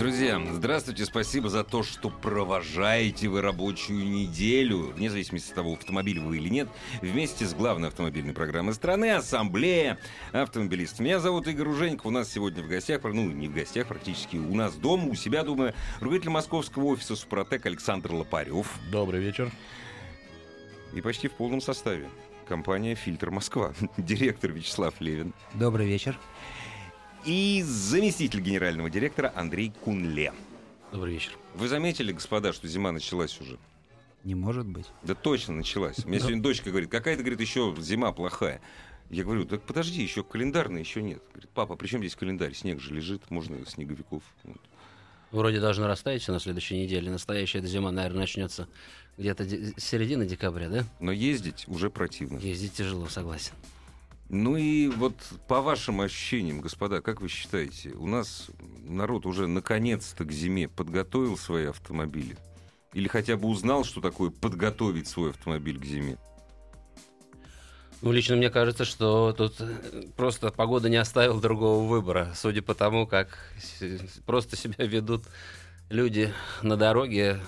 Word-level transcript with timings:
Друзья, 0.00 0.40
здравствуйте, 0.50 1.04
спасибо 1.04 1.50
за 1.50 1.62
то, 1.62 1.82
что 1.82 2.08
провожаете 2.08 3.28
вы 3.28 3.42
рабочую 3.42 4.02
неделю, 4.08 4.94
вне 4.94 5.10
зависимости 5.10 5.50
от 5.50 5.56
того, 5.56 5.74
автомобиль 5.74 6.18
вы 6.18 6.38
или 6.38 6.48
нет, 6.48 6.70
вместе 7.02 7.44
с 7.44 7.52
главной 7.52 7.88
автомобильной 7.88 8.32
программой 8.32 8.72
страны 8.72 9.10
«Ассамблея 9.10 9.98
автомобилистов». 10.32 11.00
Меня 11.00 11.20
зовут 11.20 11.48
Игорь 11.48 11.68
Ужеников, 11.68 12.06
у 12.06 12.10
нас 12.10 12.32
сегодня 12.32 12.62
в 12.62 12.66
гостях, 12.66 13.02
ну, 13.04 13.30
не 13.30 13.48
в 13.48 13.52
гостях, 13.52 13.88
практически 13.88 14.38
у 14.38 14.54
нас 14.54 14.74
дома, 14.74 15.04
у 15.04 15.14
себя, 15.14 15.44
думаю, 15.44 15.74
руководитель 15.96 16.30
московского 16.30 16.84
офиса 16.86 17.14
«Супротек» 17.14 17.66
Александр 17.66 18.14
Лопарев. 18.14 18.68
Добрый 18.90 19.20
вечер. 19.20 19.52
И 20.94 21.02
почти 21.02 21.28
в 21.28 21.32
полном 21.32 21.60
составе. 21.60 22.08
Компания 22.48 22.94
«Фильтр 22.94 23.30
Москва», 23.30 23.74
директор 23.98 24.50
Вячеслав 24.50 24.94
Левин. 24.98 25.34
Добрый 25.52 25.86
вечер 25.86 26.18
и 27.24 27.62
заместитель 27.66 28.40
генерального 28.40 28.90
директора 28.90 29.32
Андрей 29.34 29.72
Кунле. 29.84 30.32
Добрый 30.92 31.14
вечер. 31.14 31.32
Вы 31.54 31.68
заметили, 31.68 32.12
господа, 32.12 32.52
что 32.52 32.66
зима 32.66 32.92
началась 32.92 33.40
уже? 33.40 33.58
Не 34.24 34.34
может 34.34 34.66
быть. 34.66 34.86
Да 35.02 35.14
точно 35.14 35.54
началась. 35.54 36.04
У 36.04 36.08
меня 36.08 36.20
сегодня 36.20 36.42
дочка 36.42 36.70
говорит, 36.70 36.90
какая-то, 36.90 37.22
говорит, 37.22 37.40
еще 37.40 37.74
зима 37.78 38.12
плохая. 38.12 38.60
Я 39.08 39.24
говорю, 39.24 39.44
так 39.44 39.62
подожди, 39.62 40.02
еще 40.02 40.22
календарный 40.22 40.80
еще 40.80 41.02
нет. 41.02 41.22
Говорит, 41.32 41.50
папа, 41.50 41.76
при 41.76 41.88
чем 41.88 42.00
здесь 42.00 42.14
календарь? 42.14 42.54
Снег 42.54 42.80
же 42.80 42.94
лежит, 42.94 43.30
можно 43.30 43.64
снеговиков. 43.66 44.22
Вот. 44.44 44.60
Вроде 45.30 45.60
должно 45.60 45.86
растаять 45.86 46.22
все 46.22 46.32
на 46.32 46.40
следующей 46.40 46.76
неделе. 46.76 47.10
Настоящая 47.10 47.58
эта 47.58 47.68
зима, 47.68 47.90
наверное, 47.90 48.20
начнется 48.20 48.68
где-то 49.16 49.44
с 49.44 49.82
середины 49.82 50.26
декабря, 50.26 50.68
да? 50.68 50.84
Но 51.00 51.12
ездить 51.12 51.64
уже 51.68 51.90
противно. 51.90 52.38
Ездить 52.38 52.74
тяжело, 52.74 53.08
согласен. 53.08 53.52
Ну 54.32 54.56
и 54.56 54.86
вот 54.86 55.14
по 55.48 55.60
вашим 55.60 56.00
ощущениям, 56.00 56.60
господа, 56.60 57.00
как 57.00 57.20
вы 57.20 57.28
считаете, 57.28 57.90
у 57.90 58.06
нас 58.06 58.46
народ 58.84 59.26
уже 59.26 59.48
наконец-то 59.48 60.24
к 60.24 60.30
зиме 60.30 60.68
подготовил 60.68 61.36
свои 61.36 61.66
автомобили? 61.66 62.36
Или 62.92 63.08
хотя 63.08 63.36
бы 63.36 63.48
узнал, 63.48 63.82
что 63.84 64.00
такое 64.00 64.30
подготовить 64.30 65.08
свой 65.08 65.30
автомобиль 65.30 65.80
к 65.80 65.84
зиме? 65.84 66.16
Ну, 68.02 68.12
лично 68.12 68.36
мне 68.36 68.50
кажется, 68.50 68.84
что 68.84 69.32
тут 69.32 69.60
просто 70.16 70.50
погода 70.52 70.88
не 70.88 70.96
оставила 70.96 71.40
другого 71.40 71.84
выбора, 71.88 72.32
судя 72.36 72.62
по 72.62 72.74
тому, 72.74 73.08
как 73.08 73.36
просто 74.26 74.56
себя 74.56 74.86
ведут 74.86 75.24
люди 75.88 76.32
на 76.62 76.76
дороге. 76.76 77.40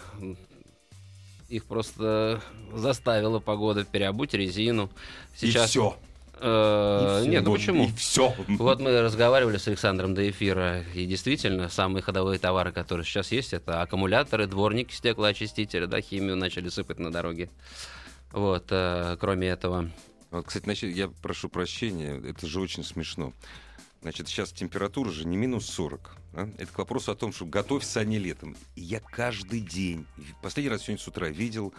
Их 1.48 1.64
просто 1.64 2.42
заставила 2.74 3.38
погода 3.38 3.84
переобуть 3.84 4.34
резину. 4.34 4.90
Сейчас... 5.36 5.66
И 5.66 5.68
все. 5.68 5.96
Э, 6.44 7.24
нет, 7.26 7.44
ну 7.44 7.52
почему? 7.52 7.84
И 7.84 7.92
все. 7.92 8.34
Вот 8.48 8.80
мы 8.80 9.00
разговаривали 9.00 9.58
с 9.58 9.68
Александром 9.68 10.14
до 10.14 10.28
эфира, 10.28 10.82
и 10.94 11.06
действительно, 11.06 11.68
самые 11.68 12.02
ходовые 12.02 12.38
товары, 12.40 12.72
которые 12.72 13.04
сейчас 13.04 13.30
есть, 13.30 13.52
это 13.52 13.80
аккумуляторы, 13.80 14.48
дворники, 14.48 14.92
стеклоочистители, 14.92 15.86
да, 15.86 16.00
химию 16.00 16.36
начали 16.36 16.68
сыпать 16.68 16.98
на 16.98 17.12
дороге. 17.12 17.48
Вот, 18.32 18.66
э, 18.70 19.16
кроме 19.20 19.48
этого. 19.48 19.90
Вот, 20.30 20.46
кстати, 20.46 20.64
значит, 20.64 20.96
я 20.96 21.08
прошу 21.22 21.48
прощения, 21.48 22.20
это 22.28 22.46
же 22.46 22.60
очень 22.60 22.82
смешно. 22.82 23.32
Значит, 24.00 24.26
сейчас 24.26 24.50
температура 24.50 25.10
же 25.10 25.24
не 25.24 25.36
минус 25.36 25.66
40. 25.66 26.16
Да? 26.32 26.48
Это 26.58 26.72
к 26.72 26.78
вопросу 26.78 27.12
о 27.12 27.14
том, 27.14 27.32
что 27.32 27.44
готовься 27.46 28.00
они 28.00 28.18
летом. 28.18 28.56
И 28.74 28.80
я 28.80 28.98
каждый 28.98 29.60
день, 29.60 30.06
последний 30.42 30.70
раз 30.70 30.82
сегодня 30.82 31.02
с 31.02 31.06
утра 31.06 31.28
видел 31.28 31.72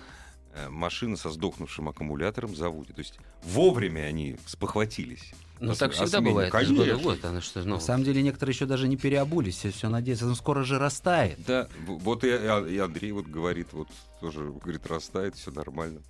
машина 0.69 1.17
со 1.17 1.29
сдохнувшим 1.29 1.89
аккумулятором 1.89 2.55
заводит. 2.55 2.95
То 2.95 3.01
есть 3.01 3.19
вовремя 3.43 4.01
они 4.01 4.37
спохватились. 4.45 5.33
Ну, 5.59 5.75
так 5.75 5.93
всегда 5.93 6.19
смене. 6.19 6.29
бывает. 6.29 6.51
Конечно. 6.51 6.97
Год, 6.97 7.23
она 7.23 7.41
что, 7.41 7.63
ну... 7.63 7.75
На 7.75 7.79
самом 7.79 8.03
деле, 8.03 8.21
некоторые 8.21 8.53
еще 8.53 8.65
даже 8.65 8.87
не 8.87 8.97
переобулись, 8.97 9.57
все, 9.57 9.71
все 9.71 9.87
надеются, 9.87 10.25
ну, 10.25 10.35
скоро 10.35 10.63
же 10.63 10.77
растает. 10.77 11.39
Да, 11.47 11.69
вот 11.87 12.23
и, 12.25 12.27
и 12.27 12.77
Андрей 12.79 13.13
вот 13.13 13.27
говорит, 13.27 13.67
вот 13.71 13.87
тоже, 14.19 14.43
говорит, 14.43 14.85
растает, 14.87 15.35
все 15.35 15.51
нормально. 15.51 16.01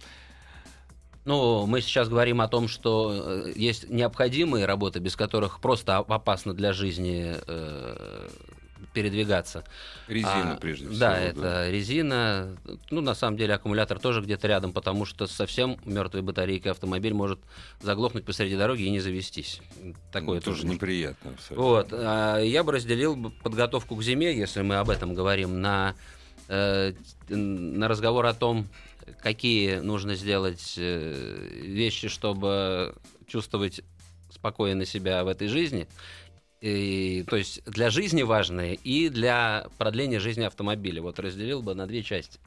Ну, 1.25 1.65
мы 1.67 1.81
сейчас 1.81 2.09
говорим 2.09 2.41
о 2.41 2.47
том, 2.47 2.67
что 2.67 3.45
э, 3.45 3.53
есть 3.55 3.89
необходимые 3.89 4.65
работы, 4.65 4.99
без 4.99 5.15
которых 5.15 5.61
просто 5.61 5.97
опасно 5.97 6.53
для 6.53 6.73
жизни 6.73 7.35
э, 7.47 8.29
передвигаться. 8.93 9.63
Резина, 10.07 10.53
а, 10.53 10.57
прежде 10.57 10.85
всего. 10.85 10.99
Да, 10.99 11.19
это 11.19 11.69
резина. 11.69 12.57
Ну, 12.89 13.01
на 13.01 13.15
самом 13.15 13.37
деле, 13.37 13.55
аккумулятор 13.55 13.99
тоже 13.99 14.21
где-то 14.21 14.47
рядом, 14.47 14.71
потому 14.71 15.05
что 15.05 15.27
совсем 15.27 15.77
мертвой 15.85 16.21
батарейкой 16.21 16.71
автомобиль 16.71 17.13
может 17.13 17.39
заглохнуть 17.81 18.25
посреди 18.25 18.55
дороги 18.55 18.83
и 18.83 18.89
не 18.89 18.99
завестись. 18.99 19.61
Такое 20.11 20.35
ну, 20.35 20.41
тоже, 20.41 20.61
тоже 20.61 20.73
неприятно. 20.73 21.31
Абсолютно. 21.31 21.63
Вот. 21.63 21.87
А 21.91 22.39
я 22.39 22.63
бы 22.63 22.71
разделил 22.71 23.31
подготовку 23.43 23.95
к 23.95 24.03
зиме, 24.03 24.37
если 24.37 24.61
мы 24.61 24.75
об 24.75 24.89
этом 24.89 25.13
говорим, 25.13 25.59
на, 25.61 25.95
э, 26.47 26.93
на 27.29 27.87
разговор 27.87 28.25
о 28.25 28.33
том, 28.33 28.67
какие 29.21 29.77
нужно 29.77 30.15
сделать 30.15 30.75
э, 30.77 31.49
вещи, 31.63 32.07
чтобы 32.07 32.95
чувствовать 33.27 33.81
спокойно 34.31 34.85
себя 34.85 35.23
в 35.23 35.27
этой 35.27 35.47
жизни, 35.47 35.87
и, 36.63 37.25
то 37.28 37.35
есть 37.35 37.62
для 37.66 37.90
жизни 37.90 38.22
важные 38.22 38.75
и 38.75 39.09
для 39.09 39.68
продления 39.78 40.22
жизни 40.22 40.46
автомобиля. 40.46 41.01
Вот 41.01 41.19
разделил 41.19 41.62
бы 41.62 41.75
на 41.75 41.88
две 41.88 42.03
части 42.03 42.40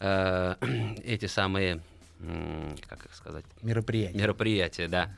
э, 0.00 0.56
эти 1.04 1.26
самые, 1.26 1.80
как 2.88 3.06
их 3.06 3.14
сказать? 3.14 3.44
Мероприятия. 3.62 4.18
Мероприятия, 4.18 4.88
да. 4.88 5.16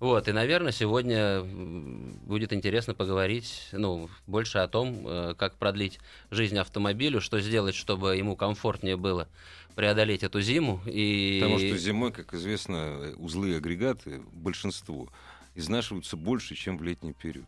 Вот, 0.00 0.28
и, 0.28 0.32
наверное, 0.32 0.72
сегодня 0.72 1.40
будет 1.42 2.52
интересно 2.52 2.92
поговорить, 2.92 3.68
ну, 3.72 4.10
больше 4.26 4.58
о 4.58 4.68
том, 4.68 5.06
э, 5.06 5.34
как 5.38 5.54
продлить 5.56 5.98
жизнь 6.30 6.58
автомобилю, 6.58 7.22
что 7.22 7.40
сделать, 7.40 7.74
чтобы 7.74 8.16
ему 8.16 8.36
комфортнее 8.36 8.98
было 8.98 9.28
преодолеть 9.74 10.22
эту 10.22 10.42
зиму. 10.42 10.82
И... 10.84 11.38
Потому 11.40 11.58
что 11.58 11.78
зимой, 11.78 12.12
как 12.12 12.34
известно, 12.34 13.14
узлы 13.16 13.52
и 13.52 13.54
агрегаты, 13.54 14.20
большинство, 14.34 15.08
изнашиваются 15.56 16.16
больше, 16.16 16.54
чем 16.54 16.78
в 16.78 16.82
летний 16.82 17.12
период. 17.12 17.46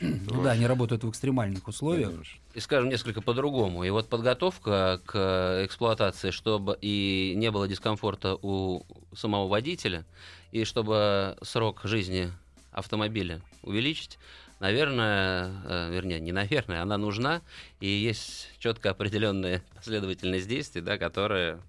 Ну 0.00 0.42
да, 0.42 0.52
они 0.52 0.66
работают 0.66 1.02
в 1.02 1.10
экстремальных 1.10 1.66
условиях. 1.66 2.10
Конечно. 2.10 2.40
И 2.54 2.60
скажем 2.60 2.88
несколько 2.88 3.20
по-другому. 3.20 3.84
И 3.84 3.90
вот 3.90 4.08
подготовка 4.08 5.00
к 5.04 5.64
эксплуатации, 5.64 6.30
чтобы 6.30 6.78
и 6.80 7.34
не 7.36 7.50
было 7.50 7.66
дискомфорта 7.66 8.36
у 8.40 8.84
самого 9.14 9.48
водителя, 9.48 10.04
и 10.52 10.64
чтобы 10.64 11.36
срок 11.42 11.80
жизни 11.84 12.30
автомобиля 12.72 13.40
увеличить, 13.62 14.18
наверное, 14.60 15.52
э, 15.64 15.90
вернее, 15.92 16.20
не 16.20 16.32
наверное, 16.32 16.82
она 16.82 16.96
нужна, 16.96 17.42
и 17.80 17.88
есть 17.88 18.50
четко 18.58 18.90
определенная 18.90 19.62
последовательность 19.76 20.48
действий, 20.48 20.80
да, 20.80 20.98
которые 20.98 21.60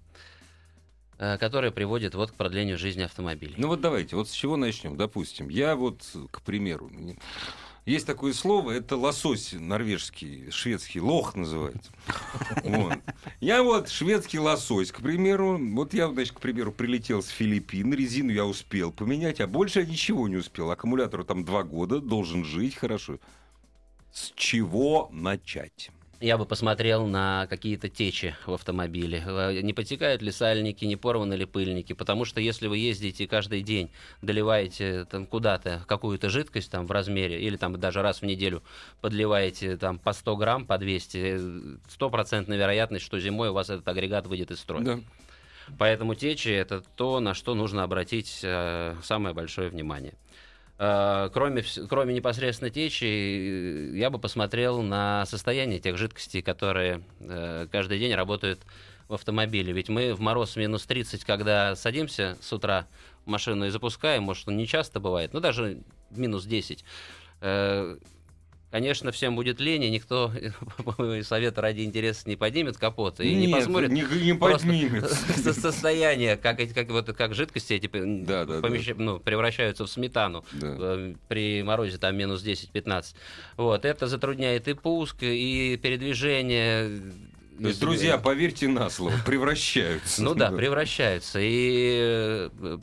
Э, 1.22 1.36
которая 1.36 1.70
приводит 1.70 2.14
вот 2.14 2.30
к 2.30 2.34
продлению 2.34 2.78
жизни 2.78 3.02
автомобилей. 3.02 3.52
Ну 3.58 3.68
вот 3.68 3.82
давайте, 3.82 4.16
вот 4.16 4.30
с 4.30 4.32
чего 4.32 4.56
начнем, 4.56 4.96
допустим. 4.96 5.50
Я 5.50 5.76
вот, 5.76 6.02
к 6.30 6.40
примеру, 6.40 6.90
есть 7.84 8.06
такое 8.06 8.32
слово, 8.32 8.70
это 8.70 8.96
лосось 8.96 9.52
норвежский, 9.52 10.50
шведский, 10.50 10.98
лох 10.98 11.34
называется. 11.34 11.92
Я 13.40 13.62
вот 13.62 13.90
шведский 13.90 14.38
лосось, 14.38 14.92
к 14.92 15.02
примеру, 15.02 15.58
вот 15.58 15.92
я, 15.92 16.08
значит, 16.08 16.32
к 16.32 16.40
примеру, 16.40 16.72
прилетел 16.72 17.22
с 17.22 17.28
Филиппин, 17.28 17.92
резину 17.92 18.32
я 18.32 18.46
успел 18.46 18.90
поменять, 18.90 19.42
а 19.42 19.46
больше 19.46 19.80
я 19.80 19.86
ничего 19.86 20.26
не 20.26 20.36
успел. 20.36 20.70
Аккумулятору 20.70 21.24
там 21.24 21.44
два 21.44 21.64
года, 21.64 22.00
должен 22.00 22.46
жить 22.46 22.76
хорошо. 22.76 23.18
С 24.10 24.32
чего 24.36 25.10
начать? 25.12 25.90
Я 26.20 26.36
бы 26.36 26.44
посмотрел 26.44 27.06
на 27.06 27.46
какие-то 27.48 27.88
течи 27.88 28.36
в 28.46 28.52
автомобиле. 28.52 29.22
Э, 29.26 29.60
не 29.62 29.72
потекают 29.72 30.20
ли 30.20 30.30
сальники, 30.30 30.84
не 30.84 30.96
порваны 30.96 31.34
ли 31.34 31.46
пыльники. 31.46 31.94
Потому 31.94 32.24
что 32.26 32.40
если 32.40 32.66
вы 32.66 32.78
ездите 32.78 33.26
каждый 33.26 33.62
день, 33.62 33.90
доливаете 34.20 35.06
там 35.06 35.26
куда-то 35.26 35.82
какую-то 35.86 36.28
жидкость 36.28 36.70
там 36.70 36.86
в 36.86 36.90
размере, 36.90 37.40
или 37.40 37.56
там 37.56 37.78
даже 37.80 38.02
раз 38.02 38.20
в 38.20 38.26
неделю 38.26 38.62
подливаете 39.00 39.76
там 39.78 39.98
по 39.98 40.12
100 40.12 40.36
грамм, 40.36 40.66
по 40.66 40.76
200, 40.76 41.88
стопроцентная 41.88 42.58
вероятность, 42.58 43.04
что 43.04 43.18
зимой 43.18 43.48
у 43.48 43.54
вас 43.54 43.70
этот 43.70 43.88
агрегат 43.88 44.26
выйдет 44.26 44.50
из 44.50 44.60
строя. 44.60 44.82
Да. 44.82 45.00
Поэтому 45.78 46.14
течи– 46.14 46.48
это 46.48 46.82
то, 46.96 47.20
на 47.20 47.32
что 47.32 47.54
нужно 47.54 47.82
обратить 47.82 48.40
э, 48.42 48.96
самое 49.02 49.34
большое 49.34 49.70
внимание. 49.70 50.14
Э, 50.80 51.28
Кроме, 51.34 51.62
кроме 51.90 52.14
непосредственно 52.14 52.70
течи, 52.70 53.04
э, 53.04 53.98
я 53.98 54.08
бы 54.08 54.18
посмотрел 54.18 54.80
на 54.80 55.26
состояние 55.26 55.78
тех 55.78 55.98
жидкостей, 55.98 56.40
которые 56.40 57.02
э, 57.20 57.66
каждый 57.70 57.98
день 57.98 58.14
работают 58.14 58.60
в 59.06 59.12
автомобиле. 59.12 59.74
Ведь 59.74 59.90
мы 59.90 60.14
в 60.14 60.20
мороз 60.20 60.56
минус 60.56 60.86
30, 60.86 61.24
когда 61.24 61.76
садимся 61.76 62.38
с 62.40 62.50
утра 62.54 62.86
машину 63.26 63.66
и 63.66 63.68
запускаем, 63.68 64.22
может, 64.22 64.48
он 64.48 64.56
не 64.56 64.66
часто 64.66 65.00
бывает, 65.00 65.34
но 65.34 65.40
даже 65.40 65.82
минус 66.10 66.46
10, 66.46 66.82
э, 67.42 67.98
Конечно, 68.70 69.10
всем 69.10 69.34
будет 69.34 69.58
лень, 69.58 69.82
и 69.82 69.90
никто 69.90 70.32
совета 71.22 71.60
ради 71.60 71.80
интереса 71.82 72.28
не 72.28 72.36
поднимет 72.36 72.76
капот 72.76 73.18
и 73.20 73.34
не 73.34 73.46
Нет, 73.48 73.58
посмотрит 73.58 73.90
не, 73.90 74.02
не 74.02 75.00
со- 75.00 75.52
состояние, 75.52 76.36
как, 76.36 76.60
эти, 76.60 76.72
как, 76.72 76.88
вот, 76.90 77.12
как 77.12 77.34
жидкости 77.34 77.72
эти 77.72 77.90
Да, 78.24 78.44
да, 78.44 78.60
да. 78.60 78.68
ну, 78.96 79.18
превращаются 79.18 79.84
в 79.86 79.90
сметану 79.90 80.44
Да. 80.52 80.76
э, 80.78 81.14
при 81.26 81.64
морозе 81.64 81.98
там 81.98 82.16
минус 82.16 82.44
10-15. 82.44 83.16
Вот, 83.56 83.84
это 83.84 84.06
затрудняет 84.06 84.68
и 84.68 84.74
пуск, 84.74 85.16
и 85.22 85.76
передвижение. 85.82 87.00
То 87.60 87.68
есть, 87.68 87.80
друзья, 87.80 88.18
поверьте 88.18 88.68
на 88.68 88.88
слово, 88.88 89.14
превращаются. 89.26 90.22
Ну 90.22 90.34
да, 90.34 90.50
превращаются. 90.56 91.40
И 91.42 92.48
э, 92.62 92.78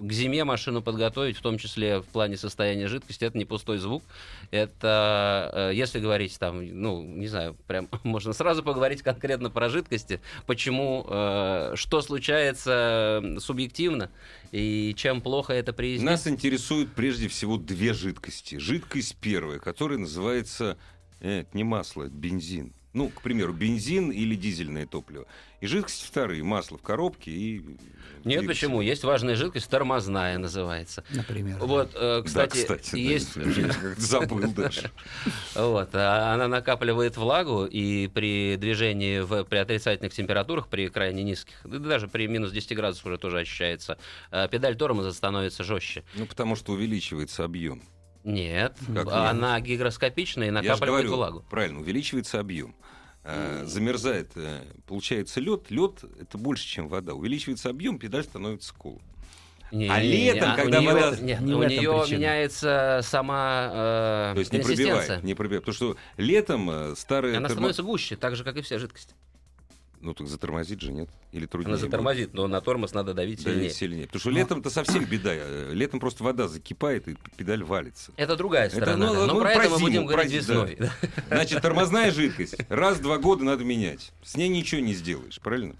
к 0.00 0.12
зиме 0.12 0.44
машину 0.44 0.82
подготовить, 0.82 1.36
в 1.36 1.42
том 1.42 1.58
числе 1.58 2.00
в 2.00 2.06
плане 2.06 2.36
состояния 2.36 2.88
жидкости, 2.88 3.24
это 3.24 3.36
не 3.38 3.44
пустой 3.44 3.78
звук. 3.78 4.02
Это, 4.50 5.50
э, 5.52 5.74
если 5.74 6.00
говорить 6.00 6.38
там, 6.38 6.64
ну, 6.66 7.02
не 7.02 7.28
знаю, 7.28 7.56
прям 7.66 7.88
можно 8.02 8.32
сразу 8.32 8.62
поговорить 8.62 9.02
конкретно 9.02 9.50
про 9.50 9.68
жидкости, 9.68 10.20
почему, 10.46 11.06
э, 11.08 11.72
что 11.76 12.00
случается 12.00 13.22
субъективно 13.38 14.10
и 14.52 14.94
чем 14.96 15.20
плохо 15.20 15.52
это 15.52 15.72
при. 15.72 15.98
Нас 16.00 16.26
интересуют 16.26 16.92
прежде 16.92 17.28
всего 17.28 17.56
две 17.56 17.92
жидкости. 17.92 18.56
Жидкость 18.56 19.16
первая, 19.20 19.58
которая 19.58 19.98
называется... 19.98 20.78
это 21.20 21.48
не 21.52 21.64
масло, 21.64 22.04
это 22.04 22.14
бензин. 22.14 22.72
Ну, 22.92 23.08
к 23.08 23.22
примеру, 23.22 23.52
бензин 23.52 24.10
или 24.10 24.34
дизельное 24.34 24.84
топливо. 24.84 25.26
И 25.60 25.66
жидкость 25.66 26.02
вторые, 26.02 26.42
масло 26.42 26.76
в 26.76 26.82
коробке 26.82 27.30
и... 27.30 27.58
Нет, 27.58 28.40
двигатель. 28.40 28.48
почему? 28.48 28.80
Есть 28.80 29.04
важная 29.04 29.36
жидкость, 29.36 29.70
тормозная 29.70 30.38
называется. 30.38 31.04
Например. 31.10 31.58
Вот, 31.58 31.92
э, 31.94 32.22
Да, 32.22 32.22
кстати, 32.22 32.58
кстати, 32.58 32.90
да, 32.90 32.96
есть... 32.98 33.36
я 33.36 33.68
как-то 33.68 34.00
забыл 34.00 34.52
даже. 34.56 34.90
Вот, 35.54 35.90
а 35.94 36.34
она 36.34 36.48
накапливает 36.48 37.16
влагу, 37.16 37.64
и 37.64 38.08
при 38.08 38.56
движении 38.56 39.20
в, 39.20 39.44
при 39.44 39.58
отрицательных 39.58 40.12
температурах, 40.12 40.66
при 40.66 40.88
крайне 40.88 41.22
низких, 41.22 41.54
да 41.64 41.78
даже 41.78 42.08
при 42.08 42.26
минус 42.26 42.50
10 42.50 42.74
градусов 42.74 43.06
уже 43.06 43.18
тоже 43.18 43.38
ощущается, 43.38 43.98
э, 44.32 44.48
педаль 44.50 44.76
тормоза 44.76 45.12
становится 45.12 45.62
жестче. 45.62 46.02
Ну, 46.14 46.26
потому 46.26 46.56
что 46.56 46.72
увеличивается 46.72 47.44
объем. 47.44 47.82
Нет, 48.24 48.76
Как 48.94 49.08
она 49.08 49.60
гигроскопичная 49.60 50.48
и 50.48 50.50
Я 50.50 50.60
же 50.62 50.68
накапливает 50.68 51.06
говорю, 51.06 51.16
влагу. 51.16 51.44
правильно, 51.50 51.80
увеличивается 51.80 52.38
объем. 52.40 52.74
А, 53.22 53.64
замерзает, 53.66 54.30
э, 54.34 54.62
получается 54.86 55.40
лед. 55.40 55.70
Лед 55.70 56.04
это 56.20 56.38
больше, 56.38 56.66
чем 56.66 56.88
вода. 56.88 57.12
Увеличивается 57.14 57.68
объем, 57.68 57.98
педаль 57.98 58.24
становится 58.24 58.74
колом. 58.74 59.02
Не, 59.72 59.88
А 59.88 60.02
не, 60.02 60.08
не, 60.08 60.32
летом, 60.32 60.50
а 60.52 60.56
когда 60.56 60.78
у 60.78 60.80
нее, 60.82 60.92
вода- 60.92 61.20
нет, 61.20 61.40
Не 61.42 61.54
у 61.54 61.62
нее 61.62 61.98
причина. 62.00 62.16
меняется 62.16 63.00
сама 63.04 63.70
э, 63.72 64.32
То 64.34 64.40
есть 64.40 64.52
не 64.52 64.58
пробивает, 64.60 65.22
не 65.22 65.34
пробивает. 65.34 65.62
Потому 65.64 65.74
что 65.76 65.96
летом 66.16 66.70
э, 66.70 66.94
старые... 66.96 67.36
Она 67.36 67.46
термо- 67.48 67.52
становится 67.52 67.82
гуще, 67.84 68.16
так 68.16 68.34
же, 68.36 68.42
как 68.42 68.56
и 68.56 68.62
вся 68.62 68.78
жидкость. 68.78 69.14
Ну, 70.00 70.14
так 70.14 70.28
затормозит 70.28 70.80
же, 70.80 70.92
нет? 70.92 71.10
Или 71.32 71.44
труднее? 71.44 71.72
Она 71.74 71.76
будет? 71.76 71.90
затормозит, 71.90 72.32
но 72.32 72.46
на 72.48 72.60
тормоз 72.62 72.94
надо 72.94 73.12
давить 73.12 73.44
Давить 73.44 73.56
сильнее. 73.56 73.70
сильнее. 73.70 74.06
Потому 74.06 74.20
что 74.20 74.30
летом-то 74.30 74.70
совсем 74.70 75.04
беда. 75.04 75.30
Э, 75.34 75.70
Летом 75.74 76.00
просто 76.00 76.24
вода 76.24 76.48
закипает, 76.48 77.06
и 77.08 77.16
педаль 77.36 77.62
валится. 77.62 78.12
Это 78.16 78.34
другая 78.36 78.66
Это, 78.68 78.76
сторона. 78.76 79.06
ну, 79.08 79.12
да. 79.14 79.20
но 79.26 79.26
ну, 79.34 79.40
про 79.40 79.50
про 79.52 79.60
это 79.64 79.70
мы 79.72 79.76
зиму, 79.76 79.80
будем 79.88 80.06
про 80.06 80.12
говорить 80.14 80.32
зи- 80.32 80.38
весной. 80.38 80.76
да. 80.78 80.92
Значит, 81.28 81.60
тормозная 81.60 82.10
жидкость. 82.10 82.56
Раз 82.70 82.96
в 82.98 83.02
два 83.02 83.18
года 83.18 83.44
надо 83.44 83.62
менять. 83.64 84.12
С 84.22 84.36
ней 84.36 84.48
ничего 84.48 84.80
не 84.80 84.94
сделаешь, 84.94 85.38
правильно? 85.40 85.74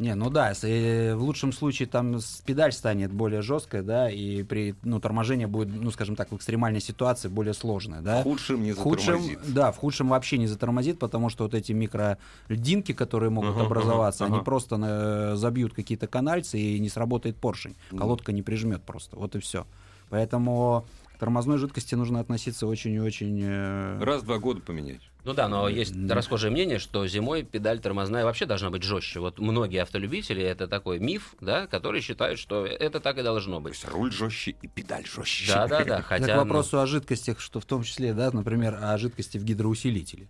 Не, 0.00 0.14
ну 0.14 0.30
да, 0.30 0.48
если, 0.48 0.70
э, 1.10 1.14
в 1.14 1.22
лучшем 1.22 1.52
случае 1.52 1.86
там 1.86 2.18
педаль 2.46 2.72
станет 2.72 3.12
более 3.12 3.42
жесткая, 3.42 3.82
да, 3.82 4.10
и 4.10 4.42
при 4.44 4.74
ну, 4.82 4.98
торможение 4.98 5.46
будет, 5.46 5.68
ну, 5.78 5.90
скажем 5.90 6.16
так, 6.16 6.32
в 6.32 6.36
экстремальной 6.36 6.80
ситуации 6.80 7.28
более 7.28 7.52
сложное, 7.52 8.00
да. 8.00 8.20
В 8.20 8.22
худшем 8.22 8.62
не 8.62 8.72
В 8.72 8.78
худшем, 8.78 9.20
затормозит. 9.20 9.52
да, 9.54 9.72
в 9.72 9.76
худшем 9.76 10.08
вообще 10.08 10.38
не 10.38 10.46
затормозит, 10.46 10.98
потому 10.98 11.28
что 11.28 11.44
вот 11.44 11.52
эти 11.54 11.72
микрольдинки, 11.72 12.92
которые 12.92 13.28
могут 13.28 13.50
Ага, 13.56 13.66
образоваться, 13.66 14.24
ага, 14.24 14.32
они 14.32 14.36
ага. 14.38 14.44
просто 14.46 14.78
э, 14.82 15.36
забьют 15.36 15.74
какие-то 15.74 16.06
канальцы 16.06 16.58
и 16.58 16.78
не 16.80 16.88
сработает 16.88 17.36
поршень. 17.36 17.74
Колодка 17.94 18.32
не 18.32 18.40
прижмет 18.42 18.82
просто. 18.82 19.16
Вот 19.16 19.36
и 19.36 19.38
все. 19.38 19.66
Поэтому 20.08 20.86
к 21.14 21.18
тормозной 21.18 21.58
жидкости 21.58 21.94
нужно 21.94 22.20
относиться 22.20 22.66
очень 22.66 22.92
и 22.94 23.00
очень. 23.00 23.38
э, 23.42 24.02
Раз 24.02 24.22
в 24.22 24.24
два 24.24 24.38
года 24.38 24.62
поменять. 24.62 25.09
Ну 25.24 25.34
да, 25.34 25.48
но 25.48 25.68
есть 25.68 25.94
Да. 26.06 26.14
расхожее 26.14 26.50
мнение, 26.50 26.78
что 26.78 27.06
зимой 27.06 27.42
педаль 27.42 27.78
тормозная 27.80 28.24
вообще 28.24 28.46
должна 28.46 28.70
быть 28.70 28.82
жестче. 28.82 29.20
Вот 29.20 29.38
многие 29.38 29.82
автолюбители, 29.82 30.42
это 30.42 30.66
такой 30.66 30.98
миф, 30.98 31.34
да, 31.40 31.66
которые 31.66 32.00
считают, 32.02 32.38
что 32.38 32.64
это 32.66 33.00
так 33.00 33.18
и 33.18 33.22
должно 33.22 33.56
То 33.56 33.60
быть. 33.62 33.74
есть 33.74 33.88
руль 33.88 34.12
жестче 34.12 34.56
и 34.62 34.66
педаль 34.68 35.04
жестче. 35.06 35.52
Да, 35.52 35.66
да, 35.68 35.84
да. 35.84 35.96
Так 36.00 36.06
Хотя, 36.06 36.24
к 36.26 36.28
ну, 36.28 36.36
вопросу 36.36 36.80
о 36.80 36.86
жидкостях, 36.86 37.40
что 37.40 37.60
в 37.60 37.64
том 37.66 37.82
числе, 37.82 38.14
да, 38.14 38.30
например, 38.32 38.78
о 38.80 38.96
жидкости 38.96 39.36
в 39.38 39.44
гидроусилителе. 39.44 40.28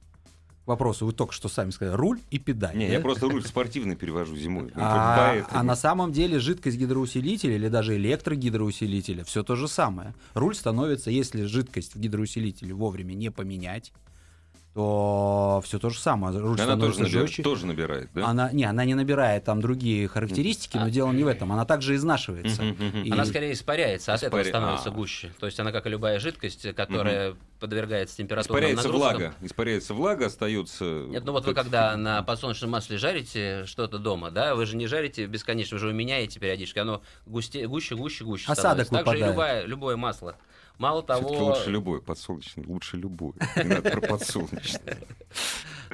К 0.65 0.69
вопросу, 0.69 1.07
вы 1.07 1.13
только 1.13 1.33
что 1.33 1.49
сами 1.49 1.71
сказали, 1.71 1.97
руль 1.97 2.21
и 2.31 2.39
педаль. 2.39 2.77
Не, 2.77 2.87
да? 2.87 2.93
я 2.95 3.01
просто 3.01 3.29
руль 3.29 3.45
спортивный 3.45 3.97
перевожу 3.97 4.37
зимой. 4.37 4.71
Ну, 4.75 4.83
А, 4.83 5.43
а 5.51 5.63
на 5.63 5.75
самом 5.75 6.13
деле 6.13 6.39
жидкость 6.39 6.77
гидроусилителя 6.77 7.55
или 7.55 7.69
даже 7.69 7.97
электрогидроусилителя 7.97 9.25
все 9.25 9.43
то 9.43 9.57
же 9.57 9.69
самое. 9.69 10.15
Руль 10.35 10.55
становится, 10.55 11.11
если 11.11 11.45
жидкость 11.45 11.95
в 11.95 12.01
гидроусилителе 12.01 12.75
вовремя 12.75 13.15
не 13.15 13.31
поменять, 13.31 13.93
то 14.75 15.61
все 15.65 15.79
то 15.79 15.91
же 15.91 15.99
самое. 15.99 16.39
Руль 16.39 16.61
Она 16.61 16.77
тоже, 16.77 17.07
жестче. 17.07 17.43
тоже 17.43 17.67
набирает, 17.67 18.09
да? 18.15 18.27
Она, 18.29 18.53
не, 18.53 18.65
она 18.65 18.85
не 18.85 18.95
набирает 18.95 19.45
там 19.45 19.61
другие 19.61 20.07
характеристики, 20.07 20.77
но 20.77 20.85
А. 20.85 20.91
дело 20.91 21.11
не 21.13 21.25
в 21.25 21.27
этом. 21.27 21.53
Она 21.53 21.65
также 21.65 21.97
изнашивается. 21.97 22.63
И- 22.63 23.11
Она 23.11 23.25
скорее 23.25 23.53
испаряется, 23.53 24.15
от 24.15 24.23
этого 24.23 24.43
становится 24.45 24.91
а. 24.91 24.93
гуще. 24.93 25.33
То 25.41 25.47
есть 25.47 25.59
она, 25.59 25.73
как 25.73 25.87
и 25.87 25.89
любая 25.89 26.21
жидкость, 26.21 26.73
которая 26.75 27.35
подвергается 27.59 28.17
температурным 28.17 28.59
Испаряется 28.63 28.89
нагрузкам. 28.89 29.19
влага. 29.19 29.35
Испаряется 29.43 29.95
влага, 29.95 30.27
остается... 30.27 30.85
Нет, 31.09 31.25
ну 31.25 31.33
вот 31.33 31.45
вы 31.45 31.53
когда 31.53 31.95
на 31.97 32.23
подсолнечном 32.23 32.71
масле 32.71 32.97
жарите 32.97 33.67
что-то 33.67 33.99
дома, 33.99 34.31
да, 34.31 34.55
вы 34.55 34.65
же 34.65 34.77
не 34.77 34.87
жарите 34.87 35.27
бесконечно, 35.27 35.75
вы 35.75 35.81
же 35.81 35.87
его 35.89 35.97
меняете 35.99 36.41
периодически, 36.41 36.79
оно 36.79 37.03
густе, 37.27 37.67
гуще, 37.67 37.97
гуще, 37.97 38.25
гуще 38.25 38.51
Осадок 38.51 38.87
становится. 38.87 39.11
Так 39.13 39.19
же 39.19 39.19
и 39.19 39.29
выпадает. 39.29 39.35
любое, 39.35 39.67
любое 39.67 39.97
масло. 39.97 40.37
Мало 40.81 41.03
того, 41.03 41.29
лучше 41.29 41.69
любой 41.71 42.01
подсолнечный, 42.01 42.65
лучше 42.65 42.97
любой. 42.97 43.35
Не 43.55 43.65
надо 43.65 43.91
про 43.91 44.01
подсолнечный. 44.01 44.97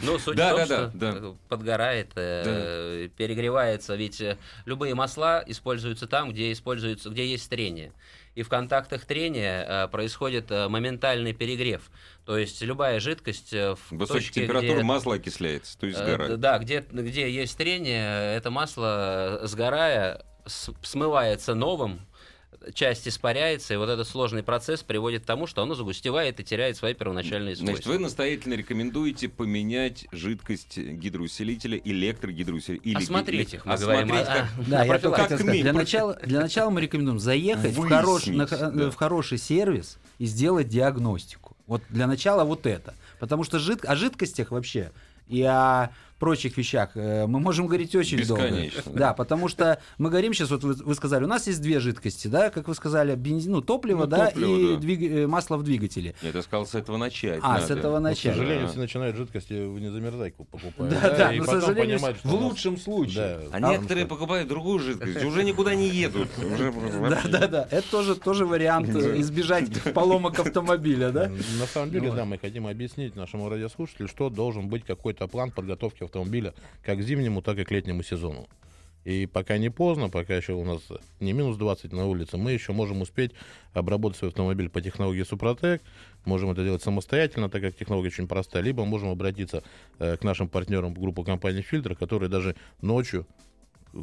ну, 0.01 0.17
суть 0.21 0.37
Да, 0.37 0.55
в 0.55 0.59
том, 0.59 0.69
да, 0.69 1.11
что 1.13 1.21
да, 1.23 1.37
подгорает, 1.49 2.13
э, 2.15 3.09
перегревается, 3.17 3.97
ведь 3.97 4.21
э, 4.21 4.39
любые 4.65 4.95
масла 4.95 5.43
используются 5.45 6.07
там, 6.07 6.31
где, 6.31 6.53
используются, 6.53 7.11
где 7.11 7.27
есть 7.27 7.51
трение. 7.51 7.93
И 8.37 8.45
в 8.45 8.49
контактах 8.49 9.07
трения 9.07 9.67
э, 9.87 9.89
происходит 9.89 10.53
э, 10.53 10.69
моментальный 10.69 11.33
перегрев. 11.33 11.91
То 12.25 12.39
есть 12.39 12.63
любая 12.63 13.01
жидкость 13.01 13.53
в 13.53 13.79
Высокая 13.91 14.21
точке, 14.23 14.47
где- 14.47 14.83
масло 14.85 15.17
окисляется, 15.17 15.77
то 15.79 15.87
есть 15.87 15.99
Э, 15.99 16.05
сгорает. 16.05 16.39
Да, 16.39 16.59
где, 16.59 16.85
где 16.93 17.29
есть 17.29 17.59
трение, 17.59 18.37
это 18.37 18.53
масло, 18.53 19.41
сгорая, 19.43 20.25
смывается 20.47 21.55
новым, 21.57 22.07
часть 22.75 23.07
испаряется, 23.09 23.75
и 23.75 23.77
вот 23.77 23.89
этот 23.89 24.09
сложный 24.09 24.43
процесс 24.43 24.83
приводит 24.83 25.23
к 25.23 25.27
тому, 25.27 25.47
что 25.47 25.63
оно 25.63 25.75
загустевает 25.75 26.41
и 26.41 26.45
теряет 26.45 26.77
свои 26.77 26.95
первоначальные 26.95 27.57
свойства. 27.57 27.75
Значит, 27.77 27.87
вы 27.87 27.99
настоятельно 27.99 28.55
рекомендуете 28.55 29.29
поменять 29.29 30.07
жидкость 30.13 30.79
гидроусилителя, 30.79 31.81
электрогидроусилителя. 31.85 32.91
Или 32.91 33.03
Осмотреть 33.03 33.49
или- 33.51 33.57
их, 33.57 33.67
мы 33.67 33.77
говорим. 33.77 34.05
осмотреть, 34.13 34.27
а- 34.29 34.35
как- 34.35 34.45
а, 34.45 34.63
Да, 34.71 34.79
на 34.79 34.85
я 34.85 34.87
только 34.87 34.89
профилактику. 34.89 35.23
хотел 35.23 35.39
сказать, 35.39 35.63
для 35.63 35.73
мы- 35.73 35.79
начала, 35.79 36.15
для 36.15 36.41
начала 36.41 36.71
мы 36.71 36.81
рекомендуем 36.81 37.19
заехать 37.19 37.73
в, 37.77 37.89
хорош- 37.89 38.27
на- 38.27 38.47
Выяснить, 38.47 38.75
да. 38.77 38.91
в 38.91 38.95
хороший 38.97 39.39
сервис 39.39 39.99
и 40.19 40.27
сделать 40.27 40.69
диагностику. 40.69 41.57
Вот 41.67 41.83
для 41.89 42.07
начала 42.07 42.45
вот 42.45 42.67
это. 42.67 42.95
Потому 43.19 43.45
что 43.45 43.59
жид- 43.59 43.85
о 43.85 43.97
жидкостях 43.97 44.51
вообще 44.51 44.93
и 45.29 45.43
о 45.43 45.91
прочих 46.19 46.57
вещах 46.57 46.91
э, 46.97 47.27
мы 47.27 47.41
можем 47.41 47.67
говорить 47.67 47.95
очень 47.95 48.19
Бесконечно, 48.19 48.83
долго. 48.85 48.99
да. 48.99 49.07
Да, 49.09 49.15
потому 49.15 49.49
что 49.49 49.81
мы 49.99 50.11
говорим 50.11 50.33
сейчас, 50.35 50.51
вот 50.51 50.65
вы, 50.65 50.75
вы 50.75 50.95
сказали, 50.95 51.25
у 51.25 51.27
нас 51.29 51.47
есть 51.47 51.61
две 51.61 51.79
жидкости, 51.81 52.29
да, 52.29 52.51
как 52.51 52.69
вы 52.69 52.75
сказали, 52.75 53.15
бензин, 53.15 53.53
ну, 53.53 53.61
топливо, 53.61 54.01
Ну, 54.01 54.07
да, 54.07 54.27
топливо, 54.31 54.57
и 54.57 54.77
да. 54.77 54.81
двиг- 54.83 55.25
э, 55.25 55.27
масло 55.27 55.57
в 55.57 55.63
двигателе. 55.63 56.15
Нет, 56.23 56.35
я 56.35 56.43
сказал, 56.43 56.67
с 56.67 56.75
этого 56.75 56.97
начать. 56.97 57.41
А, 57.43 57.55
надо. 57.55 57.67
с 57.67 57.71
этого 57.71 57.95
Но, 57.99 58.09
к 58.09 58.11
начать. 58.11 58.35
сожалению, 58.35 58.67
Да. 58.67 58.69
все 58.73 58.79
начинают 58.81 59.17
жидкости 59.17 59.53
в 59.67 59.79
незамерзайку 59.79 60.45
покупать. 60.45 60.89
Да, 60.91 61.11
да, 61.17 61.33
и 61.33 61.39
но, 61.39 61.43
к 61.45 61.47
потом 61.47 61.61
сожалению, 61.61 61.97
понимают, 61.97 62.19
что 62.19 62.29
в 62.29 62.35
лучшем 62.35 62.77
случае. 62.79 63.17
Да. 63.17 63.41
А 63.53 63.61
некоторые 63.61 64.07
покупают 64.07 64.49
другую 64.49 64.79
жидкость, 64.79 65.25
уже 65.25 65.45
никуда 65.45 65.75
не 65.75 65.89
едут. 65.89 66.29
Да, 67.11 67.21
да, 67.29 67.47
да. 67.47 67.69
Это 67.71 67.91
тоже, 67.91 68.15
тоже 68.15 68.47
вариант 68.47 68.89
э, 68.95 69.21
избежать 69.21 69.71
поломок 69.95 70.39
автомобиля, 70.39 71.11
да? 71.11 71.29
На 71.59 71.67
самом 71.67 71.91
деле, 71.91 72.11
да, 72.13 72.25
мы 72.25 72.39
хотим 72.39 72.67
объяснить 72.67 73.17
нашему 73.17 73.49
радиослушателю, 73.49 74.09
что 74.09 74.31
должен 74.31 74.69
быть 74.69 74.85
какой-то 74.85 75.27
план 75.27 75.51
подготовки 75.51 76.06
автомобиля 76.07 76.55
как 76.83 76.99
к 76.99 77.03
зимнему, 77.03 77.43
так 77.43 77.59
и 77.59 77.65
к 77.65 77.71
летнему 77.71 78.03
сезону. 78.03 78.49
И 79.07 79.27
пока 79.27 79.57
не 79.57 79.71
поздно, 79.71 80.09
пока 80.09 80.35
еще 80.35 80.55
у 80.55 80.65
нас 80.65 80.81
не 81.21 81.33
минус 81.33 81.57
20 81.57 81.93
на 81.93 82.07
улице, 82.07 82.39
мы 82.39 82.51
еще 82.51 82.73
можем 82.73 83.03
успеть 83.03 83.31
обработать 83.73 84.19
свой 84.19 84.31
автомобиль 84.31 84.69
по 84.69 84.81
технологии 84.81 85.23
Супротек. 85.23 85.81
Можем 86.25 86.51
это 86.51 86.65
делать 86.65 86.83
самостоятельно, 86.83 87.49
так 87.49 87.63
как 87.63 87.77
технология 87.77 88.09
очень 88.09 88.27
простая. 88.27 88.65
Либо 88.65 88.85
можем 88.85 89.11
обратиться 89.11 89.63
э, 90.01 90.17
к 90.17 90.25
нашим 90.25 90.49
партнерам 90.49 90.93
группы 90.93 91.23
компании 91.23 91.63
«Фильтр», 91.63 91.95
которые 91.95 92.29
даже 92.29 92.57
ночью 92.83 93.29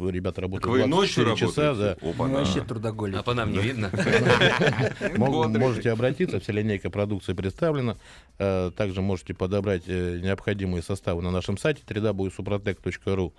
ребята 0.09 0.41
работают 0.41 0.71
вы 0.71 0.81
и 0.81 0.85
ночью 0.85 1.25
24 1.25 1.35
часа, 1.51 1.61
да. 1.75 1.89
работаете? 1.89 2.09
Опа, 2.15 2.27
Ну, 2.27 2.33
на. 2.33 2.39
вообще 2.39 2.61
трудоголик. 2.61 3.17
А 3.17 3.23
по 3.23 3.33
нам 3.33 3.51
не 3.51 3.59
видно. 3.59 3.91
Можете 5.17 5.91
обратиться, 5.91 6.39
вся 6.39 6.53
линейка 6.53 6.89
продукции 6.89 7.33
представлена. 7.33 7.97
Э, 8.39 8.71
Также 8.75 9.01
можете 9.01 9.33
подобрать 9.33 9.83
э, 9.87 10.19
необходимые 10.21 10.81
составы 10.81 11.21
на 11.21 11.31
нашем 11.31 11.57
сайте 11.57 11.83
www.suprotec.ru 11.87 13.33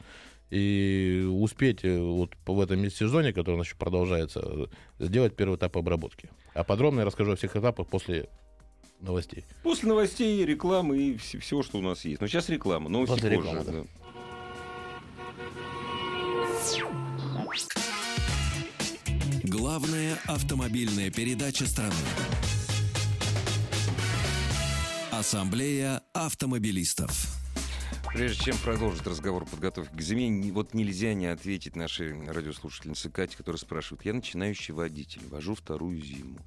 и 0.51 1.27
успеть 1.31 1.85
э, 1.85 1.99
вот 1.99 2.31
в 2.47 2.61
этом 2.61 2.89
сезоне, 2.91 3.33
который 3.33 3.55
у 3.55 3.59
нас 3.59 3.67
еще 3.67 3.77
продолжается, 3.77 4.69
сделать 4.99 5.35
первый 5.37 5.57
этап 5.57 5.77
обработки. 5.77 6.29
А 6.55 6.63
подробно 6.65 7.01
я 7.01 7.07
расскажу 7.07 7.33
о 7.33 7.37
всех 7.37 7.57
этапах 7.57 7.89
после 7.89 8.29
новостей. 9.01 9.45
После 9.63 9.89
новостей, 9.89 10.45
рекламы 10.45 10.97
и 10.99 11.15
вс- 11.17 11.39
всего, 11.41 11.63
что 11.63 11.79
у 11.79 11.83
нас 11.83 12.05
есть. 12.05 12.21
Но 12.21 12.27
сейчас 12.27 12.49
реклама, 12.49 12.89
новости 12.89 13.15
После 13.15 13.37
позже. 13.37 13.49
рекламы, 13.51 13.73
да. 13.73 13.85
Главная 19.43 20.19
автомобильная 20.27 21.11
передача 21.11 21.67
страны. 21.67 21.95
Ассамблея 25.13 26.03
автомобилистов. 26.13 27.11
Прежде 28.13 28.45
чем 28.45 28.59
продолжить 28.59 29.07
разговор 29.07 29.45
подготовки 29.45 29.95
к 29.95 30.01
зиме, 30.01 30.53
вот 30.53 30.75
нельзя 30.75 31.15
не 31.15 31.27
ответить 31.27 31.77
нашей 31.77 32.29
радиослушательнице 32.29 33.11
Кате, 33.11 33.37
которая 33.37 33.59
спрашивает. 33.59 34.05
Я 34.05 34.15
начинающий 34.15 34.73
водитель, 34.75 35.23
вожу 35.29 35.55
вторую 35.55 36.01
зиму. 36.01 36.41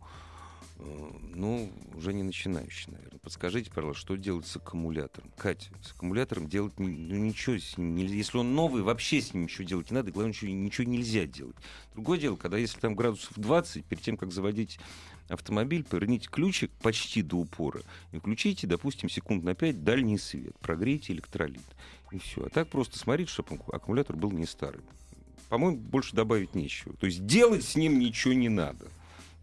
Э, 0.79 1.09
Ну, 1.35 1.71
уже 1.95 2.13
не 2.13 2.23
начинающий, 2.23 2.91
наверное. 2.91 3.19
Подскажите, 3.19 3.69
пожалуйста, 3.71 4.01
что 4.01 4.15
делать 4.15 4.47
с 4.47 4.55
аккумулятором? 4.55 5.31
Катя, 5.37 5.69
с 5.83 5.91
аккумулятором 5.91 6.47
делать 6.47 6.79
ни- 6.79 6.87
ну, 6.87 7.15
ничего 7.15 7.57
с 7.57 7.77
ним 7.77 7.95
нельзя. 7.95 8.15
Если 8.15 8.37
он 8.37 8.55
новый, 8.55 8.81
вообще 8.81 9.21
с 9.21 9.33
ним 9.33 9.43
ничего 9.43 9.63
делать 9.65 9.91
не 9.91 9.95
надо. 9.95 10.11
Главное, 10.11 10.31
ничего, 10.33 10.51
ничего 10.51 10.87
нельзя 10.87 11.25
делать. 11.25 11.55
Другое 11.93 12.17
дело, 12.19 12.35
когда 12.37 12.57
если 12.57 12.79
там 12.79 12.95
градусов 12.95 13.33
20, 13.35 13.85
перед 13.85 14.01
тем, 14.01 14.17
как 14.17 14.31
заводить 14.31 14.79
автомобиль, 15.29 15.83
поверните 15.83 16.27
ключик 16.29 16.71
почти 16.81 17.21
до 17.21 17.37
упора 17.37 17.81
и 18.11 18.17
включите, 18.17 18.65
допустим, 18.65 19.09
секунд 19.09 19.43
на 19.43 19.53
5 19.55 19.83
дальний 19.83 20.17
свет, 20.17 20.57
прогрейте 20.59 21.13
электролит. 21.13 21.61
И 22.11 22.17
все. 22.17 22.45
А 22.45 22.49
так 22.49 22.69
просто 22.69 22.97
смотрите, 22.97 23.31
чтобы 23.31 23.57
аккумулятор 23.71 24.15
был 24.15 24.31
не 24.31 24.45
старый. 24.45 24.81
По-моему, 25.49 25.77
больше 25.77 26.15
добавить 26.15 26.55
нечего. 26.55 26.93
То 26.95 27.05
есть 27.05 27.25
делать 27.25 27.63
с 27.63 27.75
ним 27.75 27.99
ничего 27.99 28.33
не 28.33 28.49
надо. 28.49 28.87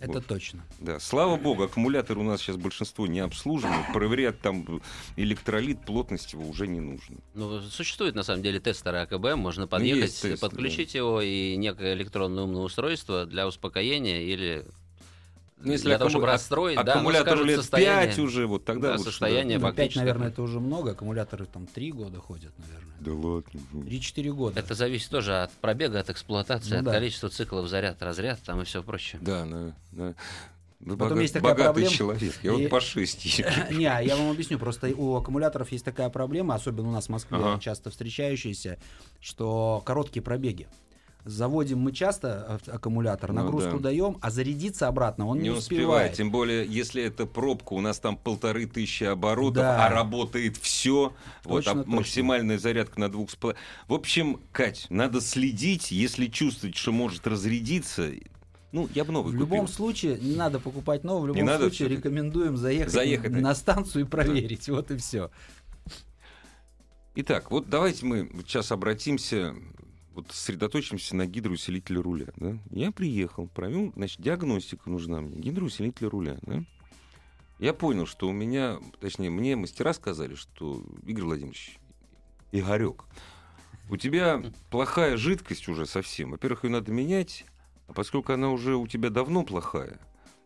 Это 0.00 0.14
Вот. 0.14 0.26
точно. 0.26 0.64
Да, 0.80 0.98
слава 1.00 1.36
богу, 1.36 1.62
аккумулятор 1.62 2.18
у 2.18 2.22
нас 2.22 2.40
сейчас 2.40 2.56
большинство 2.56 3.06
не 3.06 3.20
обслуживают. 3.20 3.92
Проверять 3.92 4.40
там 4.40 4.82
электролит, 5.16 5.80
плотность 5.84 6.32
его 6.32 6.46
уже 6.48 6.66
не 6.66 6.80
нужно. 6.80 7.16
Ну, 7.34 7.60
существует 7.62 8.14
на 8.14 8.22
самом 8.22 8.42
деле 8.42 8.60
тестер 8.60 8.94
АКБ, 8.96 9.36
можно 9.36 9.66
подъехать, 9.66 10.02
есть 10.02 10.22
тест, 10.22 10.42
подключить 10.42 10.94
его 10.94 11.20
и 11.22 11.56
некое 11.56 11.94
электронное 11.94 12.44
умное 12.44 12.62
устройство 12.62 13.24
для 13.24 13.46
успокоения 13.46 14.22
или 14.22 14.66
Ну, 15.64 15.72
если 15.72 15.86
для 15.86 15.98
того, 15.98 16.10
чтобы 16.10 16.26
ак- 16.26 16.32
расстроить, 16.34 16.76
да, 16.76 16.82
ну, 16.84 16.90
аккумулятору 16.92 17.36
скажет 17.36 17.46
лет 17.46 17.56
состояние. 17.60 18.06
5 18.08 18.18
уже, 18.20 18.46
вот 18.46 18.64
тогда 18.64 18.88
Да, 18.88 18.92
лучше, 18.96 19.10
состояние 19.10 19.58
Ну, 19.58 19.64
5, 19.66 19.74
фактически 19.76 19.98
наверное, 19.98 20.28
это 20.28 20.42
уже 20.42 20.60
много. 20.60 20.90
Аккумуляторы 20.92 21.46
там 21.46 21.66
3 21.66 21.92
года 21.92 22.18
ходят, 22.20 22.52
наверное. 22.58 22.94
Да 23.00 23.12
ладно. 23.12 23.60
3-4 23.88 24.32
года. 24.32 24.60
Это 24.60 24.74
зависит 24.74 25.10
тоже 25.10 25.36
от 25.42 25.50
пробега, 25.52 26.00
от 26.00 26.10
эксплуатации, 26.10 26.72
Ну 26.74 26.78
от 26.78 26.84
да. 26.84 26.92
количества 26.92 27.28
циклов 27.28 27.68
заряд-разряд 27.68 28.40
там 28.42 28.60
и 28.62 28.64
все 28.64 28.82
прочее. 28.82 29.20
Да, 29.22 29.44
да, 29.44 29.72
да. 29.92 30.14
Вы 30.80 30.98
Потом 30.98 31.10
бога- 31.10 31.20
есть 31.22 31.32
такая 31.32 31.52
богатый 31.52 31.64
проблема. 31.66 31.90
человек. 31.92 32.32
Я 32.42 32.52
И- 32.52 32.54
вот 32.62 32.68
по 32.68 32.80
6 32.80 33.24
Не, 33.70 33.86
а 33.86 34.00
я 34.02 34.16
вам 34.16 34.30
объясню. 34.30 34.58
Просто 34.58 34.88
у 34.94 35.16
аккумуляторов 35.16 35.72
есть 35.72 35.84
такая 35.84 36.10
проблема, 36.10 36.54
особенно 36.56 36.88
у 36.88 36.92
нас 36.92 37.06
в 37.06 37.08
Москве 37.08 37.38
Ага. 37.38 37.58
часто 37.58 37.90
встречающаяся, 37.90 38.78
что 39.20 39.82
короткие 39.86 40.22
пробеги. 40.22 40.68
Заводим 41.24 41.78
мы 41.78 41.92
часто 41.92 42.60
аккумулятор, 42.66 43.32
Ну 43.32 43.42
нагрузку 43.42 43.78
да. 43.78 43.84
даем, 43.84 44.18
а 44.20 44.30
зарядиться 44.30 44.88
обратно 44.88 45.26
он 45.26 45.38
не, 45.38 45.44
не 45.44 45.50
успевает. 45.50 46.12
Тем 46.12 46.30
более, 46.30 46.66
если 46.66 47.02
это 47.02 47.24
пробка, 47.24 47.72
у 47.72 47.80
нас 47.80 47.98
там 47.98 48.16
полторы 48.18 48.66
тысячи 48.66 49.04
оборотов, 49.04 49.56
Да. 49.62 49.86
а 49.86 49.88
работает 49.88 50.58
все. 50.58 51.14
Вот, 51.44 51.66
а 51.66 51.82
максимальная 51.86 52.58
зарядка 52.58 53.00
на 53.00 53.08
двух 53.10 53.30
с 53.30 53.36
половиной. 53.36 53.60
В 53.88 53.94
общем, 53.94 54.38
Кать, 54.52 54.86
надо 54.90 55.22
следить, 55.22 55.90
если 55.90 56.26
чувствовать, 56.26 56.76
что 56.76 56.92
может 56.92 57.26
разрядиться. 57.26 58.10
Ну, 58.72 58.88
я 58.94 59.04
бы 59.04 59.12
новый 59.12 59.30
В 59.32 59.38
купил. 59.38 59.46
любом 59.46 59.68
случае, 59.68 60.18
не 60.18 60.36
надо 60.36 60.60
покупать 60.60 61.04
новый, 61.04 61.30
в 61.30 61.34
Не 61.34 61.40
любом 61.40 61.54
надо 61.54 61.64
случае 61.70 61.88
рекомендуем 61.88 62.56
заехать, 62.58 62.92
заехать, 62.92 63.32
да. 63.32 63.38
на 63.38 63.54
станцию 63.54 64.04
и 64.04 64.08
проверить. 64.08 64.68
Вот 64.68 64.90
и 64.90 64.96
все. 64.98 65.30
Итак, 67.16 67.50
вот 67.52 67.70
давайте 67.70 68.04
мы 68.04 68.28
сейчас 68.46 68.72
обратимся, 68.72 69.54
вот 70.14 70.30
сосредоточимся 70.30 71.16
на 71.16 71.26
гидроусилителе 71.26 72.00
руля. 72.00 72.28
Да? 72.36 72.58
Я 72.70 72.92
приехал, 72.92 73.48
провел, 73.48 73.92
значит, 73.96 74.20
диагностика 74.20 74.88
нужна 74.88 75.20
мне, 75.20 75.36
гидроусилитель 75.36 76.06
руля. 76.06 76.38
Да? 76.42 76.64
Я 77.58 77.74
понял, 77.74 78.06
что 78.06 78.28
у 78.28 78.32
меня, 78.32 78.78
точнее, 79.00 79.30
мне 79.30 79.56
мастера 79.56 79.92
сказали, 79.92 80.34
что, 80.34 80.84
Игорь 81.04 81.24
Владимирович, 81.24 81.78
Игорек, 82.52 83.04
у 83.90 83.96
тебя 83.96 84.42
плохая 84.70 85.16
жидкость 85.16 85.68
уже 85.68 85.86
совсем. 85.86 86.30
Во-первых, 86.30 86.64
ее 86.64 86.70
надо 86.70 86.92
менять, 86.92 87.44
а 87.88 87.92
поскольку 87.92 88.32
она 88.32 88.50
уже 88.50 88.76
у 88.76 88.86
тебя 88.86 89.10
давно 89.10 89.42
плохая, 89.42 90.00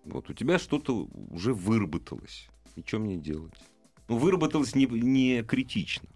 вот 0.05 0.31
у 0.31 0.33
тебя 0.33 0.59
что-то 0.59 1.09
уже 1.31 1.53
выработалось. 1.53 2.49
И 2.77 2.83
что 2.87 2.99
мне 2.99 3.17
делать? 3.17 3.55
Ну, 4.09 4.17
выработалось 4.17 4.75
не, 4.75 4.87
не 4.87 5.43
критично. 5.43 6.09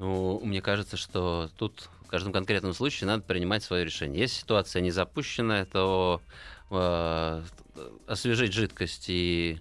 Ну, 0.00 0.40
мне 0.42 0.62
кажется, 0.62 0.96
что 0.96 1.50
тут 1.58 1.90
в 2.06 2.06
каждом 2.06 2.32
конкретном 2.32 2.72
случае 2.72 3.06
надо 3.06 3.22
принимать 3.22 3.62
свое 3.62 3.84
решение. 3.84 4.22
Если 4.22 4.40
ситуация 4.40 4.80
не 4.80 4.90
запущенная, 4.90 5.66
то 5.66 6.22
э, 6.70 7.42
освежить 8.06 8.54
жидкость 8.54 9.10
и, 9.10 9.60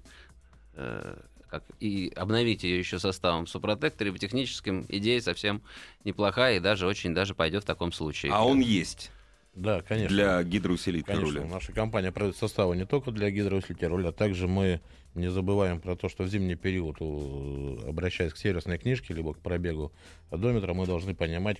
э, 0.75 1.17
как, 1.49 1.65
и 1.81 2.13
обновить 2.15 2.63
ее 2.63 2.79
еще 2.79 2.99
составом 2.99 3.47
Супротек 3.47 3.95
триботехническим 3.95 4.85
идея 4.87 5.19
совсем 5.19 5.61
неплохая 6.05 6.55
и 6.55 6.59
даже 6.61 6.87
очень 6.87 7.13
даже 7.13 7.35
пойдет 7.35 7.63
в 7.63 7.67
таком 7.67 7.91
случае. 7.91 8.31
А 8.31 8.45
он 8.45 8.61
есть 8.61 9.11
Да, 9.59 9.81
конечно. 9.81 10.15
для 10.15 10.41
гидроусилителя 10.43 11.15
Конечно, 11.15 11.41
руля. 11.41 11.53
наша 11.53 11.73
компания 11.73 12.11
продает 12.13 12.37
составы 12.37 12.77
не 12.77 12.85
только 12.85 13.11
для 13.11 13.29
гидроусилителя 13.29 13.89
руля, 13.89 14.11
также 14.13 14.47
мы 14.47 14.79
не 15.15 15.29
забываем 15.29 15.81
про 15.81 15.95
то, 15.97 16.07
что 16.07 16.23
в 16.23 16.27
зимний 16.29 16.55
период, 16.55 17.01
у- 17.01 17.77
обращаясь 17.87 18.31
к 18.33 18.37
сервисной 18.37 18.77
книжке, 18.77 19.13
либо 19.13 19.33
к 19.33 19.39
пробегу 19.39 19.91
одометра, 20.29 20.73
мы 20.73 20.85
должны 20.85 21.13
понимать, 21.13 21.57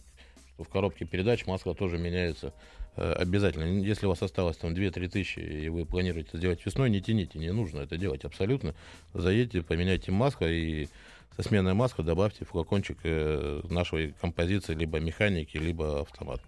что 0.54 0.64
в 0.64 0.70
коробке 0.70 1.04
передач 1.06 1.46
масло 1.46 1.76
тоже 1.76 1.98
меняется 1.98 2.54
э, 2.96 3.14
обязательно. 3.14 3.66
Если 3.84 4.06
у 4.06 4.10
вас 4.10 4.22
осталось 4.24 4.56
там 4.56 4.74
2-3 4.74 5.10
тысячи, 5.10 5.40
и 5.40 5.68
вы 5.68 5.86
планируете 5.86 6.38
сделать 6.38 6.66
весной, 6.66 6.90
не 6.90 7.02
тяните, 7.02 7.38
не 7.38 7.52
нужно 7.52 7.82
это 7.82 7.98
делать 7.98 8.24
абсолютно. 8.24 8.76
Заедьте, 9.14 9.62
поменяйте 9.62 10.12
масло 10.14 10.50
и 10.50 10.88
со 11.36 11.44
сменой 11.44 11.74
масла 11.74 12.06
добавьте 12.06 12.46
флакончик 12.46 12.98
э, 13.04 13.62
нашей 13.70 14.14
композиции, 14.22 14.74
либо 14.74 15.00
механики, 15.00 15.58
либо 15.58 16.02
автомат. 16.02 16.42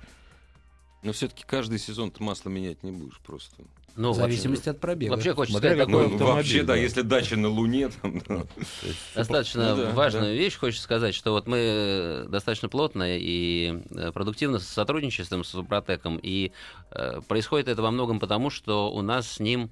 Но 1.03 1.13
все-таки 1.13 1.43
каждый 1.45 1.79
сезон 1.79 2.11
ты 2.11 2.23
масло 2.23 2.49
менять 2.49 2.83
не 2.83 2.91
будешь 2.91 3.19
просто. 3.19 3.55
Ну, 3.95 4.11
в 4.11 4.15
зависимости 4.15 4.69
от 4.69 4.79
пробега. 4.79 5.11
Вообще 5.11 5.33
хочется 5.33 5.59
Смотря 5.59 5.71
сказать 5.71 5.87
какой 5.87 6.03
такую 6.03 6.19
Ну, 6.19 6.25
вообще, 6.35 6.59
да, 6.61 6.73
да. 6.73 6.75
если 6.75 7.01
дача 7.01 7.35
на 7.35 7.49
Луне, 7.49 7.89
там, 7.89 8.19
да. 8.19 8.43
То 8.43 8.47
есть 8.83 8.99
Достаточно 9.15 9.75
Ну 9.75 9.83
да, 9.83 9.91
важную 9.91 10.27
да. 10.27 10.31
вещь 10.31 10.57
хочется 10.57 10.83
сказать, 10.83 11.13
что 11.13 11.31
вот 11.31 11.47
мы 11.47 11.57
э, 11.59 12.25
достаточно 12.29 12.69
плотно 12.69 13.17
и 13.17 13.81
э, 13.89 14.11
продуктивно 14.13 14.59
сотрудничаем 14.59 15.43
с 15.43 15.49
Супротеком, 15.49 16.19
и 16.21 16.51
э, 16.91 17.19
происходит 17.27 17.67
это 17.67 17.81
во 17.81 17.91
многом 17.91 18.19
потому, 18.19 18.49
что 18.49 18.91
у 18.91 19.01
нас 19.01 19.29
с 19.29 19.39
ним 19.41 19.71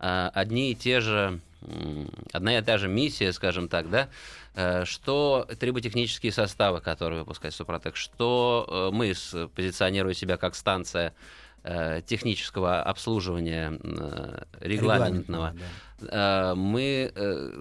э, 0.00 0.30
одни 0.34 0.72
и 0.72 0.74
те 0.74 1.00
же, 1.00 1.40
одна 2.32 2.58
и 2.58 2.62
та 2.62 2.78
же 2.78 2.88
миссия, 2.88 3.32
скажем 3.32 3.68
так, 3.68 3.90
да, 3.90 4.08
э, 4.54 4.84
что 4.84 5.48
триботехнические 5.58 6.32
составы, 6.32 6.80
которые 6.80 7.20
выпускает 7.20 7.54
Супротек, 7.54 7.96
что 7.96 8.90
э, 8.92 8.94
мы 8.94 9.14
позиционируя 9.54 10.14
себя 10.14 10.36
как 10.36 10.54
станция 10.54 11.14
э, 11.62 12.02
технического 12.06 12.82
обслуживания 12.82 13.78
регламентного, 14.60 15.54
да. 16.00 16.54
мы 16.56 17.12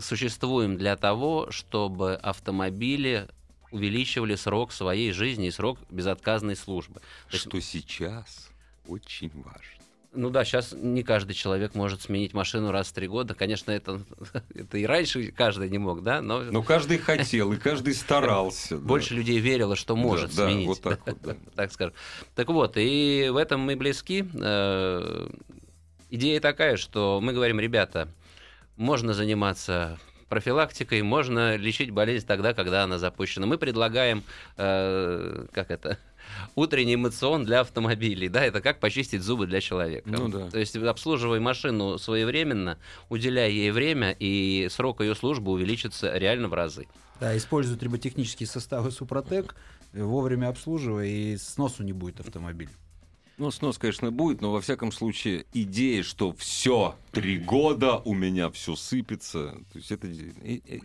существуем 0.02 0.78
для 0.78 0.96
того, 0.96 1.52
чтобы 1.52 2.16
автомобили 2.16 3.28
увеличивали 3.72 4.36
срок 4.36 4.74
своей 4.74 5.12
жизни 5.12 5.48
и 5.48 5.52
срок 5.52 5.80
безотказной 5.90 6.56
службы. 6.56 7.00
То 7.30 7.34
есть 7.34 7.48
Что 7.48 7.62
сейчас 7.62 8.50
очень 8.88 9.32
важно. 9.34 9.81
Ну 10.14 10.30
да, 10.30 10.44
сейчас 10.44 10.74
не 10.74 11.04
каждый 11.04 11.34
человек 11.34 11.74
может 11.74 12.02
сменить 12.02 12.34
машину 12.34 12.72
раз 12.72 12.88
в 12.88 12.94
три 12.94 13.08
года. 13.08 13.34
Конечно, 13.34 13.72
это, 13.72 14.02
это 14.54 14.78
и 14.78 14.86
раньше 14.86 15.32
каждый 15.32 15.70
не 15.70 15.78
мог, 15.78 16.04
да, 16.04 16.22
но, 16.22 16.42
Но 16.42 16.62
каждый 16.64 16.98
хотел, 16.98 17.54
и 17.54 17.58
каждый 17.58 17.94
старался. 17.94 18.78
да. 18.78 18.86
больше 18.86 19.14
людей 19.14 19.40
верило, 19.40 19.76
что 19.76 19.96
может 19.96 20.36
да, 20.36 20.48
сменить. 20.48 20.68
вот 20.68 20.82
так 20.82 21.00
вот, 21.06 21.18
да. 21.22 21.36
так 21.56 21.72
скажем. 21.72 21.94
Так 22.36 22.50
вот, 22.50 22.74
и 22.76 23.30
в 23.32 23.38
этом 23.38 23.62
мы 23.62 23.76
близки. 23.76 24.26
Э, 24.34 25.30
Идея 26.14 26.42
такая, 26.42 26.76
что 26.76 27.22
мы 27.24 27.32
говорим, 27.32 27.58
ребята, 27.62 28.10
можно 28.76 29.14
заниматься 29.14 29.98
профилактикой, 30.28 31.02
можно 31.04 31.56
лечить 31.56 31.92
болезнь 31.92 32.28
тогда, 32.28 32.54
когда 32.54 32.84
она 32.84 32.98
запущена. 32.98 33.46
Мы 33.46 33.58
предлагаем, 33.58 34.22
э, 34.58 35.46
как 35.54 35.72
это, 35.72 35.98
утренний 36.56 36.96
эмоцион 36.96 37.46
для 37.46 37.62
автомобилей, 37.62 38.30
да, 38.30 38.46
это 38.46 38.62
как 38.62 38.80
почистить 38.80 39.22
зубы 39.22 39.48
для 39.48 39.62
человека. 39.62 40.10
Ну 40.10 40.28
да. 40.30 40.50
То 40.50 40.60
есть 40.60 40.76
обслуживай 40.76 41.40
машину 41.40 41.98
своевременно, 41.98 42.78
уделяй 43.10 43.52
ей 43.52 43.72
время, 43.72 44.16
и 44.20 44.68
срок 44.70 45.02
ее 45.02 45.16
службы 45.16 45.52
увеличится 45.52 46.16
реально 46.18 46.48
в 46.48 46.54
разы. 46.54 46.88
Да, 47.20 47.38
используют 47.38 47.84
роботехнические 47.84 48.48
составы 48.48 48.92
Супротек, 48.92 49.56
вовремя 49.94 50.48
обслуживая, 50.48 51.06
и 51.06 51.38
сносу 51.38 51.84
не 51.84 51.94
будет 51.94 52.20
автомобиль. 52.20 52.70
Ну, 53.42 53.50
снос, 53.50 53.80
конечно, 53.80 54.12
будет, 54.12 54.40
но 54.40 54.52
во 54.52 54.62
всяком 54.62 54.92
случае 54.92 55.46
идея, 55.52 56.04
что 56.04 56.32
все, 56.32 56.94
три 57.12 57.40
года 57.40 57.98
у 58.06 58.14
меня 58.14 58.52
все 58.52 58.76
сыпется, 58.76 59.56
то 59.74 59.80
есть 59.80 59.92
это 59.92 60.08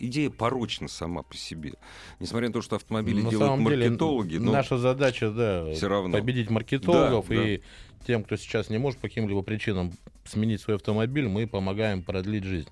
идея 0.01 0.31
порочна 0.31 0.89
сама 0.89 1.23
по 1.23 1.37
себе. 1.37 1.75
Несмотря 2.19 2.49
на 2.49 2.55
то, 2.55 2.63
что 2.63 2.77
автомобили 2.77 3.21
На 3.21 3.29
делают 3.29 3.51
самом 3.51 3.69
деле, 3.69 3.91
маркетологи, 3.91 4.37
но 4.39 4.53
наша 4.53 4.79
задача, 4.79 5.31
да, 5.31 5.71
всё 5.75 5.89
равно. 5.89 6.17
победить 6.17 6.49
маркетологов 6.49 7.29
Да, 7.29 7.35
и 7.35 7.61
тем, 8.07 8.25
кто 8.25 8.37
сейчас 8.37 8.71
не 8.71 8.79
может 8.79 9.01
по 9.01 9.09
каким-либо 9.09 9.43
причинам 9.43 9.93
сменить 10.25 10.63
свой 10.63 10.77
автомобиль, 10.77 11.29
мы 11.29 11.47
помогаем 11.47 12.03
продлить 12.03 12.45
жизнь. 12.45 12.71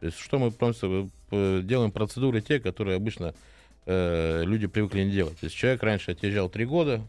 То 0.00 0.06
есть 0.06 0.18
что 0.18 0.38
мы 0.38 0.50
просто 0.50 1.08
э, 1.30 1.60
делаем 1.64 1.90
процедуры 1.90 2.42
те, 2.42 2.60
которые 2.60 2.96
обычно 2.96 3.34
э, 3.86 4.42
люди 4.44 4.66
привыкли 4.66 5.04
не 5.04 5.10
делать. 5.10 5.38
То 5.38 5.46
есть 5.46 5.56
человек 5.56 5.82
раньше 5.82 6.10
отъезжал 6.10 6.50
три 6.50 6.66
года, 6.66 7.00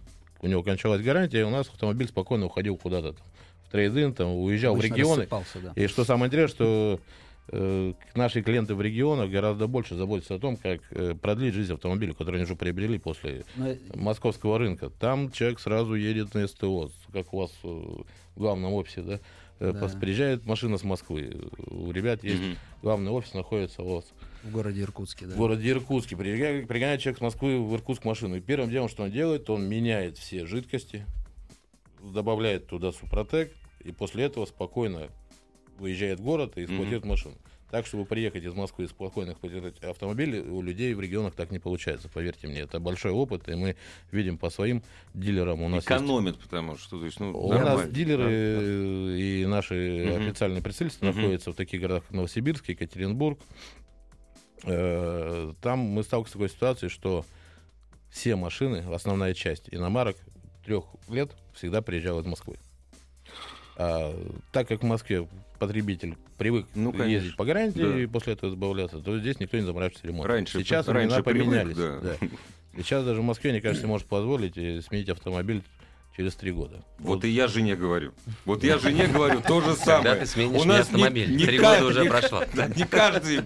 у 0.44 0.48
него 0.48 0.62
кончалась 0.64 1.02
гарантия, 1.02 1.40
и 1.40 1.44
у 1.44 1.50
нас 1.50 1.68
автомобиль 1.70 2.08
спокойно 2.08 2.46
уходил 2.46 2.78
куда-то 2.78 3.14
там, 3.14 3.26
в 3.68 3.72
трейдин, 3.72 4.14
там, 4.14 4.28
уезжал 4.36 4.74
Обычно 4.76 4.94
в 4.96 4.98
регионы. 4.98 5.28
да. 5.62 5.74
И 5.76 5.88
что 5.88 6.04
самое 6.04 6.28
интересное, 6.28 6.56
что 6.56 7.00
э, 7.50 7.94
наши 8.16 8.42
клиенты 8.42 8.76
в 8.76 8.82
регионах 8.82 9.30
гораздо 9.32 9.68
больше 9.68 9.96
заботятся 9.96 10.36
о 10.36 10.40
том, 10.40 10.58
как 10.58 10.82
э, 10.92 11.16
продлить 11.16 11.54
жизнь 11.54 11.74
автомобиля, 11.74 12.14
который 12.14 12.36
они 12.36 12.44
уже 12.44 12.56
приобрели 12.56 12.98
после 13.00 13.46
Но, 13.56 13.74
московского 13.96 14.60
рынка. 14.60 14.90
Там 15.00 15.32
человек 15.32 15.60
сразу 15.60 15.96
едет 15.96 16.34
на 16.34 16.48
СТО, 16.48 16.90
как 17.12 17.34
у 17.34 17.38
вас 17.40 17.52
э, 17.64 17.68
в 17.68 18.06
главном 18.40 18.74
офисе, 18.74 19.02
да? 19.02 19.20
Э, 19.60 19.72
Да. 19.72 19.88
Приезжает 20.00 20.46
машина 20.46 20.78
с 20.78 20.84
Москвы. 20.84 21.50
У 21.68 21.92
ребят 21.92 22.24
есть 22.24 22.42
Мгм. 22.42 22.58
главный 22.82 23.12
офис, 23.12 23.34
находится 23.34 23.82
у 23.82 23.96
вас 23.96 24.06
в 24.44 24.52
городе 24.52 24.82
Иркутске, 24.82 25.26
да. 25.26 25.36
в 25.36 25.38
городе 25.38 25.70
Иркутске. 25.70 26.18
Пригоняет, 26.18 26.68
пригоняет 26.68 27.02
человек 27.02 27.20
с 27.20 27.22
Москвы 27.22 27.60
в 27.60 27.74
Иркутск 27.76 28.04
машину. 28.06 28.36
И 28.36 28.42
первым 28.42 28.70
делом, 28.70 28.90
что 28.90 29.04
он 29.04 29.12
делает, 29.12 29.50
он 29.50 29.68
меняет 29.68 30.18
все 30.18 30.46
жидкости, 30.46 31.06
добавляет 32.02 32.68
туда 32.68 32.92
Супротек, 32.92 33.54
и 33.84 33.92
после 33.92 34.26
этого 34.26 34.46
спокойно 34.46 35.10
выезжает 35.78 36.20
в 36.20 36.24
город 36.24 36.58
и 36.58 36.64
эксплуатирует 36.64 37.06
машину. 37.06 37.36
Так, 37.72 37.88
чтобы 37.88 38.06
приехать 38.06 38.44
из 38.44 38.54
Москвы 38.54 38.86
и 38.86 38.88
спокойно 38.88 39.32
эксплуатировать 39.32 39.80
автомобили, 39.84 40.40
у 40.40 40.62
людей 40.62 40.94
в 40.94 41.02
регионах 41.02 41.34
так 41.34 41.50
не 41.50 41.58
получается. 41.58 42.08
Поверьте 42.08 42.48
мне, 42.48 42.60
это 42.60 42.80
большой 42.80 43.12
опыт, 43.12 43.50
и 43.50 43.56
мы 43.56 43.76
видим 44.12 44.38
по 44.38 44.52
своим 44.52 44.84
дилерам. 45.16 45.64
У 45.64 45.70
нас 45.70 45.78
есть 45.78 45.88
экономят, 45.88 46.38
потому 46.38 46.78
что, 46.78 47.00
то 47.00 47.06
есть, 47.06 47.20
ну, 47.20 47.32
у 47.32 47.50
нормально, 47.50 47.86
нас 47.86 47.90
дилеры 47.90 48.26
да. 48.26 49.18
и 49.18 49.46
наши 49.48 50.06
Мгм. 50.06 50.22
официальные 50.22 50.62
представительства 50.62 51.08
Мгм. 51.08 51.16
находятся 51.16 51.52
в 51.52 51.56
таких 51.56 51.82
городах, 51.82 52.04
как 52.04 52.12
Новосибирск, 52.12 52.70
Екатеринбург. 52.70 53.40
Э, 54.64 55.54
Там 55.62 55.80
мы 55.80 56.04
сталкиваемся 56.04 56.32
с 56.32 56.34
такой 56.34 56.50
ситуацией, 56.50 56.90
что 56.90 57.26
все 58.10 58.36
машины, 58.36 58.84
основная 58.94 59.34
часть 59.34 59.68
иномарок 59.72 60.16
трех 60.66 60.86
лет 61.10 61.32
всегда 61.54 61.82
приезжала 61.82 62.22
из 62.22 62.26
Москвы. 62.26 62.58
А, 63.76 64.14
так 64.52 64.68
как 64.68 64.82
в 64.84 64.86
Москве 64.86 65.28
потребитель 65.60 66.16
привык 66.38 66.68
Ну, 66.76 66.92
конечно. 66.92 67.10
ездить 67.12 67.36
по 67.36 67.44
гарантии 67.46 67.80
Да. 67.82 68.00
и 68.00 68.06
после 68.06 68.34
этого 68.34 68.52
избавляться, 68.52 69.00
то 69.00 69.18
здесь 69.20 69.40
никто 69.40 69.58
не 69.58 69.64
заморачивается 69.64 70.08
ремонтом. 70.08 70.32
Раньше- 70.32 70.60
Сейчас 70.60 70.88
раньше 70.88 71.22
времена 71.22 71.24
привык, 71.24 71.46
поменялись. 71.46 71.76
да. 71.78 72.00
да. 72.00 72.28
Сейчас 72.78 73.04
даже 73.04 73.22
в 73.22 73.24
Москве, 73.24 73.52
мне 73.52 73.62
кажется, 73.62 73.88
может 73.88 74.08
позволить 74.08 74.58
э, 74.58 74.82
сменить 74.82 75.10
автомобиль 75.10 75.64
через 76.16 76.36
три 76.36 76.52
года. 76.52 76.84
Вот 77.00 77.24
и 77.26 77.30
я 77.30 77.48
жене 77.48 77.76
говорю. 77.76 78.12
Вот 78.46 78.64
я 78.64 78.78
жене 78.78 79.08
говорю 79.08 79.42
то 79.42 79.62
же 79.62 79.74
самое. 79.76 80.04
Когда 80.04 80.16
ты 80.20 80.26
сменишь 80.28 80.62
У 80.62 80.66
нас 80.66 80.82
автомобиль? 80.82 81.36
не 81.36 81.46
Три 81.46 81.58
года 81.58 81.86
уже 81.86 82.04
не- 82.04 82.10
прошло. 82.10 82.44
да, 82.54 82.68
Не 82.68 82.86
каждый. 82.86 83.42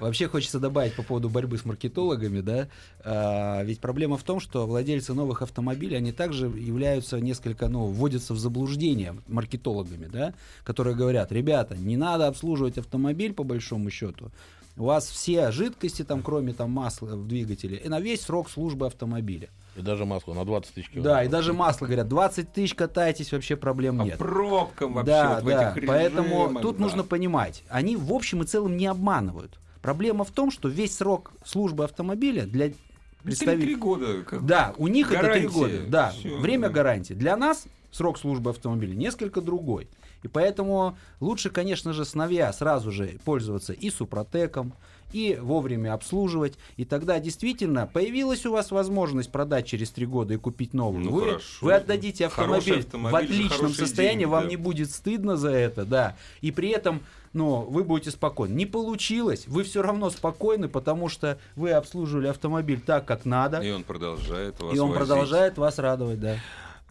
Вообще 0.00 0.26
хочется 0.26 0.58
добавить 0.58 0.94
по 0.94 1.02
поводу 1.04 1.28
борьбы 1.28 1.58
с 1.58 1.64
маркетологами, 1.64 2.40
да, 2.40 2.68
А, 3.04 3.62
ведь 3.62 3.78
проблема 3.80 4.16
в 4.16 4.24
том, 4.24 4.40
что 4.40 4.66
владельцы 4.66 5.14
новых 5.14 5.42
автомобилей, 5.42 5.96
они 5.96 6.10
также 6.10 6.46
являются 6.46 7.20
несколько, 7.20 7.68
ну, 7.68 7.86
вводятся 7.86 8.34
в 8.34 8.38
заблуждение 8.38 9.16
маркетологами, 9.28 10.06
да, 10.06 10.34
которые 10.64 10.96
говорят, 10.96 11.30
ребята, 11.30 11.76
не 11.76 11.96
надо 11.96 12.26
обслуживать 12.26 12.78
автомобиль 12.78 13.32
по 13.32 13.44
большому 13.44 13.90
счету, 13.90 14.32
у 14.76 14.84
вас 14.86 15.06
все 15.08 15.52
жидкости, 15.52 16.02
там, 16.02 16.22
кроме 16.22 16.52
там 16.52 16.70
масла 16.72 17.14
в 17.14 17.28
двигателе, 17.28 17.76
и 17.76 17.88
на 17.88 18.00
весь 18.00 18.22
срок 18.22 18.50
службы 18.50 18.86
автомобиля. 18.86 19.50
И 19.74 19.80
даже 19.80 20.04
масло 20.04 20.34
на 20.34 20.44
20 20.44 20.74
тысяч 20.74 20.88
Да, 20.88 20.92
километров. 21.00 21.24
и 21.24 21.28
даже 21.28 21.52
масло, 21.54 21.86
говорят, 21.86 22.08
20 22.08 22.52
тысяч 22.52 22.74
катайтесь, 22.74 23.32
вообще 23.32 23.56
проблем 23.56 23.98
По 23.98 24.02
нет. 24.02 24.18
пробкам 24.18 24.92
вообще 24.94 25.12
Да, 25.12 25.34
вот 25.36 25.42
в 25.44 25.46
да. 25.46 25.72
этих 25.72 25.86
Поэтому 25.86 26.42
режимах, 26.44 26.62
тут 26.62 26.76
да. 26.76 26.82
нужно 26.82 27.04
понимать, 27.04 27.64
они 27.68 27.96
в 27.96 28.12
общем 28.12 28.42
и 28.42 28.46
целом 28.46 28.76
не 28.76 28.86
обманывают. 28.86 29.58
Проблема 29.80 30.24
в 30.24 30.30
том, 30.30 30.50
что 30.50 30.68
весь 30.68 30.96
срок 30.96 31.32
службы 31.44 31.84
автомобиля 31.84 32.42
для 32.44 32.66
Ну, 32.66 32.72
Три 32.72 32.78
представителей... 33.24 33.74
года. 33.76 34.22
как- 34.24 34.44
Да, 34.44 34.74
у 34.78 34.88
них 34.88 35.10
это 35.12 35.22
Гарантия. 35.22 35.48
три 35.48 35.54
года. 35.58 35.74
Да, 35.88 36.10
Всё, 36.10 36.38
время 36.38 36.68
да. 36.68 36.74
гарантии. 36.74 37.14
Для 37.14 37.36
нас 37.36 37.66
срок 37.92 38.18
службы 38.18 38.50
автомобиля 38.50 38.94
несколько 38.94 39.40
другой. 39.40 39.88
И 40.24 40.28
поэтому 40.28 40.96
лучше, 41.20 41.50
конечно 41.50 41.92
же, 41.92 42.04
с 42.04 42.14
новья 42.14 42.52
сразу 42.52 42.90
же 42.92 43.18
пользоваться 43.24 43.72
и 43.72 43.90
супротеком, 43.90 44.72
и 45.12 45.38
вовремя 45.40 45.94
обслуживать. 45.94 46.54
И 46.76 46.84
тогда 46.84 47.20
действительно 47.20 47.86
появилась 47.86 48.44
у 48.46 48.52
вас 48.52 48.70
возможность 48.70 49.30
продать 49.30 49.66
через 49.66 49.90
три 49.90 50.06
года 50.06 50.34
и 50.34 50.36
купить 50.36 50.74
новую. 50.74 51.04
Ну, 51.04 51.10
вы, 51.12 51.20
хорошо. 51.22 51.66
вы 51.66 51.72
отдадите 51.74 52.26
автомобиль, 52.26 52.80
автомобиль 52.80 53.12
в 53.12 53.16
отличном 53.16 53.72
состоянии, 53.72 54.20
деньги, 54.20 54.30
вам 54.30 54.44
да. 54.44 54.50
не 54.50 54.56
будет 54.56 54.90
стыдно 54.90 55.36
за 55.36 55.50
это, 55.50 55.84
да. 55.84 56.16
И 56.40 56.50
при 56.50 56.70
этом, 56.70 57.02
ну, 57.32 57.62
вы 57.62 57.84
будете 57.84 58.10
спокойны. 58.10 58.54
Не 58.54 58.66
получилось, 58.66 59.44
вы 59.46 59.62
все 59.62 59.82
равно 59.82 60.10
спокойны, 60.10 60.68
потому 60.68 61.08
что 61.08 61.38
вы 61.56 61.72
обслуживали 61.72 62.28
автомобиль 62.28 62.80
так, 62.80 63.04
как 63.04 63.24
надо. 63.24 63.60
И 63.60 63.70
он 63.70 63.84
продолжает 63.84 64.60
вас 64.60 64.74
И 64.74 64.78
он 64.78 64.90
возить. 64.90 65.06
продолжает 65.06 65.58
вас 65.58 65.78
радовать, 65.78 66.20
да. 66.20 66.36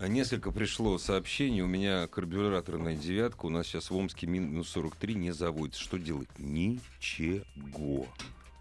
А 0.02 0.08
Несколько 0.08 0.50
пришло 0.50 0.98
сообщений. 0.98 1.62
У 1.62 1.68
меня 1.68 2.08
карбюраторная 2.08 2.96
девятка. 2.96 3.46
У 3.46 3.50
нас 3.50 3.68
сейчас 3.68 3.92
в 3.92 3.96
Омске 3.96 4.26
минус 4.26 4.70
43 4.70 5.14
не 5.14 5.32
заводится. 5.32 5.80
Что 5.80 6.00
делать? 6.00 6.28
Ничего. 6.40 8.08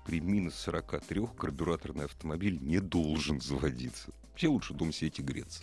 При 0.04 0.20
минус 0.20 0.54
43 0.56 1.28
карбюраторный 1.38 2.04
автомобиль 2.04 2.58
не 2.60 2.78
должен 2.78 3.40
заводиться. 3.40 4.10
Вообще 4.28 4.48
лучше 4.48 4.74
дом 4.74 4.92
сидеть 4.92 5.20
и 5.20 5.22
греться. 5.22 5.62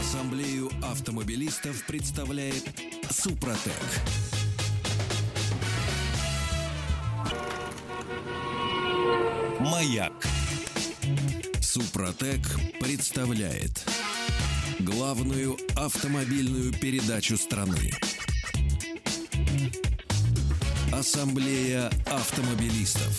Ассамблею 0.00 0.68
автомобилистов 0.82 1.86
представляет 1.86 2.64
Супротек. 3.08 3.72
Маяк. 9.60 10.12
Супротек 11.72 12.42
представляет 12.80 13.88
главную 14.80 15.56
автомобильную 15.74 16.70
передачу 16.70 17.38
страны. 17.38 17.92
Ассамблея 20.92 21.86
автомобилистов. 22.04 23.18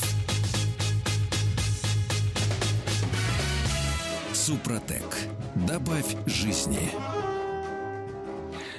Супротек. 4.34 5.18
Добавь 5.68 6.16
жизни. 6.28 6.92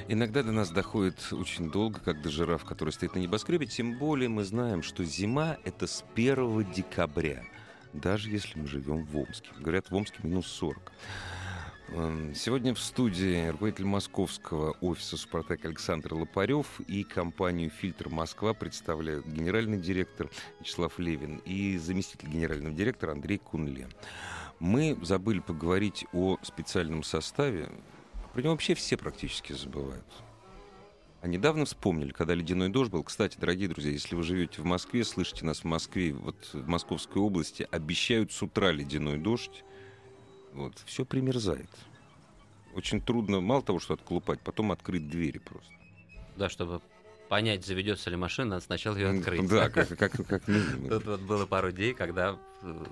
Иногда 0.07 0.45
до 0.45 0.53
нас 0.53 0.71
доходит 0.71 1.33
очень 1.33 1.69
долго, 1.73 1.99
как 1.99 2.23
до 2.23 2.31
жираф, 2.31 2.65
который 2.65 2.91
стоит 2.91 3.17
на 3.17 3.19
небоскребе. 3.19 3.67
Тем 3.67 3.99
более 3.99 4.29
мы 4.29 4.45
знаем, 4.45 4.85
что 4.85 5.03
зима— 5.03 5.57
это 5.65 5.89
с 5.89 6.05
1 6.15 6.65
декабря. 6.73 7.43
Даже 7.95 8.29
если 8.29 8.59
мы 8.59 8.67
живем 8.67 9.05
в 9.05 9.17
Омске. 9.17 9.51
Говорят, 9.59 9.89
в 9.89 9.95
Омске 9.95 10.19
минус 10.25 10.49
40. 10.49 10.93
Эм, 11.91 12.35
Сегодня 12.35 12.75
в 12.75 12.81
студии 12.81 13.47
руководитель 13.49 13.85
московского 13.85 14.73
офиса 14.81 15.17
«Супротек» 15.17 15.65
Александр 15.65 16.15
Лопарев 16.15 16.81
и 16.89 17.05
компанию 17.05 17.71
«Фильтр 17.71 18.09
Москва» 18.09 18.53
представляют 18.53 19.27
генеральный 19.27 19.79
директор 19.79 20.29
Вячеслав 20.59 20.99
Левин 20.99 21.41
и 21.45 21.79
заместитель 21.79 22.29
генерального 22.29 22.75
директора 22.75 23.13
Андрей 23.13 23.39
Кунле. 23.39 23.89
Мы 24.59 24.99
забыли 25.03 25.39
поговорить 25.39 26.05
о 26.13 26.39
специальном 26.43 27.05
составе. 27.05 27.71
Про 28.33 28.43
него 28.43 28.53
вообще 28.55 28.75
все 28.75 28.97
практически 28.97 29.53
забывают. 29.53 30.24
А 31.25 31.27
недавно 31.27 31.65
вспомнили, 31.65 32.13
когда 32.13 32.35
ледяной 32.35 32.69
дождь 32.69 32.91
был. 32.91 33.03
Кстати, 33.03 33.39
дорогие 33.41 33.67
друзья, 33.67 33.91
если 33.91 34.15
вы 34.15 34.23
живете 34.23 34.61
в 34.61 34.67
Москве, 34.67 35.05
слышите 35.05 35.47
нас 35.47 35.61
в 35.61 35.65
Москве, 35.65 36.13
вот 36.13 36.37
в 36.53 36.69
Московской 36.69 37.23
области, 37.23 37.67
обещают 37.71 38.31
с 38.31 38.43
утра 38.43 38.71
ледяной 38.73 39.17
дождь. 39.17 39.65
Вот, 40.53 40.75
все 40.85 41.07
примерзает. 41.07 41.71
Очень 42.75 43.01
трудно, 43.01 43.41
мало 43.41 43.63
того, 43.63 43.79
что 43.79 43.95
отколупать, 43.95 44.41
потом 44.41 44.71
открыть 44.71 45.09
двери 45.09 45.39
просто. 45.39 45.73
Да, 46.37 46.51
чтобы 46.51 46.83
понять, 47.31 47.65
заведется 47.65 48.11
ли 48.11 48.17
машина, 48.17 48.51
надо 48.51 48.65
сначала 48.67 48.95
ее 48.99 49.09
открыть. 49.09 49.49
Да, 49.49 49.71
как, 49.71 49.97
как, 49.97 50.13
как 50.27 50.47
минимум. 50.47 50.91
Тут 50.91 51.07
вот 51.07 51.21
было 51.23 51.47
пару 51.47 51.73
дней, 51.73 51.95
когда 51.95 52.39
э, 52.61 52.85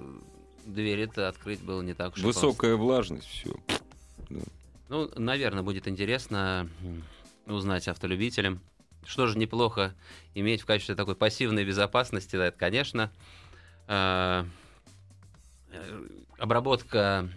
двери-то 0.64 1.28
открыть 1.28 1.60
было 1.60 1.82
не 1.82 1.92
так 1.92 2.14
уж 2.14 2.22
Высокая 2.22 2.76
влажность, 2.76 3.26
все. 3.26 3.54
просто. 3.66 4.50
Ну, 4.88 5.10
наверное, 5.16 5.62
будет 5.62 5.86
интересно 5.86 6.66
узнать 7.46 7.88
автолюбителям. 7.88 8.60
Что 9.04 9.26
же 9.26 9.36
неплохо 9.38 9.94
иметь 10.34 10.62
в 10.62 10.66
качестве 10.66 10.94
такой 10.94 11.16
пассивной 11.16 11.64
безопасности, 11.64 12.36
да, 12.36 12.46
это, 12.46 12.58
конечно, 12.58 13.10
э, 13.88 14.44
э, 15.72 16.06
обработка 16.38 17.28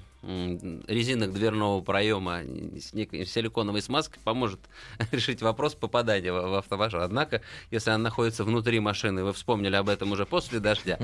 резинок 0.88 1.34
дверного 1.34 1.82
проема 1.82 2.42
с 2.80 2.94
некой 2.94 3.26
силиконовой 3.26 3.82
смазкой 3.82 4.20
поможет 4.24 4.60
решить 5.12 5.42
вопрос 5.42 5.76
попадания 5.76 6.32
в, 6.32 6.50
в 6.50 6.54
автомашину. 6.56 7.04
Однако, 7.04 7.42
если 7.72 7.92
она 7.92 8.06
находится 8.06 8.44
внутри 8.44 8.80
машины, 8.80 9.24
вы 9.24 9.34
вспомнили 9.34 9.76
об 9.76 9.90
этом 9.90 10.12
уже 10.12 10.26
после 10.26 10.60
дождя, 10.60 10.98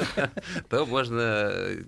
то 0.68 0.86
можно 0.86 1.20
э, 1.20 1.82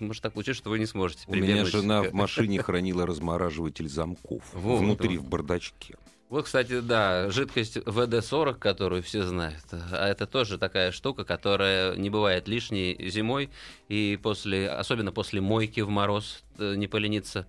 может 0.00 0.22
так 0.22 0.34
получиться, 0.34 0.58
что 0.58 0.70
вы 0.70 0.78
не 0.78 0.86
сможете 0.86 1.24
У 1.26 1.34
меня 1.34 1.64
жена 1.64 2.02
в 2.02 2.12
машине 2.12 2.62
хранила 2.62 3.06
размораживатель 3.06 3.88
замков 3.88 4.42
внутри, 4.52 5.16
в 5.18 5.24
бардачке. 5.24 5.96
Вот, 6.28 6.46
кстати, 6.46 6.80
да, 6.80 7.30
жидкость 7.30 7.76
ВД-40, 7.76 8.54
которую 8.54 9.02
все 9.02 9.24
знают, 9.24 9.62
а 9.70 10.08
это 10.08 10.26
тоже 10.26 10.58
такая 10.58 10.90
штука, 10.90 11.24
которая 11.24 11.94
не 11.94 12.10
бывает 12.10 12.48
лишней 12.48 13.10
зимой, 13.10 13.48
и 13.88 14.18
после, 14.20 14.68
особенно 14.68 15.12
после 15.12 15.40
мойки 15.40 15.80
в 15.80 15.88
мороз 15.88 16.42
э, 16.58 16.74
не 16.74 16.88
полениться 16.88 17.46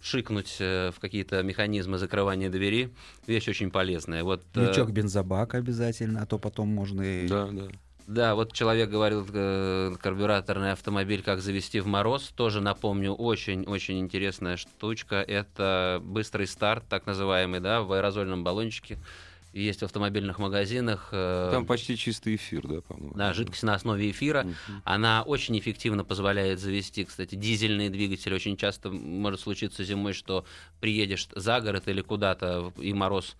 шикнуть 0.00 0.56
э, 0.58 0.90
в 0.90 0.98
какие-то 0.98 1.42
механизмы 1.42 1.98
закрывания 1.98 2.50
двери. 2.50 2.92
Вещь 3.26 3.48
очень 3.48 3.70
полезная. 3.70 4.24
Вот, 4.24 4.42
э, 4.54 4.68
Лючок 4.68 4.90
бензобака 4.90 5.58
обязательно, 5.58 6.22
а 6.22 6.26
то 6.26 6.38
потом 6.38 6.68
можно 6.68 7.02
и... 7.02 7.28
Да, 7.28 7.46
да. 7.46 7.68
Да, 8.08 8.34
вот 8.34 8.54
человек 8.54 8.88
говорил, 8.88 9.26
э, 9.30 9.94
карбюраторный 10.00 10.72
автомобиль, 10.72 11.22
как 11.22 11.42
завести 11.42 11.78
в 11.80 11.86
мороз. 11.86 12.32
Тоже 12.34 12.62
напомню, 12.62 13.12
очень-очень 13.12 13.98
интересная 14.00 14.56
штучка. 14.56 15.16
Это 15.16 16.00
быстрый 16.02 16.46
старт, 16.46 16.84
так 16.88 17.04
называемый, 17.04 17.60
да, 17.60 17.82
в 17.82 17.92
аэрозольном 17.92 18.44
баллончике. 18.44 18.98
Есть 19.52 19.80
в 19.80 19.84
автомобильных 19.84 20.38
магазинах. 20.38 21.10
э, 21.12 21.50
Там 21.52 21.66
почти 21.66 21.98
чистый 21.98 22.36
эфир, 22.36 22.66
да, 22.66 22.80
по-моему. 22.80 23.12
да, 23.14 23.34
жидкость 23.34 23.62
на 23.62 23.74
основе 23.74 24.10
эфира. 24.10 24.44
Мгм. 24.44 24.82
Она 24.84 25.22
очень 25.22 25.58
эффективно 25.58 26.02
позволяет 26.02 26.60
завести, 26.60 27.04
кстати, 27.04 27.34
дизельные 27.34 27.90
двигатели. 27.90 28.32
Очень 28.32 28.56
часто 28.56 28.88
может 28.90 29.40
случиться 29.40 29.84
зимой, 29.84 30.14
что 30.14 30.46
приедешь 30.80 31.28
за 31.36 31.60
город 31.60 31.88
или 31.88 32.00
куда-то, 32.00 32.72
и 32.78 32.94
мороз 32.94 33.36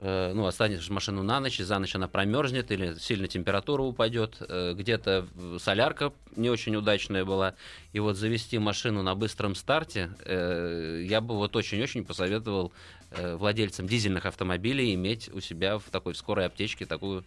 ну, 0.00 0.46
останешь 0.46 0.88
машину 0.90 1.22
на 1.22 1.40
ночь, 1.40 1.60
и 1.60 1.62
за 1.62 1.78
ночь 1.78 1.94
она 1.94 2.08
промерзнет 2.08 2.70
или 2.72 2.94
сильно 2.98 3.28
температура 3.28 3.82
упадет. 3.82 4.36
Э, 4.40 4.74
Где-то 4.74 5.26
солярка 5.58 6.12
не 6.36 6.50
очень 6.50 6.74
удачная 6.76 7.24
была. 7.24 7.54
И 7.92 8.00
вот 8.00 8.16
завести 8.16 8.58
машину 8.58 9.02
на 9.02 9.14
быстром 9.14 9.54
старте 9.54 10.10
э, 10.24 11.04
я 11.08 11.20
бы 11.20 11.36
вот 11.36 11.54
очень-очень 11.56 12.04
посоветовал 12.04 12.72
э, 13.12 13.36
владельцам 13.36 13.86
дизельных 13.86 14.26
автомобилей 14.26 14.94
иметь 14.94 15.30
у 15.32 15.40
себя 15.40 15.78
в 15.78 15.84
такой 15.90 16.14
в 16.14 16.16
скорой 16.16 16.46
аптечке 16.46 16.86
такую 16.86 17.24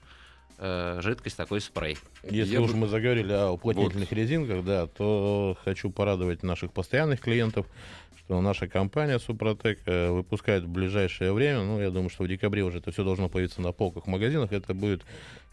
э, 0.60 1.00
жидкость, 1.02 1.38
такой 1.38 1.62
спрей. 1.62 1.98
Если 2.24 2.54
Я 2.54 2.62
уж 2.62 2.72
бы- 2.72 2.78
мы 2.80 2.88
заговорили 2.88 3.32
о 3.32 3.52
уплотнительных 3.52 4.12
резинках, 4.12 4.66
да, 4.66 4.88
то 4.88 5.58
хочу 5.64 5.90
порадовать 5.90 6.44
наших 6.44 6.74
постоянных 6.74 7.22
клиентов, 7.22 7.66
что 8.28 8.42
наша 8.42 8.68
компания 8.68 9.20
Супротек 9.20 9.80
э, 9.86 10.10
выпускает 10.10 10.66
в 10.66 10.68
ближайшее 10.68 11.32
время, 11.32 11.64
ну, 11.64 11.80
я 11.80 11.92
думаю, 11.92 12.10
что 12.10 12.26
в 12.26 12.28
декабре 12.28 12.62
уже 12.62 12.80
это 12.80 12.92
все 12.92 13.06
должно 13.06 13.30
появиться 13.30 13.62
на 13.62 13.72
полках 13.72 14.04
в 14.04 14.08
магазинах, 14.08 14.52
это 14.52 14.74
будет 14.74 15.04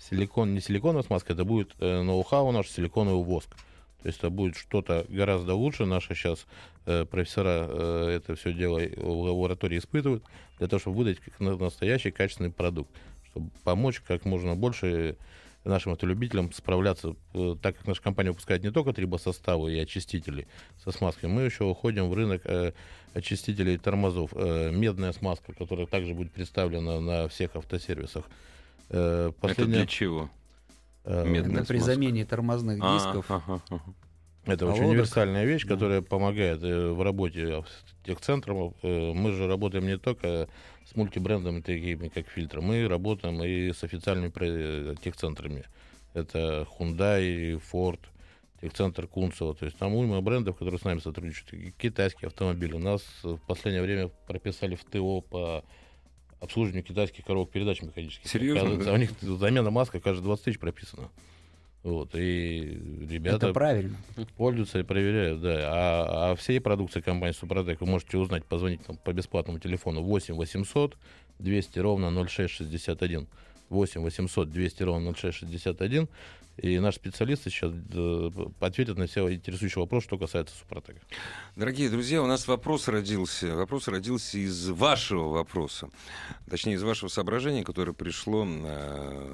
силикон, 0.00 0.54
не 0.54 0.60
силиконовая 0.60 1.04
смазка, 1.04 1.34
это 1.34 1.44
будет 1.44 1.70
э, 1.78 2.02
ноу-хау 2.02 2.50
наш 2.50 2.68
силиконовый 2.68 3.24
воск. 3.24 3.50
То 4.02 4.08
есть 4.08 4.18
это 4.18 4.28
будет 4.28 4.56
что-то 4.56 5.06
гораздо 5.08 5.54
лучше. 5.54 5.86
Наши 5.86 6.16
сейчас 6.16 6.46
э, 6.84 7.04
профессора 7.04 7.66
э, 7.68 8.16
это 8.16 8.34
все 8.34 8.52
дело 8.52 8.80
в 8.96 9.20
лаборатории 9.20 9.78
испытывают 9.78 10.24
для 10.58 10.66
того, 10.66 10.80
чтобы 10.80 10.96
выдать 10.96 11.18
настоящий 11.38 12.10
качественный 12.10 12.50
продукт, 12.50 12.90
чтобы 13.30 13.50
помочь 13.62 14.00
как 14.00 14.24
можно 14.24 14.56
больше 14.56 15.16
нашим 15.64 15.92
автолюбителям 15.92 16.52
справляться, 16.52 17.14
э, 17.34 17.56
так 17.60 17.76
как 17.78 17.86
наша 17.86 18.02
компания 18.02 18.30
выпускает 18.30 18.62
не 18.62 18.70
только 18.70 18.92
трибосоставы 18.92 19.72
и 19.74 19.78
очистители 19.78 20.46
со 20.82 20.90
смазкой, 20.92 21.28
мы 21.30 21.42
еще 21.42 21.64
уходим 21.64 22.08
в 22.10 22.14
рынок 22.14 22.42
э, 22.44 22.72
очистителей 23.14 23.78
тормозов. 23.78 24.30
Э, 24.34 24.70
медная 24.70 25.12
смазка, 25.12 25.52
которая 25.52 25.86
также 25.86 26.14
будет 26.14 26.32
представлена 26.32 27.00
на 27.00 27.28
всех 27.28 27.56
автосервисах. 27.56 28.24
Э, 28.90 29.28
Это 29.30 29.40
последняя, 29.40 29.74
для 29.78 29.86
чего? 29.86 30.30
медная 31.06 31.60
Это 31.62 31.68
при 31.68 31.78
смазка. 31.78 31.94
замене 31.94 32.24
тормозных 32.24 32.78
А, 32.82 32.94
дисков. 32.98 33.26
ага, 33.30 33.60
Это 34.46 34.66
очень 34.66 34.76
колодок. 34.76 34.88
универсальная 34.90 35.44
вещь, 35.44 35.62
Да. 35.64 35.74
которая 35.74 36.02
помогает 36.02 36.62
э, 36.62 36.88
в 36.90 37.02
работе 37.02 37.64
техцентров. 38.04 38.74
Э, 38.82 39.12
Мы 39.12 39.32
же 39.32 39.46
работаем 39.46 39.86
не 39.86 39.98
только 39.98 40.48
с 40.84 40.94
мультибрендами, 40.96 41.60
такими 41.60 42.08
как 42.08 42.28
фильтр, 42.28 42.60
мы 42.60 42.86
работаем 42.88 43.42
и 43.42 43.72
с 43.72 43.82
официальными 43.84 44.28
про- 44.28 44.94
техцентрами. 44.96 45.64
Это 46.12 46.66
Hyundai, 46.78 47.60
Ford, 47.72 47.98
техцентр 48.60 49.06
Кунцево. 49.06 49.54
То 49.54 49.64
есть 49.64 49.78
там 49.78 49.94
уйма 49.94 50.20
брендов, 50.20 50.56
которые 50.58 50.78
с 50.78 50.84
нами 50.84 50.98
сотрудничают. 51.00 51.74
Китайские 51.76 52.28
автомобили. 52.28 52.76
Нас 52.76 53.02
в 53.22 53.38
последнее 53.46 53.82
время 53.82 54.08
прописали 54.26 54.74
в 54.74 54.84
ТО 54.84 55.22
по 55.22 55.64
обслуживанию 56.40 56.84
китайских 56.84 57.24
коробок 57.24 57.50
передач 57.50 57.80
механических. 57.82 58.28
Серьезно, 58.30 58.76
да? 58.84 58.92
У 58.92 58.96
них 58.96 59.10
замена 59.22 59.70
маска 59.70 59.98
каждые 60.00 60.24
20 60.24 60.44
тысяч 60.44 60.58
прописана. 60.58 61.08
Вот, 61.84 62.14
и 62.14 62.80
ребята 63.10 63.48
Это 63.48 63.52
правильно. 63.52 63.94
пользуются 64.38 64.78
и 64.78 64.82
проверяют, 64.82 65.42
да. 65.42 65.58
А, 65.64 66.30
а 66.30 66.34
всей 66.34 66.58
продукции 66.58 67.02
компании 67.02 67.34
Супротек 67.34 67.82
вы 67.82 67.86
можете 67.86 68.16
узнать, 68.16 68.42
позвонить 68.46 68.82
там 68.86 68.96
по 68.96 69.12
бесплатному 69.12 69.58
телефону 69.58 70.00
8 70.00 70.34
800 70.34 70.96
200 71.40 71.78
ровно 71.80 72.10
0661. 72.26 73.26
8 73.68 74.00
800 74.00 74.50
200 74.50 74.82
ровно 74.82 75.12
0661. 75.12 76.08
И 76.56 76.78
наши 76.78 76.98
специалисты 76.98 77.50
сейчас 77.50 77.72
э, 77.92 78.30
ответят 78.60 78.96
на 78.96 79.06
все 79.06 79.32
интересующие 79.32 79.80
вопросы, 79.82 80.06
что 80.06 80.18
касается 80.18 80.56
Супротека. 80.56 81.00
Дорогие 81.56 81.90
друзья, 81.90 82.22
у 82.22 82.26
нас 82.26 82.46
вопрос 82.46 82.86
родился. 82.86 83.56
Вопрос 83.56 83.88
родился 83.88 84.38
из 84.38 84.68
вашего 84.68 85.30
вопроса. 85.30 85.90
Точнее, 86.48 86.74
из 86.74 86.82
вашего 86.82 87.08
соображения, 87.08 87.64
которое 87.64 87.92
пришло 87.92 88.46
э, 88.46 89.32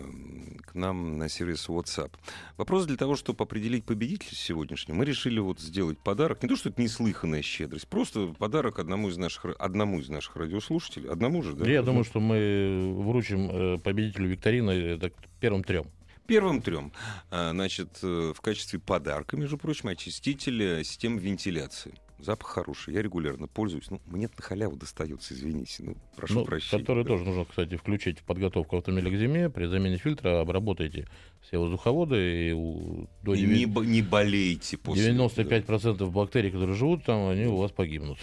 к 0.63 0.75
нам 0.75 1.19
на 1.19 1.29
сервис 1.29 1.69
WhatsApp. 1.69 2.11
Вопрос 2.57 2.87
для 2.87 2.97
того, 2.97 3.17
чтобы 3.17 3.45
определить 3.45 3.85
победителя 3.85 4.35
сегодняшнего. 4.35 4.97
Мы 4.97 5.05
решили 5.05 5.41
вот 5.41 5.61
сделать 5.61 5.99
подарок. 5.99 6.43
Не 6.43 6.49
то, 6.49 6.57
что 6.57 6.71
это 6.71 6.81
неслыханная 6.81 7.43
щедрость, 7.43 7.87
просто 7.89 8.29
подарок 8.39 8.79
одному 8.79 9.11
из 9.11 9.19
наших, 9.19 9.45
одному 9.59 10.01
из 10.01 10.09
наших 10.09 10.37
радиослушателей. 10.37 11.11
Одному 11.11 11.43
же, 11.43 11.53
да? 11.53 11.69
Я 11.69 11.83
думаю, 11.83 12.05
что 12.05 12.19
мы 12.19 12.95
вручим 12.97 13.51
э, 13.51 13.79
победителю 13.79 14.29
викторины 14.29 14.99
первым 15.39 15.65
трем. 15.65 15.87
Первым 16.31 16.63
трем, 16.63 16.93
а, 17.33 17.51
значит, 17.51 17.99
э, 18.05 18.33
в 18.37 18.41
качестве 18.41 18.79
подарка, 18.79 19.37
между 19.37 19.59
прочим, 19.59 19.89
очиститель 19.89 20.85
системы 20.85 21.19
вентиляции. 21.19 21.93
Запах 22.21 22.47
хороший, 22.51 22.95
я 22.95 23.03
регулярно 23.03 23.49
пользуюсь. 23.49 23.91
Ну, 23.91 24.01
мне 24.07 24.29
на 24.37 24.41
халяву 24.43 24.77
достается, 24.77 25.35
извините. 25.35 25.83
Ну, 25.83 25.97
прошу 26.17 26.35
Ну, 26.35 26.45
прощения. 26.45 26.81
который 26.85 27.03
Да. 27.03 27.09
тоже 27.09 27.25
нужно, 27.25 27.47
кстати, 27.47 27.77
включить 27.77 28.21
в 28.21 28.23
подготовку 28.23 28.77
автомобиля 28.77 29.11
к 29.11 29.19
зиме. 29.19 29.51
При 29.51 29.67
замене 29.67 29.97
фильтра 29.97 30.41
обработайте 30.41 31.09
все 31.41 31.59
воздуховоды 31.59 32.51
и 32.51 32.53
у- 32.53 33.09
до 33.25 33.35
И 33.35 33.41
девя- 33.45 33.57
не, 33.57 33.67
бо- 33.67 33.85
не 33.85 34.01
болейте 34.03 34.77
после. 34.77 35.03
95% 35.13 36.13
бактерий, 36.13 36.53
которые 36.53 36.77
живут 36.77 37.05
там, 37.05 37.29
они 37.29 37.47
у 37.47 37.57
вас 37.57 37.73
погибнут. 37.73 38.19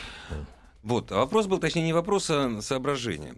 Вот, 0.82 1.12
а 1.12 1.16
вопрос 1.18 1.48
был, 1.48 1.58
точнее, 1.60 1.84
не 1.84 1.92
вопрос, 1.92 2.30
а 2.30 2.62
соображение. 2.62 3.34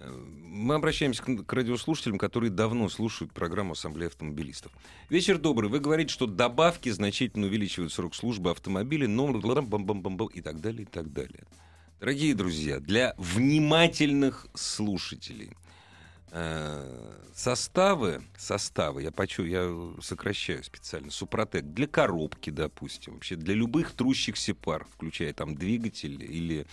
Мы 0.00 0.74
обращаемся 0.74 1.22
к, 1.22 1.52
радиослушателям, 1.52 2.18
которые 2.18 2.50
давно 2.50 2.88
слушают 2.88 3.32
программу 3.32 3.72
Ассамблеи 3.72 4.08
автомобилистов. 4.08 4.72
Вечер 5.08 5.38
добрый. 5.38 5.70
Вы 5.70 5.80
говорите, 5.80 6.12
что 6.12 6.26
добавки 6.26 6.90
значительно 6.90 7.46
увеличивают 7.46 7.92
срок 7.92 8.14
службы 8.14 8.50
автомобиля, 8.50 9.08
но 9.08 9.26
и 10.28 10.40
так 10.40 10.60
далее, 10.60 10.82
и 10.82 10.86
так 10.86 11.12
далее. 11.12 11.44
Дорогие 12.00 12.34
друзья, 12.34 12.78
для 12.78 13.14
внимательных 13.16 14.46
слушателей 14.54 15.56
Э, 16.38 17.12
Составы, 17.34 18.22
составы, 18.36 19.02
я 19.02 19.12
почу, 19.12 19.44
я 19.44 19.70
сокращаю 20.00 20.64
специально, 20.64 21.10
Супротек 21.10 21.64
для 21.64 21.86
коробки, 21.86 22.48
допустим, 22.50 23.14
вообще 23.14 23.36
для 23.36 23.54
любых 23.54 23.92
трущихся 23.92 24.54
пар, 24.54 24.86
включая 24.90 25.34
там 25.34 25.54
двигатель 25.54 26.22
или 26.22 26.66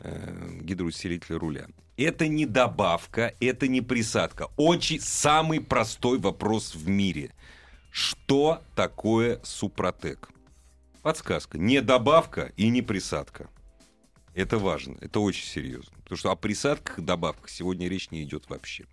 э, 0.00 0.58
гидроусилитель 0.60 1.34
руля. 1.36 1.66
Это 1.96 2.26
не 2.26 2.46
добавка, 2.46 3.34
это 3.40 3.68
не 3.68 3.80
присадка. 3.80 4.48
Очень 4.56 5.00
самый 5.00 5.60
простой 5.60 6.18
вопрос 6.18 6.74
в 6.74 6.88
мире. 6.88 7.32
Что 7.90 8.62
такое 8.74 9.40
Супротек? 9.42 10.30
Подсказка. 11.02 11.58
Не 11.58 11.82
добавка 11.82 12.52
и 12.56 12.68
не 12.68 12.80
присадка. 12.80 13.50
Это 14.34 14.56
важно, 14.56 14.96
это 15.02 15.20
очень 15.20 15.44
серьезно. 15.44 15.92
Потому 16.04 16.16
что 16.16 16.30
о 16.30 16.36
присадках 16.36 16.98
и 16.98 17.02
добавках 17.02 17.50
сегодня 17.50 17.88
речь 17.88 18.10
не 18.10 18.22
идет 18.22 18.48
вообще, 18.48 18.86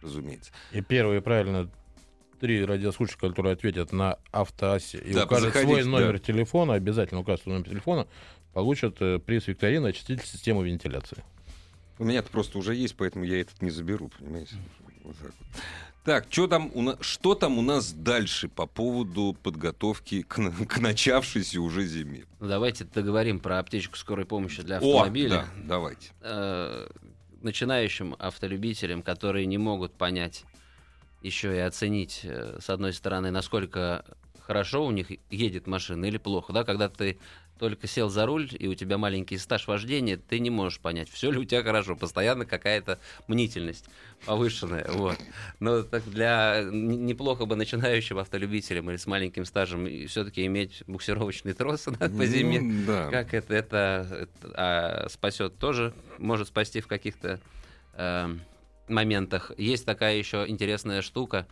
разумеется. 0.00 0.52
И 0.70 0.80
первые 0.80 1.20
правильно 1.20 1.68
три 2.38 2.64
радиослушателя, 2.64 3.30
которые 3.30 3.54
ответят 3.54 3.92
на 3.92 4.18
автоассе 4.30 4.98
и 4.98 5.12
Да, 5.12 5.24
укажут 5.24 5.54
свой 5.54 5.82
номер 5.84 6.12
да. 6.12 6.18
телефона, 6.18 6.74
обязательно 6.74 7.20
укажут 7.20 7.42
свой 7.42 7.54
номер 7.56 7.68
телефона, 7.68 8.06
получат 8.52 8.96
э, 9.00 9.18
приз 9.18 9.48
викторины 9.48 9.88
очиститель 9.88 10.24
системы 10.24 10.64
вентиляции. 10.64 11.24
У 11.98 12.04
меня-то 12.04 12.30
просто 12.30 12.58
уже 12.58 12.74
есть, 12.74 12.96
поэтому 12.96 13.24
я 13.24 13.40
этот 13.40 13.62
не 13.62 13.70
заберу, 13.70 14.10
понимаете? 14.18 14.56
Вот 15.04 15.16
так, 15.16 15.32
вот. 15.40 15.62
Так, 16.04 16.28
чё 16.28 16.46
там 16.46 16.70
у 16.74 16.82
нас, 16.82 16.98
что 17.00 17.34
там 17.34 17.58
у 17.58 17.62
нас 17.62 17.92
дальше 17.92 18.48
по 18.48 18.66
поводу 18.66 19.36
подготовки 19.42 20.22
к, 20.22 20.36
к 20.68 20.78
начавшейся 20.78 21.60
уже 21.60 21.84
зиме? 21.84 22.26
Ну, 22.38 22.46
давайте 22.48 22.84
договорим 22.84 23.40
про 23.40 23.58
аптечку 23.58 23.96
скорой 23.96 24.24
помощи 24.24 24.62
для 24.62 24.76
О, 24.76 24.78
автомобиля. 24.78 25.30
да, 25.30 25.46
давайте. 25.64 26.10
Э, 26.20 26.88
начинающим 27.42 28.14
автолюбителям, 28.20 29.02
которые 29.02 29.46
не 29.46 29.58
могут 29.58 29.94
понять 29.94 30.44
еще 31.22 31.56
и 31.56 31.58
оценить, 31.58 32.20
э, 32.22 32.58
с 32.60 32.70
одной 32.70 32.92
стороны, 32.92 33.32
насколько 33.32 34.04
хорошо 34.46 34.86
у 34.86 34.90
них 34.90 35.08
едет 35.30 35.66
машина 35.66 36.04
или 36.04 36.18
плохо. 36.18 36.52
Да? 36.52 36.64
Когда 36.64 36.88
ты 36.88 37.18
только 37.58 37.86
сел 37.86 38.08
за 38.08 38.26
руль, 38.26 38.48
и 38.58 38.68
у 38.68 38.74
тебя 38.74 38.98
маленький 38.98 39.38
стаж 39.38 39.66
вождения, 39.66 40.18
ты 40.18 40.38
не 40.38 40.50
можешь 40.50 40.78
понять, 40.78 41.08
все 41.08 41.30
ли 41.30 41.38
у 41.38 41.44
тебя 41.44 41.62
хорошо. 41.62 41.96
Постоянно 41.96 42.44
какая-то 42.44 42.98
мнительность 43.28 43.86
повышенная. 44.24 44.86
Вот. 44.88 45.18
Но 45.58 45.82
так 45.82 46.04
для 46.04 46.62
неплохо 46.70 47.46
бы 47.46 47.56
начинающим 47.56 48.18
автолюбителям 48.18 48.90
или 48.90 48.96
с 48.96 49.06
маленьким 49.06 49.44
стажем 49.44 49.86
все-таки 50.06 50.46
иметь 50.46 50.82
буксировочный 50.86 51.54
трос 51.54 51.88
по 51.98 52.26
зиме. 52.26 52.60
Ну, 52.60 52.86
да. 52.86 53.10
Как 53.10 53.34
это, 53.34 53.54
это, 53.54 54.06
это, 54.10 54.52
а, 54.54 55.06
спасет 55.08 55.58
тоже, 55.58 55.94
может 56.18 56.48
спасти 56.48 56.80
в 56.80 56.86
каких-то 56.86 57.40
эм, 57.94 58.42
моментах. 58.88 59.52
Есть 59.56 59.86
такая 59.86 60.16
еще 60.16 60.44
интересная 60.46 61.02
штука, 61.02 61.46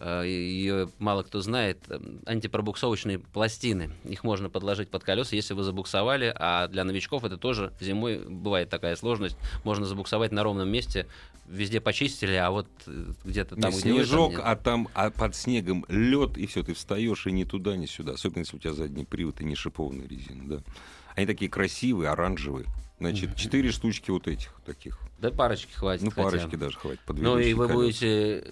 ее 0.00 0.88
мало 0.98 1.22
кто 1.22 1.40
знает, 1.40 1.78
эм, 1.88 2.20
антипробуксовочные 2.24 3.18
пластины. 3.18 3.90
Их 4.04 4.24
можно 4.24 4.48
подложить 4.48 4.88
под 4.88 5.04
колеса, 5.04 5.36
если 5.36 5.52
вы 5.52 5.62
забуксовали, 5.62 6.32
а 6.34 6.68
для 6.68 6.84
новичков 6.84 7.24
это 7.24 7.36
тоже 7.36 7.72
зимой 7.80 8.18
бывает 8.18 8.70
такая 8.70 8.96
сложность. 8.96 9.36
Можно 9.62 9.84
забуксовать 9.84 10.32
на 10.32 10.42
ровном 10.42 10.70
месте, 10.70 11.06
везде 11.46 11.80
почистили, 11.80 12.34
а 12.34 12.50
вот 12.50 12.66
э, 12.86 13.12
где-то 13.24 13.56
Не 13.56 13.62
там, 13.62 13.70
где 13.72 13.92
вы, 13.92 13.98
там 13.98 14.06
снежок, 14.06 14.30
нет. 14.32 14.40
а 14.42 14.56
там 14.56 14.88
а 14.94 15.10
под 15.10 15.36
снегом 15.36 15.84
лед, 15.88 16.38
и 16.38 16.46
все, 16.46 16.62
ты 16.62 16.72
встаешь 16.72 17.26
и 17.26 17.32
ни 17.32 17.44
туда, 17.44 17.76
ни 17.76 17.86
сюда. 17.86 18.12
Особенно 18.12 18.40
если 18.40 18.56
у 18.56 18.60
тебя 18.60 18.72
задний 18.72 19.04
привод 19.04 19.40
и 19.40 19.44
не 19.44 19.54
шипованная 19.54 20.08
резина, 20.08 20.48
да. 20.48 20.62
Они 21.14 21.26
такие 21.26 21.50
красивые, 21.50 22.10
оранжевые. 22.10 22.66
Значит, 23.00 23.34
четыре 23.34 23.70
штучки 23.70 24.10
вот 24.10 24.28
этих 24.28 24.54
таких. 24.64 24.98
Да 25.18 25.30
парочки 25.30 25.72
хватит. 25.72 26.04
Ну, 26.04 26.10
хотя 26.10 26.22
парочки 26.22 26.56
даже 26.56 26.78
хватит. 26.78 27.00
Ну 27.08 27.38
и 27.38 27.54
вы 27.54 27.66
будете 27.68 28.44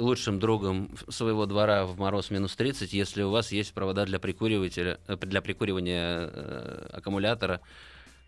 лучшим 0.00 0.40
другом 0.40 0.90
своего 1.08 1.46
двора 1.46 1.86
в 1.86 1.98
мороз 1.98 2.30
минус 2.30 2.56
30, 2.56 2.92
если 2.92 3.22
у 3.22 3.30
вас 3.30 3.52
есть 3.52 3.72
провода 3.72 4.04
для 4.04 4.18
прикуривателя, 4.18 4.98
э, 5.06 5.16
для 5.16 5.40
прикуривания 5.42 6.30
э, 6.32 6.88
аккумулятора 6.92 7.60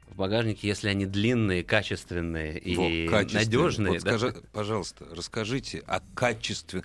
в 0.08 0.16
багажнике, 0.16 0.68
если 0.68 0.88
они 0.88 1.06
длинные, 1.06 1.64
качественные 1.64 2.58
и 2.58 3.08
Во, 3.08 3.22
надежные. 3.32 3.94
Вот 3.94 4.00
скажи, 4.02 4.34
пожалуйста, 4.52 5.06
расскажите 5.10 5.82
о 5.86 6.00
качестве. 6.14 6.84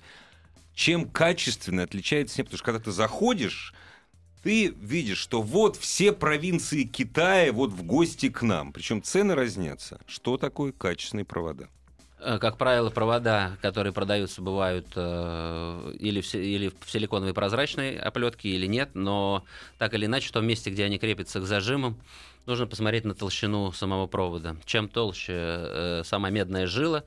Чем 0.74 1.08
качественно 1.08 1.82
отличается 1.82 2.36
снег? 2.36 2.46
Потому 2.46 2.58
что 2.58 2.64
когда 2.64 2.80
ты 2.80 2.92
заходишь, 2.92 3.74
ты 4.42 4.68
видишь, 4.68 5.18
что 5.18 5.42
вот 5.42 5.76
все 5.76 6.12
провинции 6.12 6.84
Китая 6.84 7.52
вот 7.52 7.72
в 7.72 7.82
гости 7.82 8.28
к 8.28 8.42
нам. 8.42 8.72
Причем 8.72 9.02
цены 9.02 9.34
разнятся. 9.34 10.00
Что 10.06 10.36
такое 10.36 10.72
качественные 10.72 11.24
провода? 11.24 11.68
Э, 12.20 12.38
Как 12.38 12.56
правило, 12.58 12.90
провода, 12.90 13.56
которые 13.62 13.92
продаются, 13.92 14.42
бывают 14.42 14.86
э, 14.96 15.92
или, 15.98 16.20
в, 16.20 16.34
или 16.34 16.72
в 16.80 16.90
силиконовой 16.90 17.34
прозрачной 17.34 17.96
оплетке, 17.96 18.48
или 18.50 18.66
нет, 18.66 18.90
но 18.94 19.44
так 19.78 19.94
или 19.94 20.06
иначе, 20.06 20.28
в 20.28 20.32
том 20.32 20.46
месте, 20.46 20.70
где 20.70 20.84
они 20.84 20.98
крепятся 20.98 21.40
к 21.40 21.44
зажимам, 21.44 21.96
нужно 22.46 22.66
посмотреть 22.66 23.04
на 23.04 23.14
толщину 23.14 23.72
самого 23.72 24.06
провода. 24.06 24.56
Чем 24.64 24.88
толще 24.88 25.32
э, 25.34 26.02
сама 26.04 26.30
медная 26.30 26.66
жила, 26.66 27.04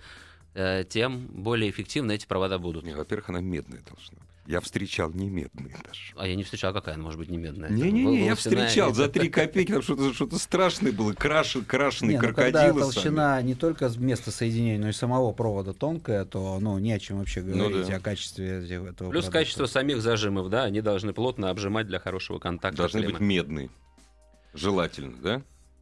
тем 0.90 1.28
более 1.28 1.70
эффективно 1.70 2.12
эти 2.12 2.26
провода 2.26 2.60
будут. 2.60 2.84
Во-первых, 2.84 3.30
она 3.30 3.40
медная 3.40 3.80
должна 3.88 4.20
быть. 4.20 4.31
Я 4.48 4.60
встречал 4.60 5.12
не 5.12 5.30
медные 5.30 5.78
даже. 5.86 6.14
А 6.16 6.28
я 6.28 6.36
не 6.36 6.44
встречал, 6.44 6.74
какая 6.74 6.96
она 6.96 7.04
может 7.04 7.20
быть 7.20 7.30
не 7.30 7.38
медная. 7.38 7.70
Не-не-не, 7.70 8.26
я 8.26 8.36
встречал 8.36 8.94
за 8.94 9.08
3 9.08 9.30
копейки, 9.30 9.72
там 9.72 9.82
что-то 9.82 10.14
что 10.14 10.28
страшное 10.38 10.92
было, 10.92 11.14
краш, 11.14 11.58
крашеный 11.68 12.16
Не, 12.16 12.20
ну, 12.20 12.34
когда 12.34 12.74
толщина 12.74 13.42
не 13.42 13.54
только 13.56 13.90
места 13.98 14.32
соединения, 14.32 14.80
но 14.80 14.90
и 14.90 14.94
самого 14.94 15.32
провода 15.32 15.74
тонкая, 15.74 16.26
то 16.26 16.60
ну 16.60 16.78
не 16.80 16.92
о 16.92 17.00
чем 17.00 17.20
вообще 17.20 17.42
Ну 17.42 17.70
говорить 17.70 17.88
да. 17.88 17.98
о 17.98 18.00
качестве 18.00 18.64
этого 18.66 18.92
Плюс 19.12 19.26
продукта. 19.26 19.32
качество 19.32 19.66
самих 19.68 20.02
зажимов, 20.02 20.50
да, 20.50 20.64
они 20.64 20.82
должны 20.82 21.14
плотно 21.14 21.50
обжимать 21.50 21.88
для 21.88 22.00
хорошего 22.00 22.40
контакта. 22.40 22.78
Должны 22.78 23.04
быть 23.04 23.20
медные. 23.20 23.70
Желательно, 24.54 25.16
да? 25.22 25.42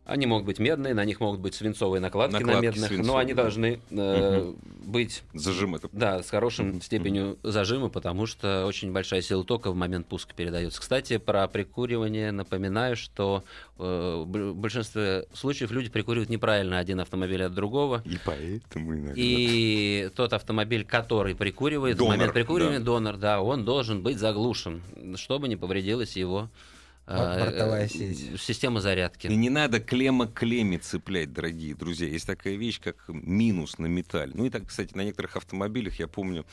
Они 0.09 0.25
могут 0.25 0.47
быть 0.47 0.57
медные, 0.57 0.95
на 0.95 1.05
них 1.05 1.19
могут 1.19 1.39
быть 1.39 1.53
свинцовые 1.53 2.01
накладки, 2.01 2.33
на 2.33 2.39
Накладки 2.39 2.65
медных, 2.65 2.81
но 2.81 2.87
свинцовые, 2.87 3.21
они 3.21 3.33
да. 3.35 3.43
должны 3.43 3.79
э, 3.91 4.53
быть 4.85 5.23
Зажим 5.35 5.75
это. 5.75 5.87
да, 5.91 6.23
с 6.23 6.29
хорошим 6.31 6.69
Мгм, 6.69 6.81
степенью 6.81 7.37
зажима, 7.43 7.89
потому 7.89 8.25
что 8.25 8.65
очень 8.65 8.91
большая 8.91 9.21
сила 9.21 9.43
тока 9.43 9.71
в 9.71 9.75
момент 9.75 10.07
пуска 10.07 10.33
передается. 10.33 10.81
Кстати, 10.81 11.17
про 11.17 11.47
прикуривание 11.47 12.31
напоминаю, 12.31 12.95
что 12.95 13.43
э, 13.77 14.23
в 14.25 14.55
большинстве 14.55 15.27
случаев 15.33 15.69
люди 15.69 15.89
прикуривают 15.89 16.29
неправильно 16.29 16.79
один 16.79 16.99
автомобиль 16.99 17.43
от 17.43 17.53
другого. 17.53 18.01
И 18.03 18.17
поэтому 18.25 18.95
иногда. 18.95 19.13
И 19.15 20.09
тот 20.15 20.33
автомобиль, 20.33 20.85
который 20.85 21.35
прикуривает, 21.35 21.97
Донор, 21.97 22.13
в 22.13 22.17
момент 22.17 22.33
прикуривания, 22.33 22.79
да. 22.79 22.85
донор, 22.85 23.17
да, 23.17 23.41
он 23.41 23.63
должен 23.63 24.01
быть 24.01 24.17
заглушен, 24.17 24.81
чтобы 25.15 25.47
не 25.47 25.55
повредилась 25.55 26.17
его 26.17 26.49
э, 27.09 27.45
Бортовая 27.45 27.85
э, 27.85 27.89
сеть. 27.89 28.41
система 28.41 28.81
зарядки. 28.81 29.27
И 29.27 29.35
не 29.35 29.49
надо 29.49 29.79
клемма 29.79 30.27
к 30.27 30.33
клемме 30.33 30.77
цеплять, 30.77 31.33
дорогие 31.33 31.75
друзья. 31.75 32.07
Есть 32.07 32.27
такая 32.27 32.55
вещь, 32.55 32.79
как 32.79 33.05
минус 33.07 33.77
на 33.77 33.87
металле. 33.87 34.33
Ну 34.35 34.45
и 34.45 34.49
так, 34.49 34.67
кстати, 34.67 34.95
на 34.95 35.03
некоторых 35.03 35.35
автомобилях, 35.35 35.99
я 35.99 36.07
помню, 36.07 36.45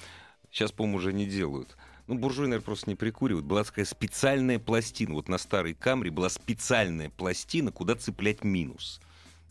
сейчас, 0.50 0.72
по-моему, 0.72 0.98
уже 0.98 1.12
не 1.12 1.26
делают. 1.26 1.76
Ну, 2.06 2.14
буржуи, 2.14 2.44
наверное, 2.46 2.64
просто 2.64 2.88
не 2.88 2.94
прикуривают. 2.94 3.44
Была 3.44 3.64
такая 3.64 3.84
специальная 3.84 4.58
пластина. 4.58 5.14
Вот 5.14 5.28
на 5.28 5.38
старой 5.38 5.74
камере 5.74 6.10
была 6.10 6.28
специальная 6.28 7.10
пластина, 7.10 7.72
куда 7.72 7.96
цеплять 7.96 8.44
минус. 8.44 9.00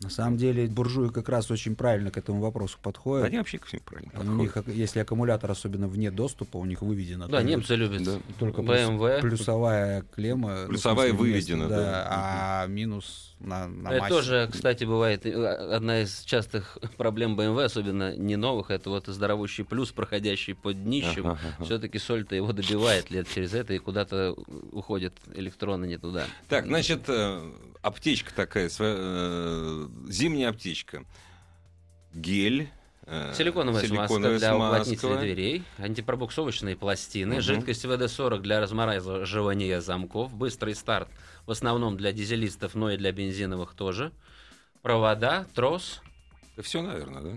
На 0.02 0.10
самом 0.10 0.36
деле 0.38 0.68
буржуи 0.68 1.10
как 1.10 1.30
раз 1.30 1.50
очень 1.50 1.76
правильно 1.76 2.12
к 2.12 2.18
этому 2.18 2.42
вопросу 2.42 2.78
подходят. 2.82 3.26
Они 3.28 3.38
вообще 3.38 3.58
ко 3.60 3.66
всему 3.66 3.82
правильно 3.86 4.12
У 4.20 4.24
них, 4.36 4.54
подходят. 4.54 4.78
если 4.78 5.00
аккумулятор 5.00 5.50
особенно 5.50 5.88
вне 5.88 6.12
доступа, 6.12 6.58
у 6.58 6.66
них 6.66 6.82
выведено. 6.82 7.28
Да, 7.28 7.42
немцы 7.42 7.76
любят 7.76 8.04
Да. 8.04 8.20
только 8.38 8.62
плюс- 8.62 8.78
BMW. 8.78 9.22
плюсовая 9.22 10.02
клемма. 10.14 10.64
ну, 10.64 10.68
Плюсовая 10.68 11.10
смысле, 11.10 11.32
вместо- 11.32 11.52
выведена, 11.54 11.70
да. 11.70 12.08
А 12.10 12.68
минус 12.68 13.36
на, 13.40 13.68
на 13.68 13.88
Это 13.90 14.00
массе. 14.02 14.14
тоже, 14.14 14.50
кстати, 14.52 14.84
бывает 14.84 15.26
э, 15.26 15.32
одна 15.74 16.02
из 16.02 16.22
частых 16.22 16.78
проблем 16.98 17.40
BMW, 17.40 17.64
особенно 17.64 18.16
не 18.18 18.36
новых, 18.36 18.72
это 18.72 18.90
вот 18.90 19.08
здоровущий 19.08 19.64
плюс, 19.64 19.92
проходящий 19.92 20.56
под 20.56 20.84
днищем. 20.84 21.26
Ага, 21.28 21.40
ага. 21.56 21.64
Все-таки 21.66 22.00
соль-то 22.00 22.36
его 22.36 22.52
добивает 22.52 23.12
лет 23.12 23.28
через 23.34 23.54
это, 23.54 23.74
и 23.74 23.80
куда-то 23.80 24.34
уходят 24.74 25.14
электроны 25.34 25.86
не 25.86 25.98
туда. 25.98 26.26
Так, 26.50 26.66
значит, 26.66 27.04
э, 27.08 27.50
аптечка 27.86 28.34
такая, 28.34 28.70
своя, 28.70 28.96
э, 28.98 29.88
зимняя 30.10 30.50
аптечка. 30.50 31.06
Гель. 32.14 32.70
э, 33.08 33.34
Силиконовая, 33.38 33.82
силиконовая 33.84 34.40
смазка 34.40 34.40
для 34.40 34.56
уплотнителя 34.56 35.18
дверей, 35.20 35.64
антипробуксовочные 35.78 36.76
пластины, 36.76 37.36
Мгм. 37.36 37.42
жидкость 37.42 37.86
ВД-40 37.86 38.40
для 38.40 38.60
размораживания 38.62 39.80
замков, 39.82 40.34
быстрый 40.34 40.74
старт 40.74 41.08
в 41.46 41.52
основном 41.52 41.98
для 41.98 42.12
дизелистов, 42.12 42.74
но 42.74 42.90
и 42.92 42.98
для 42.98 43.12
бензиновых 43.12 43.76
тоже, 43.76 44.12
провода, 44.82 45.46
трос, 45.54 46.02
Да 46.58 46.64
все, 46.64 46.82
наверное, 46.82 47.22
да? 47.22 47.32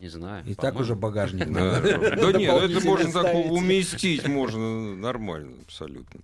Не 0.00 0.08
знаю. 0.08 0.44
И 0.46 0.54
так 0.54 0.80
уже 0.80 0.94
багажник 0.94 1.52
Да, 1.52 1.80
нет, 2.38 2.70
это 2.70 2.80
можно 2.86 3.12
так 3.12 3.34
уместить, 3.34 4.26
можно 4.26 4.96
нормально, 4.96 5.56
абсолютно. 5.66 6.20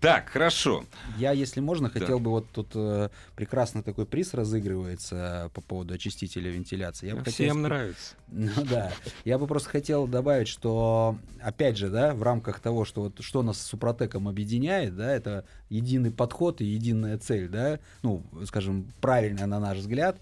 Так, 0.00 0.30
хорошо. 0.30 0.84
Я, 1.16 1.30
если 1.30 1.60
можно, 1.60 1.90
хотел 1.90 2.18
бы 2.18 2.30
вот 2.30 2.46
тут 2.52 2.68
э, 2.74 3.08
прекрасный 3.36 3.82
такой 3.82 4.04
приз 4.04 4.34
разыгрывается 4.34 5.46
э, 5.46 5.48
по 5.54 5.60
поводу 5.60 5.94
очистителя 5.94 6.50
вентиляции. 6.50 7.14
Всем 7.30 7.62
нравится. 7.62 8.14
Ну 8.32 8.64
да. 8.64 8.92
Я 9.24 9.38
бы 9.38 9.48
просто 9.48 9.70
хотел 9.70 10.06
добавить, 10.06 10.46
что 10.46 11.16
опять 11.42 11.76
же, 11.76 11.88
да, 11.88 12.14
в 12.14 12.22
рамках 12.22 12.60
того, 12.60 12.84
что 12.84 13.02
вот 13.02 13.20
что 13.20 13.42
нас 13.42 13.60
с 13.60 13.66
Супротеком 13.66 14.28
объединяет, 14.28 14.96
да, 14.96 15.12
это 15.12 15.44
единый 15.68 16.12
подход 16.12 16.60
и 16.60 16.64
единая 16.64 17.18
цель, 17.18 17.48
да, 17.48 17.80
ну, 18.02 18.22
скажем, 18.46 18.86
правильная 19.00 19.46
на 19.46 19.58
наш 19.58 19.78
взгляд, 19.78 20.16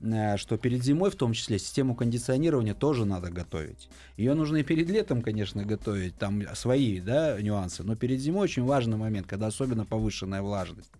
что 0.00 0.56
перед 0.56 0.82
зимой 0.82 1.10
в 1.10 1.16
том 1.16 1.32
числе 1.32 1.58
систему 1.58 1.94
кондиционирования 1.94 2.74
тоже 2.74 3.04
надо 3.04 3.30
готовить. 3.30 3.88
Ее 4.16 4.34
нужно 4.34 4.58
и 4.58 4.62
перед 4.62 4.88
летом, 4.88 5.20
конечно, 5.20 5.64
готовить, 5.64 6.16
там 6.16 6.42
свои, 6.54 7.00
да, 7.00 7.40
нюансы, 7.40 7.82
но 7.82 7.96
перед 7.96 8.20
зимой 8.20 8.44
очень 8.44 8.64
важный 8.64 8.96
момент, 8.96 9.26
когда 9.26 9.46
особенно 9.48 9.84
повышенная 9.84 10.42
влажность. 10.42 10.90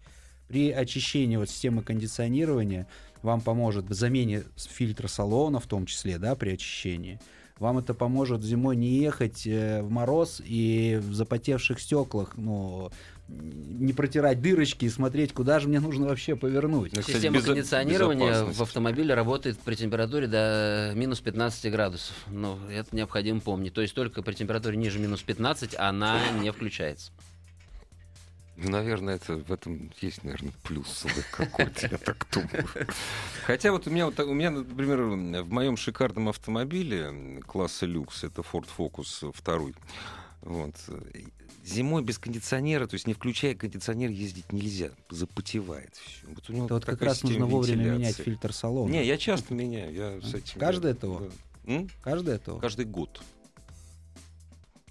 При 0.49 0.71
очищении 0.71 1.37
вот 1.37 1.49
системы 1.49 1.83
кондиционирования 1.83 2.87
вам 3.23 3.41
поможет 3.41 3.87
в 3.87 3.95
замене 3.95 4.43
фильтра 4.57 5.09
салона, 5.09 5.61
в 5.61 5.67
том 5.67 5.87
числе, 5.87 6.19
да, 6.19 6.35
при 6.35 6.51
очищении. 6.51 7.21
Вам 7.59 7.77
это 7.77 7.93
поможет 7.93 8.43
зимой 8.43 8.75
не 8.75 8.89
ехать 8.89 9.47
э, 9.47 9.83
в 9.83 9.91
мороз 9.91 10.41
и 10.43 10.99
в 11.01 11.15
запотевших 11.15 11.79
стеклах, 11.79 12.39
ну, 12.39 12.91
не 13.81 13.95
протирать 13.95 14.43
дырочки 14.43 14.85
и 14.85 14.91
смотреть, 14.91 15.33
куда 15.33 15.59
же 15.59 15.69
мне 15.69 15.81
нужно 15.81 16.07
вообще 16.07 16.37
повернуть. 16.37 16.93
Ну, 16.93 17.01
кстати, 17.01 17.17
Система 17.17 17.39
безо- 17.39 17.47
кондиционирования 17.47 18.45
в 18.45 18.63
автомобиле 18.63 19.15
работает 19.15 19.59
при 19.59 19.75
температуре 19.75 20.27
до 20.27 20.93
минус 20.95 21.21
15 21.21 21.73
градусов. 21.73 22.15
Но 22.29 22.59
это 22.71 22.95
необходимо 22.95 23.41
помнить. 23.41 23.73
То 23.73 23.81
есть 23.81 23.95
только 23.95 24.23
при 24.23 24.35
температуре 24.35 24.77
ниже 24.77 24.99
минус 24.99 25.23
15 25.23 25.75
она 25.79 26.21
не 26.41 26.53
включается. 26.53 27.11
Ну, 28.63 28.71
наверное, 28.71 29.15
это 29.15 29.37
в 29.37 29.51
этом 29.51 29.91
есть, 30.03 30.23
наверное, 30.23 30.53
плюс 30.63 31.07
какой-то, 31.31 31.89
я 31.91 31.97
так 31.97 32.27
думаю. 32.31 32.69
Хотя 33.47 33.73
вот 33.73 33.87
у 33.87 33.91
меня, 33.91 34.05
вот, 34.05 34.21
у 34.21 34.35
меня, 34.35 34.51
например, 34.51 35.01
в 35.43 35.51
моем 35.51 35.79
шикарном 35.79 36.29
автомобиле 36.29 37.41
класса 37.47 37.87
люкс, 37.87 38.23
это 38.23 38.43
Ford 38.43 38.69
Focus 38.77 39.33
второй, 39.35 39.75
вот, 40.43 40.75
зимой 41.65 42.03
без 42.03 42.19
кондиционера, 42.19 42.87
то 42.87 42.95
есть 42.95 43.07
не 43.07 43.15
включая 43.15 43.55
кондиционер, 43.55 44.11
ездить 44.11 44.53
нельзя, 44.53 44.91
запотевает 45.11 45.95
все. 45.95 46.27
Вот 46.29 46.49
у 46.49 46.53
него 46.53 46.67
вот 46.69 46.85
как 46.85 47.03
раз 47.03 47.23
нужно 47.23 47.47
вовремя 47.47 47.91
менять 47.93 48.17
фильтр 48.17 48.53
салона. 48.53 48.91
Не, 48.91 49.05
я 49.05 49.19
часто 49.19 49.55
меняю, 49.55 49.93
я 49.93 50.21
с 50.21 50.35
этим... 50.35 50.59
Каждое 50.61 50.93
я- 50.93 50.99
ТО? 50.99 51.31
да. 51.67 51.73
М? 51.73 51.89
Каждое 52.03 52.37
это? 52.37 52.59
Каждый 52.59 52.87
год. 52.87 53.21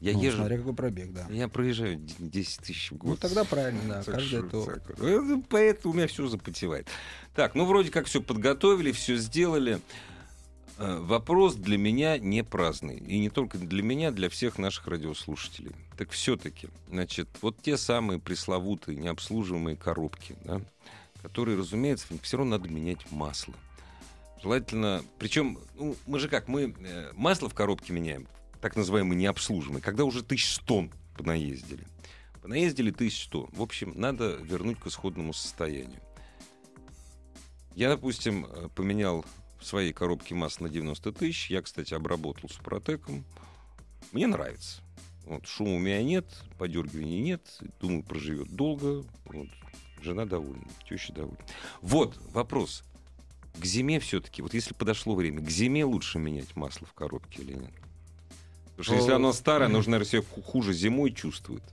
Я 0.02 0.14
Ну, 0.14 0.22
езжу, 0.24 0.38
Смотря 0.38 0.58
какой 0.60 0.74
пробег, 0.76 1.12
да. 1.12 1.28
я 1.30 1.50
проезжаю 1.50 1.98
д- 1.98 2.14
10 2.20 2.62
тысяч 2.62 2.92
в 2.92 2.96
год. 2.96 3.10
Ну 3.10 3.18
тогда 3.18 3.44
правильно, 3.44 3.82
да, 3.86 4.04
Так 4.04 4.16
каждое 4.16 4.44
ТО. 4.44 4.64
так. 4.66 4.82
Э, 5.02 5.42
Поэтому 5.50 5.94
у 5.94 5.98
меня 5.98 6.08
все 6.08 6.26
запотевает. 6.30 6.88
Так, 7.36 7.54
ну 7.54 7.66
вроде 7.66 7.92
как 7.92 8.06
все 8.06 8.22
подготовили, 8.22 8.94
все 8.94 9.18
сделали. 9.18 9.82
Э, 10.80 10.98
Вопрос 11.02 11.56
для 11.56 11.78
меня 11.78 12.18
не 12.18 12.42
праздный. 12.42 12.98
И 12.98 13.20
не 13.20 13.30
только 13.30 13.58
для 13.58 13.84
меня, 13.84 14.12
для 14.12 14.30
всех 14.30 14.58
наших 14.58 14.88
радиослушателей. 14.88 15.74
Так 15.98 16.12
все-таки, 16.12 16.70
значит, 16.88 17.28
вот 17.42 17.62
те 17.62 17.78
самые 17.78 18.18
пресловутые 18.18 18.98
необслуживаемые 18.98 19.76
коробки, 19.76 20.38
да, 20.46 20.62
которые, 21.22 21.58
разумеется, 21.58 22.08
все 22.22 22.38
равно 22.38 22.58
надо 22.58 22.70
менять 22.70 23.12
масло. 23.12 23.54
Желательно, 24.42 25.04
причем, 25.18 25.60
ну, 25.76 25.98
мы 26.08 26.18
же 26.18 26.30
как, 26.30 26.48
мы 26.48 26.74
э, 26.80 27.12
масло 27.14 27.50
в 27.50 27.54
коробке 27.54 27.92
меняем, 27.92 28.26
так 28.62 28.78
называемое 28.78 29.18
необслуживаемое, 29.18 29.82
когда 29.82 30.06
уже 30.06 30.24
тысяч 30.24 30.60
тонн 30.60 30.92
понаездили. 31.18 31.86
Понаездили 32.42 32.92
1100. 32.92 33.50
В 33.52 33.62
общем, 33.62 33.92
надо 33.96 34.38
вернуть 34.38 34.80
к 34.80 34.88
исходному 34.88 35.34
состоянию. 35.34 36.00
Я, 37.76 37.90
допустим, 37.90 38.46
э, 38.46 38.70
поменял 38.74 39.26
своей 39.66 39.94
коробке 39.94 40.36
масло 40.36 40.66
на 40.66 40.70
90 40.70 41.12
тысяч. 41.12 41.50
Я, 41.50 41.62
кстати, 41.62 41.94
обработал 41.94 42.50
супротеком. 42.50 43.26
Мне 44.12 44.28
нравится. 44.28 44.82
Вот, 45.26 45.46
шума 45.46 45.76
у 45.76 45.80
меня 45.80 46.02
нет, 46.04 46.26
подергиваний 46.58 47.22
нет. 47.22 47.60
Думаю, 47.80 48.04
проживет 48.04 48.50
долго. 48.50 49.04
Вот. 49.26 49.48
Жена 50.02 50.26
довольна, 50.26 50.66
теща 50.88 51.14
довольна. 51.14 51.38
Вот 51.82 52.18
вопрос. 52.32 52.84
К 53.60 53.66
зиме 53.66 54.00
все-таки, 54.00 54.42
вот 54.42 54.54
если 54.54 54.74
подошло 54.74 55.16
время, 55.16 55.42
к 55.42 55.50
зиме 55.50 55.84
лучше 55.84 56.18
менять 56.20 56.56
масло 56.56 56.88
в 56.88 56.94
коробке 56.94 57.42
или 57.42 57.54
нет? 57.54 57.74
Потому 58.78 58.84
что 58.84 58.96
если 58.96 59.12
оно 59.12 59.34
старое, 59.34 59.68
же, 59.68 59.90
наверное, 59.90 60.10
себя 60.10 60.22
ху- 60.22 60.42
хуже 60.42 60.72
зимой 60.74 61.12
чувствует. 61.12 61.64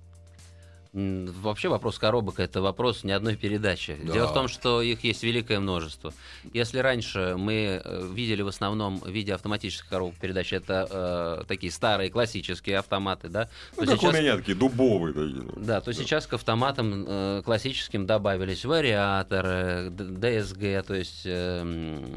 Вообще 0.97 1.69
вопрос 1.69 1.99
коробок 1.99 2.41
это 2.41 2.63
вопрос 2.63 3.05
не 3.05 3.13
одной 3.13 3.37
передачи. 3.37 3.99
Да. 4.03 4.15
Дело 4.15 4.29
в 4.29 4.33
том, 4.33 4.49
что 4.49 4.81
их 4.81 5.05
есть 5.05 5.23
великое 5.23 5.61
множество. 5.61 6.15
Если 6.55 6.79
раньше 6.79 7.35
мы 7.37 7.83
э, 7.85 8.09
видели 8.15 8.41
в 8.41 8.49
основном 8.49 9.01
в 9.01 9.09
виде 9.11 9.35
автоматических 9.35 9.91
коробок 9.91 10.15
передач 10.15 10.55
это 10.55 10.89
э, 10.91 11.45
такие 11.47 11.71
старые 11.71 12.09
классические 12.09 12.79
автоматы, 12.79 13.29
да, 13.29 13.51
Ну, 13.77 13.85
то 13.85 13.91
как 13.91 14.01
сейчас- 14.01 14.15
у 14.15 14.17
меня 14.17 14.37
такие 14.39 14.55
дубовые 14.57 15.13
такие. 15.13 15.53
Да, 15.67 15.83
то 15.83 15.93
сейчас 15.93 16.27
к 16.27 16.33
автоматам 16.33 17.05
э, 17.07 17.43
классическим 17.45 18.07
добавились 18.07 18.65
вариаторы, 18.65 19.91
ДСГ, 19.91 20.83
то 20.87 20.95
есть 20.95 21.27
э, 21.27 21.63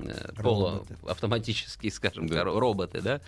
э, 0.06 0.42
полуавтоматические, 0.42 1.92
скажем, 1.92 2.28
Да. 2.30 2.46
роботы, 2.46 3.02
да. 3.02 3.20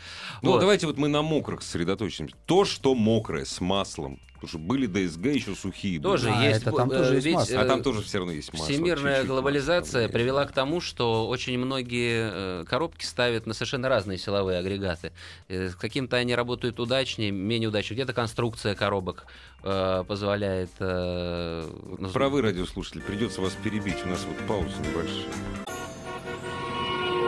Ну, 0.42 0.52
Вот. 0.52 0.62
давайте 0.62 0.88
вот 0.88 0.98
мы 0.98 1.10
на 1.10 1.22
мокрых 1.22 1.62
сосредоточимся. 1.62 2.34
То, 2.46 2.64
что 2.64 2.96
мокрое, 2.96 3.44
с 3.44 3.60
маслом. 3.60 4.18
Потому 4.42 4.50
что 4.50 4.58
были 4.58 4.88
ДСГ 4.88 5.26
еще 5.28 5.54
сухие. 5.54 6.00
были. 6.00 6.12
Тоже 6.14 6.32
А, 6.32 6.44
есть. 6.44 6.62
это 6.64 6.72
там 6.72 6.90
э, 6.90 6.98
тоже 6.98 7.14
есть 7.14 7.26
ведь, 7.28 7.36
масло. 7.36 7.60
А 7.60 7.64
э, 7.64 7.68
там 7.68 7.84
тоже 7.84 8.02
все 8.02 8.18
равно 8.18 8.34
есть 8.34 8.52
масло. 8.52 8.66
Всемирная 8.66 9.14
чуть-чуть 9.18 9.28
глобализация 9.30 10.02
масла. 10.08 10.14
привела 10.18 10.46
к 10.46 10.52
тому, 10.52 10.82
что 10.82 11.28
очень 11.28 11.60
многие 11.60 12.62
э, 12.62 12.66
коробки 12.68 13.06
ставят 13.06 13.46
на 13.46 13.54
совершенно 13.54 13.88
разные 13.88 14.18
силовые 14.18 14.58
агрегаты. 14.58 15.12
С 15.48 15.76
Каким-то 15.76 16.18
они 16.18 16.34
работают 16.34 16.80
удачнее, 16.80 17.30
менее 17.30 17.70
удачно. 17.70 17.94
Где-то 17.94 18.14
конструкция 18.14 18.74
коробок 18.74 19.28
э, 19.62 20.04
позволяет... 20.08 20.72
э, 20.80 21.70
ну, 22.00 22.10
Правы 22.10 22.42
радиослушатели, 22.42 23.02
придется 23.02 23.42
вас 23.42 23.54
перебить. 23.64 24.04
У 24.04 24.10
нас 24.10 24.26
вот 24.28 24.38
пауза 24.48 24.74
небольшая. 24.80 25.28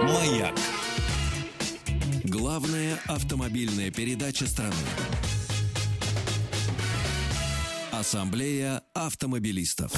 Маяк. 0.02 0.56
Главная 2.24 2.98
автомобильная 3.06 3.92
передача 3.92 4.48
страны. 4.48 4.74
Ассамблея 8.04 8.82
автомобилистов. 8.94 9.94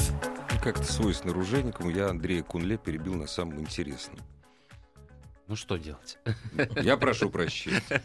Как-то 0.61 0.83
свойственно 0.83 1.33
ружейникам, 1.33 1.89
я 1.89 2.07
Андрея 2.07 2.43
Кунле 2.43 2.77
перебил 2.77 3.15
на 3.15 3.25
самом 3.25 3.59
интересном. 3.59 4.19
Ну 5.47 5.55
что 5.55 5.77
делать? 5.77 6.19
Я 6.83 6.97
прошу 6.97 7.31
прощения. 7.31 7.81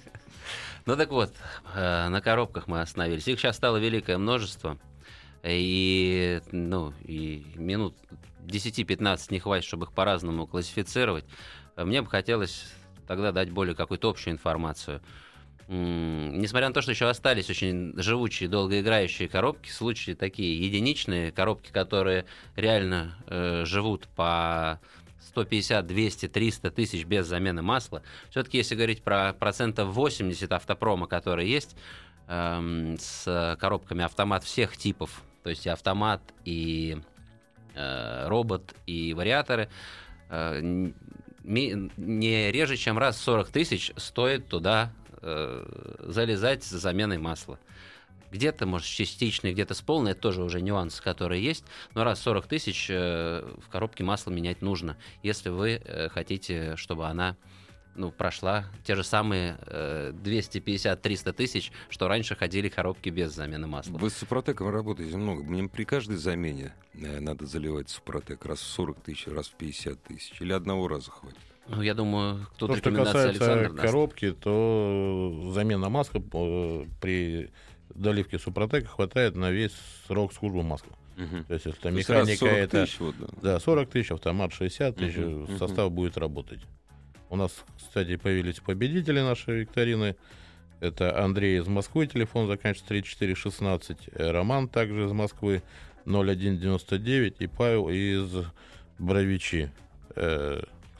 Ну 0.86 0.96
так 0.96 1.10
вот, 1.10 1.34
э, 1.74 2.08
на 2.08 2.22
коробках 2.22 2.66
мы 2.66 2.80
остановились. 2.80 3.28
Их 3.28 3.38
сейчас 3.38 3.56
стало 3.56 3.76
великое 3.76 4.16
множество. 4.16 4.78
И, 5.42 6.40
ну, 6.50 6.94
и 7.02 7.44
минут 7.56 7.94
10-15 8.46 9.26
не 9.28 9.38
хватит, 9.38 9.66
чтобы 9.66 9.84
их 9.84 9.92
по-разному 9.92 10.46
классифицировать. 10.46 11.26
Мне 11.76 12.00
бы 12.00 12.08
хотелось 12.08 12.72
тогда 13.06 13.32
дать 13.32 13.50
более 13.50 13.74
какую-то 13.74 14.08
общую 14.08 14.32
информацию. 14.32 15.02
Несмотря 15.72 16.66
на 16.66 16.74
то, 16.74 16.83
что 16.83 16.90
еще 16.90 17.09
остались 17.09 17.48
очень 17.48 17.92
живучие, 17.96 18.48
долгоиграющие 18.48 19.28
коробки, 19.28 19.70
случаи 19.70 20.14
такие 20.14 20.59
единичные 20.61 21.30
коробки, 21.30 21.70
которые 21.70 22.26
реально 22.56 23.14
э, 23.28 23.62
живут 23.64 24.09
по 24.16 24.80
150, 25.28 25.87
200, 25.87 26.26
300 26.26 26.70
тысяч 26.72 27.04
без 27.04 27.28
замены 27.28 27.62
масла. 27.62 28.02
Все-таки, 28.30 28.59
если 28.59 28.74
говорить 28.74 29.04
про 29.04 29.33
процентов 29.33 29.90
80 29.90 30.50
автопрома, 30.50 31.06
которые 31.06 31.48
есть, 31.48 31.76
эм, 32.26 32.96
с 32.98 33.56
коробками 33.61 34.02
автомат 34.02 34.42
всех 34.42 34.76
типов, 34.76 35.22
то 35.44 35.50
есть 35.50 35.66
и 35.66 35.68
автомат, 35.68 36.20
и 36.44 36.98
э, 37.76 38.26
робот, 38.26 38.74
и 38.87 39.14
вариаторы, 39.14 39.68
э, 40.30 40.61
не 41.44 42.50
реже, 42.50 42.76
чем 42.76 42.98
раз 42.98 43.18
в 43.18 43.20
40 43.20 43.50
тысяч 43.50 43.92
стоит 43.96 44.48
туда 44.48 44.92
э, 45.22 45.96
залезать 46.00 46.64
с 46.64 46.70
заменой 46.70 47.18
масла. 47.18 47.59
Где-то, 48.30 48.64
может, 48.66 48.87
с 48.87 48.90
частичной, 48.90 49.52
где-то 49.52 49.74
с 49.74 49.80
полной, 49.80 50.12
это 50.12 50.20
тоже 50.20 50.42
уже 50.42 50.61
нюансы, 50.61 51.02
которые 51.02 51.42
есть. 51.42 51.64
Но 51.94 52.04
раз 52.04 52.20
в 52.20 52.22
40 52.22 52.46
тысяч 52.46 52.88
э, 52.88 53.44
в 53.64 53.68
коробке 53.68 54.04
масла 54.04 54.30
менять 54.30 54.62
нужно, 54.62 54.96
если 55.22 55.48
вы 55.48 55.83
э, 55.85 56.09
хотите, 56.09 56.76
чтобы 56.76 57.06
она 57.06 57.37
ну, 57.94 58.11
прошла 58.11 58.66
те 58.85 58.94
же 58.94 59.04
самые 59.04 59.59
э, 59.66 60.12
250-300 60.12 61.33
тысяч, 61.33 61.72
что 61.88 62.09
раньше 62.09 62.37
ходили 62.37 62.68
коробки 62.68 63.09
без 63.09 63.35
замены 63.35 63.66
масла. 63.66 63.98
Вы 63.98 64.11
с 64.11 64.14
Супротеком 64.16 64.70
работаете 64.70 65.16
много. 65.16 65.42
Мне 65.42 65.68
при 65.68 65.85
каждой 65.85 66.16
замене 66.16 66.74
э, 66.94 67.20
надо 67.20 67.47
заливать 67.47 67.90
Супротек 67.90 68.45
раз 68.47 68.61
в 68.61 68.66
40 68.66 69.01
тысяч, 69.01 69.26
раз 69.26 69.49
в 69.49 69.55
50 69.55 70.03
тысяч. 70.03 70.40
Или 70.40 70.53
одного 70.53 70.88
раза 70.88 71.11
хватит? 71.11 71.38
Ну, 71.71 71.83
я 71.83 71.95
думаю, 71.95 72.47
тут 72.59 72.71
То, 72.71 72.77
что 72.77 72.91
касается 72.91 73.29
Александр 73.31 73.73
даст. 73.73 73.81
коробки, 73.81 74.33
то 74.33 75.51
замена 75.55 75.89
маска 75.89 76.18
э, 76.18 76.85
при 77.01 77.51
доливке 77.95 78.39
Супротека 78.39 78.89
хватает 78.89 79.37
на 79.37 79.51
весь 79.51 79.73
срок 80.09 80.33
службы 80.33 80.64
масла. 80.64 80.93
Мгм. 81.16 81.45
То 81.45 81.55
есть, 81.55 81.66
если 81.66 81.81
там 81.81 81.95
механика 81.95 82.39
40 82.39 82.55
это... 82.55 82.85
тысяч, 82.85 82.99
вот, 82.99 83.14
да. 83.18 83.27
Да, 83.43 83.61
40 83.61 83.89
тысяч, 83.89 84.11
автомат 84.11 84.53
60 84.53 84.97
тысяч, 84.97 85.16
мгм. 85.16 85.59
состав 85.59 85.93
будет 85.93 86.16
работать. 86.16 86.61
У 87.29 87.37
нас, 87.37 87.53
кстати, 87.77 88.16
появились 88.16 88.59
победители 88.59 89.21
нашей 89.21 89.61
викторины. 89.61 90.16
Это 90.81 91.23
Андрей 91.23 91.61
из 91.61 91.68
Москвы, 91.68 92.09
телефон 92.09 92.49
заканчивается 92.49 92.89
3416. 92.89 94.09
э, 94.12 94.31
Роман 94.33 94.68
также 94.68 95.05
из 95.05 95.12
Москвы, 95.12 95.62
0199. 96.05 97.37
И 97.39 97.47
Павел 97.47 97.91
из 97.91 98.45
Бровичи. 98.99 99.71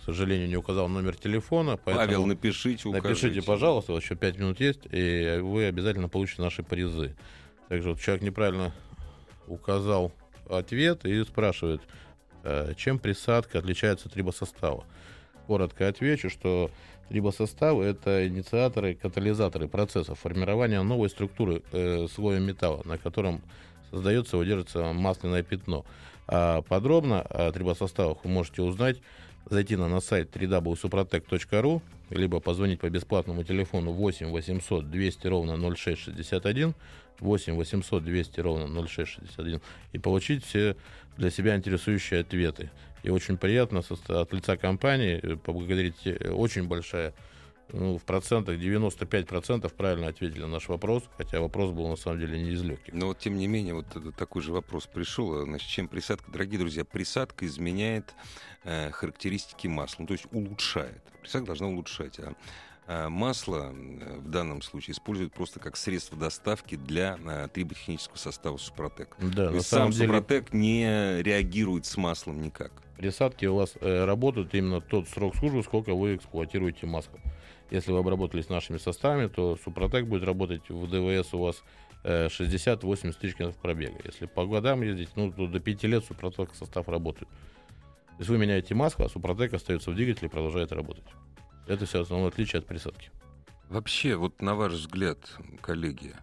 К 0.01 0.05
сожалению, 0.05 0.48
не 0.48 0.57
указал 0.57 0.88
номер 0.88 1.14
телефона. 1.14 1.76
Поэтому 1.76 2.07
Павел, 2.07 2.26
напишите, 2.26 2.88
укажите. 2.88 3.09
Напишите, 3.09 3.42
пожалуйста, 3.42 3.92
еще 3.92 4.16
5 4.16 4.38
минут 4.38 4.61
есть, 4.61 4.80
и 4.90 5.38
вы 5.42 5.66
обязательно 5.66 6.09
получите 6.09 6.42
наши 6.42 6.62
призы. 6.62 7.14
Также 7.68 7.90
вот 7.90 8.01
человек 8.01 8.22
неправильно 8.22 8.72
указал 9.46 10.12
ответ 10.48 11.05
и 11.05 11.22
спрашивает, 11.24 11.82
э, 12.44 12.72
чем 12.76 12.98
присадка 12.98 13.59
отличается 13.59 14.09
от 14.09 14.14
трибосостава. 14.14 14.84
Коротко 15.46 15.86
отвечу, 15.86 16.30
что 16.30 16.70
трибосоставы— 17.09 17.84
это 17.86 18.26
инициаторы, 18.26 18.94
катализаторы 18.94 19.68
процесса 19.68 20.14
формирования 20.14 20.80
новой 20.82 21.11
структуры 21.11 21.62
э, 21.72 22.07
слоя 22.12 22.40
металла, 22.40 22.82
на 22.84 22.96
котором 22.98 23.42
создается 23.90 24.36
и 24.36 24.40
удерживается 24.40 24.92
масляное 24.92 25.42
пятно. 25.42 25.84
А 26.26 26.62
подробно 26.62 27.22
о 27.22 27.51
трибосоставах 27.53 28.24
вы 28.24 28.30
можете 28.30 28.62
узнать, 28.62 28.98
зайти 29.47 29.76
на, 29.76 29.88
на 29.88 30.01
сайт 30.01 30.34
www.suprotec.ru, 30.36 31.80
либо 32.11 32.41
позвонить 32.41 32.80
по 32.80 32.91
бесплатному 32.91 33.45
телефону 33.45 33.93
8 33.93 34.30
800 34.30 34.91
200 34.91 35.26
ровно 35.26 35.74
0661, 35.76 36.74
8 37.20 37.55
800 37.55 38.05
200 38.05 38.41
ровно 38.41 38.86
0661 38.86 39.61
и 39.93 39.99
получить 39.99 40.45
все 40.45 40.76
для 41.16 41.30
себя 41.30 41.57
интересующие 41.57 42.20
ответы. 42.20 42.70
И 43.03 43.11
очень 43.11 43.36
приятно 43.36 43.82
от 44.09 44.32
лица 44.32 44.57
компании 44.57 45.20
э, 45.22 45.36
поблагодарить 45.36 46.07
э, 46.07 46.30
очень 46.30 46.66
большая 46.68 47.14
ну, 47.73 47.99
в 47.99 48.05
процентах 48.05 48.59
95% 48.59 49.73
правильно 49.75 50.09
ответили 50.09 50.43
на 50.43 50.49
наш 50.49 50.68
вопрос, 50.68 51.05
хотя 51.16 51.41
вопрос 51.41 51.71
был 51.71 51.89
на 51.89 51.97
самом 51.97 52.21
деле 52.21 52.41
не 52.41 52.51
из 52.51 52.62
легких. 52.62 52.93
Но 52.95 53.07
вот 53.07 53.18
тем 53.18 53.37
не 53.37 53.47
менее, 53.47 53.75
вот 53.75 53.87
такой 54.16 54.43
же 54.43 54.53
вопрос 54.53 54.87
пришел. 54.87 55.45
Значит, 55.45 55.68
чем 55.68 55.89
присадка? 55.89 56.31
Дорогие 56.31 56.59
друзья, 56.59 56.85
присадка 56.85 57.47
изменяет 57.47 58.14
э, 58.64 58.91
характеристики 58.91 59.66
масла, 59.66 60.03
ну, 60.03 60.07
то 60.07 60.12
есть 60.12 60.27
улучшает. 60.33 61.03
Присадка 61.21 61.47
должна 61.47 61.68
улучшать. 61.68 62.18
А, 62.18 62.35
а 62.93 63.09
масло 63.09 63.73
э, 63.73 64.18
в 64.18 64.29
данном 64.31 64.62
случае 64.62 64.95
используют 64.95 65.33
просто 65.33 65.61
как 65.61 65.77
средство 65.77 66.18
доставки 66.18 66.75
для 66.75 67.18
э, 67.25 67.49
триботехнического 67.53 68.16
состава 68.16 68.57
Супротек. 68.57 69.16
Да, 69.21 69.51
То 69.51 69.55
есть 69.55 69.68
сам 69.68 69.93
деле 69.93 70.07
Супротек 70.07 70.53
не 70.53 71.23
реагирует 71.23 71.87
с 71.87 71.97
маслом 71.97 72.43
никак. 72.43 72.73
присадки 72.97 73.47
у 73.47 73.55
вас 73.55 73.75
э, 73.81 74.05
работают 74.05 74.55
именно 74.55 74.81
тот 74.81 75.09
срок 75.09 75.37
службы, 75.37 75.62
сколько 75.62 75.95
вы 75.95 76.16
эксплуатируете 76.16 76.87
масло. 76.87 77.21
Если 77.71 77.93
вы 77.93 77.99
обработались 77.99 78.49
нашими 78.49 78.79
составами, 78.79 79.29
то 79.29 79.57
Супротек 79.62 80.07
будет 80.07 80.25
работать 80.25 80.68
в 80.68 80.87
ДВС 80.89 81.33
у 81.35 81.39
вас 81.39 81.62
э, 82.03 82.27
60-80 82.27 83.12
тысяч 83.21 83.37
километров 83.37 83.62
пробега. 83.62 83.95
Если 84.05 84.27
по 84.27 84.45
годам 84.47 84.83
ездить, 84.83 85.11
ну, 85.14 85.33
то 85.33 85.47
до 85.47 85.61
5 85.61 85.85
лет 85.85 86.05
Супротек 86.05 86.55
состав 86.55 86.89
работает. 86.89 87.29
То 87.29 88.16
есть 88.18 88.31
вы 88.31 88.39
меняете 88.39 88.75
масло, 88.75 89.07
а 89.07 89.09
Супротек 89.09 89.55
остается 89.55 89.91
в 89.91 89.95
двигателе 89.95 90.27
и 90.29 90.31
продолжает 90.31 90.73
работать. 90.73 91.05
Это 91.66 91.87
все 91.87 92.03
основное 92.03 92.29
отличие 92.29 92.59
от 92.59 92.66
присадки. 92.66 93.11
Вообще, 93.68 94.16
вот 94.16 94.43
на 94.43 94.57
ваш 94.57 94.73
взгляд, 94.73 95.18
коллеги, 95.62 96.14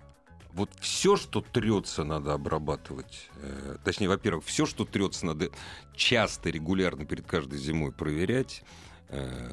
вот 0.52 0.70
все, 0.82 1.16
что 1.16 1.41
трется, 1.41 2.04
надо 2.04 2.34
обрабатывать. 2.34 3.30
Э, 3.41 3.78
точнее, 3.84 4.10
во-первых, 4.10 4.43
все, 4.43 4.66
что 4.66 4.84
трется, 4.84 5.26
надо 5.26 5.50
часто, 5.95 6.50
регулярно 6.50 7.06
перед 7.06 7.26
каждой 7.26 7.58
зимой 7.58 7.93
проверять. 7.93 8.64
Э, 9.10 9.50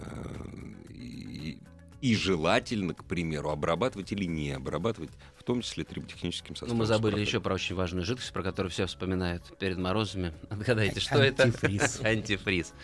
и 2.04 2.14
желательно, 2.16 2.92
к 2.92 3.02
примеру, 3.04 3.48
обрабатывать 3.48 4.12
или 4.12 4.26
не 4.26 4.50
обрабатывать, 4.52 5.08
в 5.38 5.42
том 5.42 5.62
числе 5.62 5.84
триботехническим 5.84 6.50
Ну, 6.50 6.54
составом. 6.56 6.76
мы 6.76 6.84
забыли 6.84 7.18
еще 7.18 7.40
про 7.40 7.54
очень 7.54 7.74
важную 7.74 8.04
жидкость, 8.04 8.30
про 8.30 8.42
которую 8.42 8.70
все 8.70 8.84
вспоминают 8.84 9.56
перед 9.58 9.78
морозами. 9.78 10.34
Отгадайте, 10.50 11.00
что 11.00 11.22
это? 11.22 11.44
Антифриз. 11.44 12.00
Антифриз. 12.04 12.74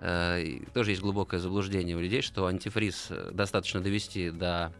Э, 0.00 0.44
Тоже 0.74 0.90
есть 0.90 1.00
глубокое 1.00 1.40
заблуждение 1.40 1.96
у 1.96 2.00
людей, 2.00 2.20
что 2.20 2.44
антифриз 2.44 3.06
э, 3.08 3.30
достаточно 3.32 3.80
довести 3.80 4.28
до 4.30 4.70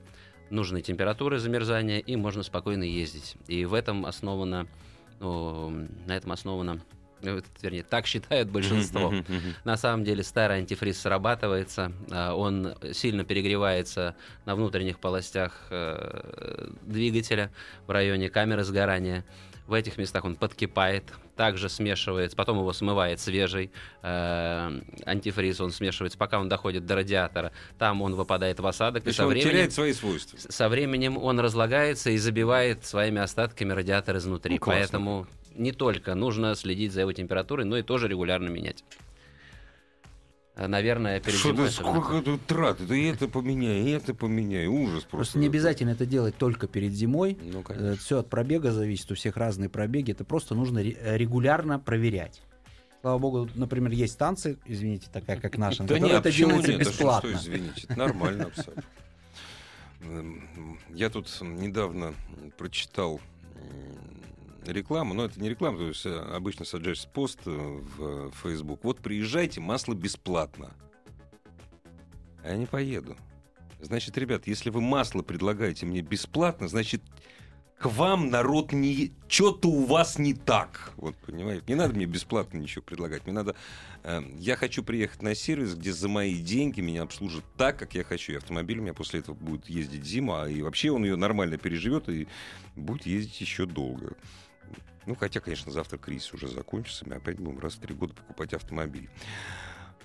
нужной 0.51 0.83
температуры 0.83 1.39
замерзания, 1.39 1.99
и 1.99 2.15
можно 2.15 2.43
спокойно 2.43 2.83
ездить. 2.85 3.37
И 3.47 3.65
в 3.65 3.73
этом 3.73 4.05
основано, 4.05 4.67
ну, 5.19 5.71
на 6.07 6.15
этом 6.15 6.33
основано, 6.33 6.83
вернее, 7.23 7.83
так 7.83 8.07
считает 8.07 8.49
большинство. 8.51 9.13
На 9.65 9.77
самом 9.77 10.05
деле 10.05 10.23
старый 10.23 10.59
антифриз 10.59 11.01
срабатывается, 11.01 11.93
а, 12.11 12.35
он 12.35 12.75
сильно 12.93 13.25
перегревается 13.25 14.15
на 14.45 14.55
внутренних 14.55 14.99
полостях 14.99 15.53
э, 15.71 16.71
двигателя 16.83 17.51
в 17.87 17.91
районе 17.91 18.31
камеры 18.31 18.65
сгорания. 18.65 19.25
В 19.67 19.75
этих 19.75 19.99
местах 19.99 20.25
он 20.25 20.35
подкипает, 20.35 21.05
также 21.37 21.69
смешивается, 21.69 22.35
потом 22.35 22.59
его 22.59 22.73
смывает 22.73 23.21
свежий 23.21 23.71
э, 24.03 24.81
антифриз, 25.07 25.61
он 25.61 25.73
смешивается, 25.73 26.17
пока 26.17 26.41
он 26.41 26.49
доходит 26.49 26.87
до 26.87 26.97
радиатора. 26.97 27.53
Там 27.79 28.01
он 28.01 28.15
выпадает 28.15 28.61
в 28.61 28.67
осадок, 28.67 29.05
То 29.05 29.11
и 29.11 29.13
со 29.13 29.25
он 29.25 29.29
временем, 29.31 29.51
теряет 29.51 29.73
свои 29.75 29.93
свойства. 29.93 30.39
со 30.39 30.69
временем 30.71 31.19
он 31.19 31.39
разлагается 31.39 32.11
и 32.11 32.17
забивает 32.17 32.87
своими 32.87 33.21
остатками 33.21 33.75
радиатор 33.75 34.17
изнутри. 34.17 34.55
Ну, 34.55 34.61
классно. 34.61 34.81
Поэтому 34.81 35.27
не 35.59 35.73
только 35.73 36.15
нужно 36.15 36.55
следить 36.55 36.93
за 36.93 37.01
его 37.03 37.13
температурой, 37.13 37.67
но 37.67 37.77
и 37.77 37.83
тоже 37.83 38.09
регулярно 38.09 38.49
менять. 38.49 38.85
Э, 40.57 40.67
Наверное, 40.67 41.21
перед 41.21 41.39
Что 41.39 41.53
зимой 41.53 41.71
сколько 41.71 42.21
тут 42.21 42.45
трат? 42.47 42.81
Это 42.81 42.95
и 42.95 43.05
это 43.05 43.29
поменяй, 43.29 43.83
и 43.83 43.91
это 43.91 44.15
поменяй. 44.15 44.67
Ужас 44.67 45.05
просто. 45.05 45.09
Просто 45.11 45.39
не 45.39 45.47
обязательно 45.47 45.91
это 45.91 46.07
делать 46.07 46.37
только 46.37 46.67
перед 46.67 46.93
зимой. 46.93 47.39
Ну, 47.41 47.63
конечно. 47.63 47.97
Все 47.97 48.19
от 48.19 48.29
пробега 48.29 48.73
зависит, 48.73 49.11
у 49.11 49.15
всех 49.15 49.37
разные 49.37 49.69
пробеги. 49.69 50.13
Это 50.13 50.25
просто 50.25 50.55
нужно 50.55 50.81
э, 50.81 51.17
регулярно 51.17 51.79
проверять. 51.79 52.43
Слава 53.01 53.19
богу, 53.19 53.49
например, 53.55 53.93
есть 53.93 54.15
станции, 54.15 54.59
извините, 54.67 55.09
такая 55.13 55.39
как 55.39 55.57
наша, 55.57 55.83
на 55.83 55.89
Да 55.89 55.99
нет, 56.01 56.13
это 56.15 56.23
почему 56.23 56.49
делается 56.51 56.73
нет? 56.73 56.81
А 56.81 56.85
бесплатно. 56.85 57.31
Что, 57.31 57.39
извините, 57.39 57.83
это 57.85 57.97
нормально 57.97 58.45
абсолютно. 58.47 58.83
Эм, 60.01 60.79
Я 60.93 61.09
тут 61.09 61.29
недавно 61.41 62.15
прочитал 62.57 63.21
рекламу, 64.73 65.15
но 65.15 65.25
это 65.25 65.41
не 65.41 65.49
реклама, 65.49 65.79
то 65.79 65.89
есть 65.89 66.07
э, 66.07 66.15
обычно 66.15 66.65
саджаешь 66.65 67.07
пост 67.13 67.41
э, 67.47 67.51
в 67.51 68.33
Facebook. 68.43 68.85
Вот 68.85 68.99
приезжайте, 68.99 69.61
масло 69.61 69.95
бесплатно. 69.95 70.73
А 72.45 72.51
я 72.51 72.57
не 72.57 72.67
поеду. 72.67 73.17
Значит, 73.81 74.19
ребят, 74.19 74.47
если 74.47 74.71
вы 74.71 74.81
масло 74.81 75.23
предлагаете 75.23 75.87
мне 75.87 76.01
бесплатно, 76.01 76.69
значит, 76.69 77.03
к 77.79 77.87
вам 77.87 78.31
народ 78.31 78.73
не... 78.73 79.13
Что-то 79.29 79.69
у 79.69 79.85
вас 79.85 80.19
не 80.19 80.35
так. 80.35 80.93
Вот, 80.97 81.15
понимаете? 81.19 81.63
Не 81.69 81.77
надо 81.77 81.95
мне 81.95 82.07
бесплатно 82.07 82.59
ничего 82.59 82.83
предлагать. 82.83 83.25
Мне 83.25 83.35
надо... 83.35 83.55
э, 84.03 84.21
я 84.37 84.57
хочу 84.57 84.83
приехать 84.83 85.23
на 85.23 85.37
сервис, 85.37 85.75
где 85.75 85.93
за 85.93 86.09
мои 86.09 86.41
деньги 86.41 86.81
меня 86.81 87.03
обслужат 87.03 87.45
так, 87.57 87.79
как 87.79 87.95
я 87.95 88.03
хочу. 88.03 88.33
И 88.33 88.37
автомобиль 88.37 88.81
у 88.81 88.83
меня 88.83 88.95
после 88.95 89.21
этого 89.21 89.37
будет 89.37 89.71
ездить 89.71 90.05
зиму, 90.05 90.35
а 90.35 90.49
и 90.49 90.61
вообще 90.61 90.91
он 90.91 91.05
ее 91.05 91.15
нормально 91.15 91.57
переживет 91.57 92.09
и 92.09 92.27
будет 92.75 93.07
ездить 93.07 93.41
еще 93.41 93.65
долго. 93.65 94.17
Ну, 95.07 95.15
хотя, 95.15 95.41
конечно, 95.41 95.73
завтра 95.73 95.97
кризис 95.99 96.33
уже 96.35 96.49
закончится, 96.49 97.09
мы 97.09 97.17
опять 97.17 97.39
будем 97.39 97.59
раз 97.59 97.75
в 97.75 97.81
три 97.81 97.95
года 97.95 98.15
покупать 98.15 98.53
автомобиль. 98.53 99.09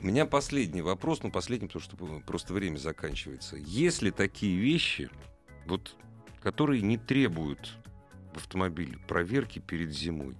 У 0.01 0.05
меня 0.05 0.25
последний 0.25 0.81
вопрос, 0.81 1.23
ну, 1.23 1.31
последний, 1.31 1.67
потому 1.67 1.83
что 1.83 2.21
просто 2.25 2.53
время 2.53 2.77
заканчивается. 2.77 3.57
Есть 3.57 4.01
ли 4.01 4.11
такие 4.11 4.57
вещи, 4.57 5.09
вот, 5.65 5.95
которые 6.41 6.81
не 6.81 6.97
требуют 6.97 7.77
в 8.33 8.37
автомобиле 8.37 8.97
проверки 9.07 9.59
перед 9.59 9.91
зимой? 9.91 10.35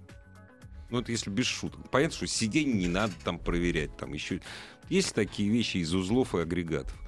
Ну, 0.90 1.00
это 1.00 1.12
если 1.12 1.30
без 1.30 1.46
шуток. 1.46 1.90
Понятно, 1.90 2.16
что 2.16 2.26
сиденье 2.26 2.74
не 2.74 2.88
надо 2.88 3.14
там 3.24 3.38
проверять. 3.38 3.96
Там 3.96 4.12
еще 4.12 4.40
есть 4.88 5.14
такие 5.14 5.48
вещи 5.50 5.78
из 5.78 5.94
узлов 5.94 6.34
и 6.34 6.38
агрегатов. 6.38 6.98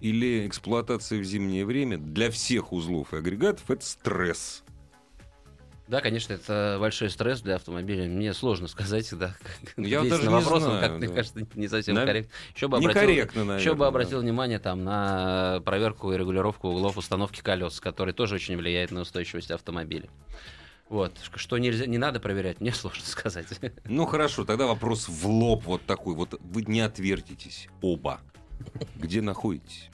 Или 0.00 0.46
эксплуатация 0.46 1.18
в 1.18 1.24
зимнее 1.24 1.64
время 1.64 1.96
для 1.96 2.30
всех 2.30 2.72
узлов 2.72 3.14
и 3.14 3.16
агрегатов 3.16 3.70
это 3.70 3.84
стресс. 3.84 4.64
Да, 5.88 6.00
конечно, 6.00 6.32
это 6.32 6.76
большой 6.80 7.10
стресс 7.10 7.40
для 7.40 7.56
автомобиля. 7.56 8.08
Мне 8.08 8.32
сложно 8.34 8.68
сказать, 8.68 9.08
да. 9.12 9.34
как 9.64 9.74
Ну, 9.76 9.86
я 9.86 10.02
даже 10.02 10.24
на 10.24 10.28
не 10.28 10.34
вопрос, 10.44 10.62
он 10.62 10.68
знаю, 10.70 10.80
как, 10.80 10.98
мне 10.98 11.08
да. 11.08 11.14
кажется, 11.14 11.46
не 11.54 11.68
совсем 11.68 11.96
Да? 11.96 12.06
корректно. 12.06 12.32
Еще 12.54 12.68
бы 12.68 12.76
обратил, 12.76 13.02
Некорректно, 13.02 13.40
наверное. 13.40 13.60
еще 13.60 13.74
бы 13.74 13.80
да. 13.80 13.86
обратил 13.88 14.20
внимание 14.20 14.58
там 14.58 14.84
на 14.84 15.60
проверку 15.64 16.12
и 16.12 16.16
регулировку 16.16 16.68
углов 16.68 16.96
установки 16.96 17.40
колес, 17.40 17.80
который 17.80 18.14
тоже 18.14 18.36
очень 18.36 18.56
влияет 18.56 18.90
на 18.90 19.00
устойчивость 19.00 19.50
автомобиля. 19.50 20.08
Вот. 20.88 21.18
Что 21.34 21.58
нельзя, 21.58 21.86
не 21.86 21.98
надо 21.98 22.20
проверять, 22.20 22.60
мне 22.60 22.72
сложно 22.72 23.04
сказать. 23.04 23.46
Ну 23.84 24.06
хорошо, 24.06 24.44
тогда 24.44 24.66
вопрос 24.66 25.08
в 25.08 25.26
лоб 25.28 25.64
вот 25.64 25.82
такой. 25.84 26.14
Вот 26.14 26.38
вы 26.40 26.62
не 26.62 26.80
отвертитесь 26.80 27.68
оба. 27.80 28.20
Где 28.96 29.20
находитесь? 29.20 29.90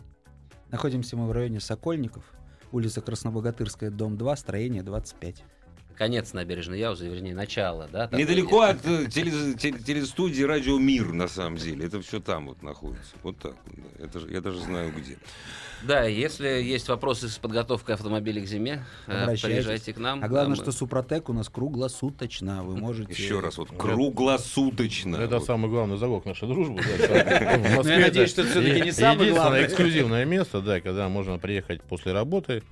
Находимся 0.70 1.16
мы 1.16 1.26
в 1.26 1.32
районе 1.32 1.60
Сокольников, 1.60 2.24
улица 2.72 3.00
Краснобогатырская, 3.00 3.90
дом 3.90 4.18
2, 4.18 4.36
строение 4.36 4.82
25. 4.82 5.42
Конец 5.98 6.32
набережной 6.32 6.78
Яузы, 6.78 7.08
вернее, 7.08 7.34
начало, 7.34 7.88
да? 7.92 8.08
Недалеко 8.12 8.60
от 8.60 8.86
э, 8.86 9.06
теле- 9.10 9.54
теле- 9.58 9.82
телестудии 9.82 10.44
Радио 10.44 10.78
Мир, 10.78 11.12
на 11.12 11.26
самом 11.26 11.56
деле. 11.56 11.86
Это 11.86 12.00
все 12.00 12.20
там 12.20 12.46
вот 12.46 12.62
находится. 12.62 13.16
Вот 13.24 13.36
так. 13.38 13.56
Это 13.98 14.20
я 14.30 14.40
даже 14.40 14.60
знаю 14.60 14.92
где. 14.96 15.18
Да, 15.82 16.04
если 16.04 16.46
есть 16.46 16.88
вопросы 16.88 17.28
с 17.28 17.36
подготовкой 17.38 17.96
автомобиля 17.96 18.40
к 18.42 18.46
зиме, 18.46 18.84
э, 19.08 19.22
Обращайтесь. 19.22 19.42
приезжайте 19.42 19.92
к 19.92 19.98
нам. 19.98 20.22
А 20.22 20.28
главное, 20.28 20.54
что 20.54 20.70
Супротек 20.70 21.28
у 21.30 21.32
нас 21.32 21.48
круглосуточно. 21.48 22.62
Вы 22.62 22.76
можете... 22.76 23.12
Еще 23.12 23.40
раз, 23.40 23.58
вот 23.58 23.70
круглосуточно. 23.76 25.16
Это 25.16 25.38
Вот. 25.38 25.46
самый 25.46 25.68
главный 25.68 25.96
залог 25.96 26.24
нашей 26.26 26.46
дружбы. 26.46 26.80
я 26.98 27.98
надеюсь, 27.98 28.32
это 28.34 28.42
что 28.42 28.44
всё-таки 28.44 28.80
не 28.82 28.86
е- 28.88 28.92
самый 28.92 29.14
единственное 29.14 29.32
главный. 29.32 29.64
эксклюзивное 29.64 30.24
место, 30.24 30.60
да, 30.60 30.80
когда 30.80 31.08
можно 31.08 31.38
приехать 31.38 31.82
после 31.82 32.12
работы, 32.12 32.62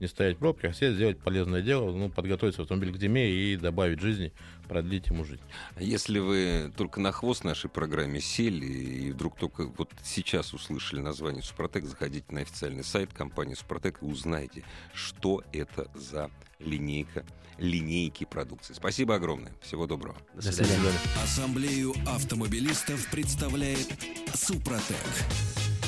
не 0.00 0.06
стоять 0.06 0.36
в 0.36 0.38
пробках, 0.38 0.74
сесть, 0.74 0.96
сделать 0.96 1.18
полезное 1.18 1.62
дело, 1.62 1.90
ну, 1.92 2.08
подготовить 2.08 2.58
автомобиль 2.58 2.92
к 2.92 2.98
зиме 2.98 3.30
и 3.30 3.56
добавить 3.56 4.00
жизни, 4.00 4.32
продлить 4.68 5.06
ему 5.08 5.24
жизнь. 5.24 5.42
А 5.76 5.82
Если 5.82 6.18
вы 6.18 6.72
только 6.76 7.00
на 7.00 7.12
хвост 7.12 7.44
нашей 7.44 7.70
программе 7.70 8.20
сели 8.20 8.66
и 8.66 9.12
вдруг 9.12 9.36
только 9.38 9.66
вот 9.66 9.90
сейчас 10.02 10.52
услышали 10.54 11.00
название 11.00 11.42
Супротек, 11.42 11.84
заходите 11.84 12.26
на 12.30 12.40
официальный 12.40 12.84
сайт 12.84 13.12
компании 13.12 13.54
Супротек 13.54 14.02
и 14.02 14.04
узнайте, 14.04 14.62
что 14.94 15.42
это 15.52 15.90
за 15.94 16.30
линейка, 16.58 17.24
линейки 17.58 18.24
продукции. 18.24 18.74
Спасибо 18.74 19.14
огромное. 19.14 19.52
Всего 19.62 19.86
доброго. 19.86 20.16
До 20.34 20.42
До 20.42 20.52
свидания. 20.52 20.74
свидания. 20.74 20.98
Ассамблею 21.22 21.94
автомобилистов 22.06 23.10
представляет 23.10 23.88
Супротек. 24.34 24.96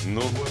Ну 0.06 0.20
вот. 0.20 0.50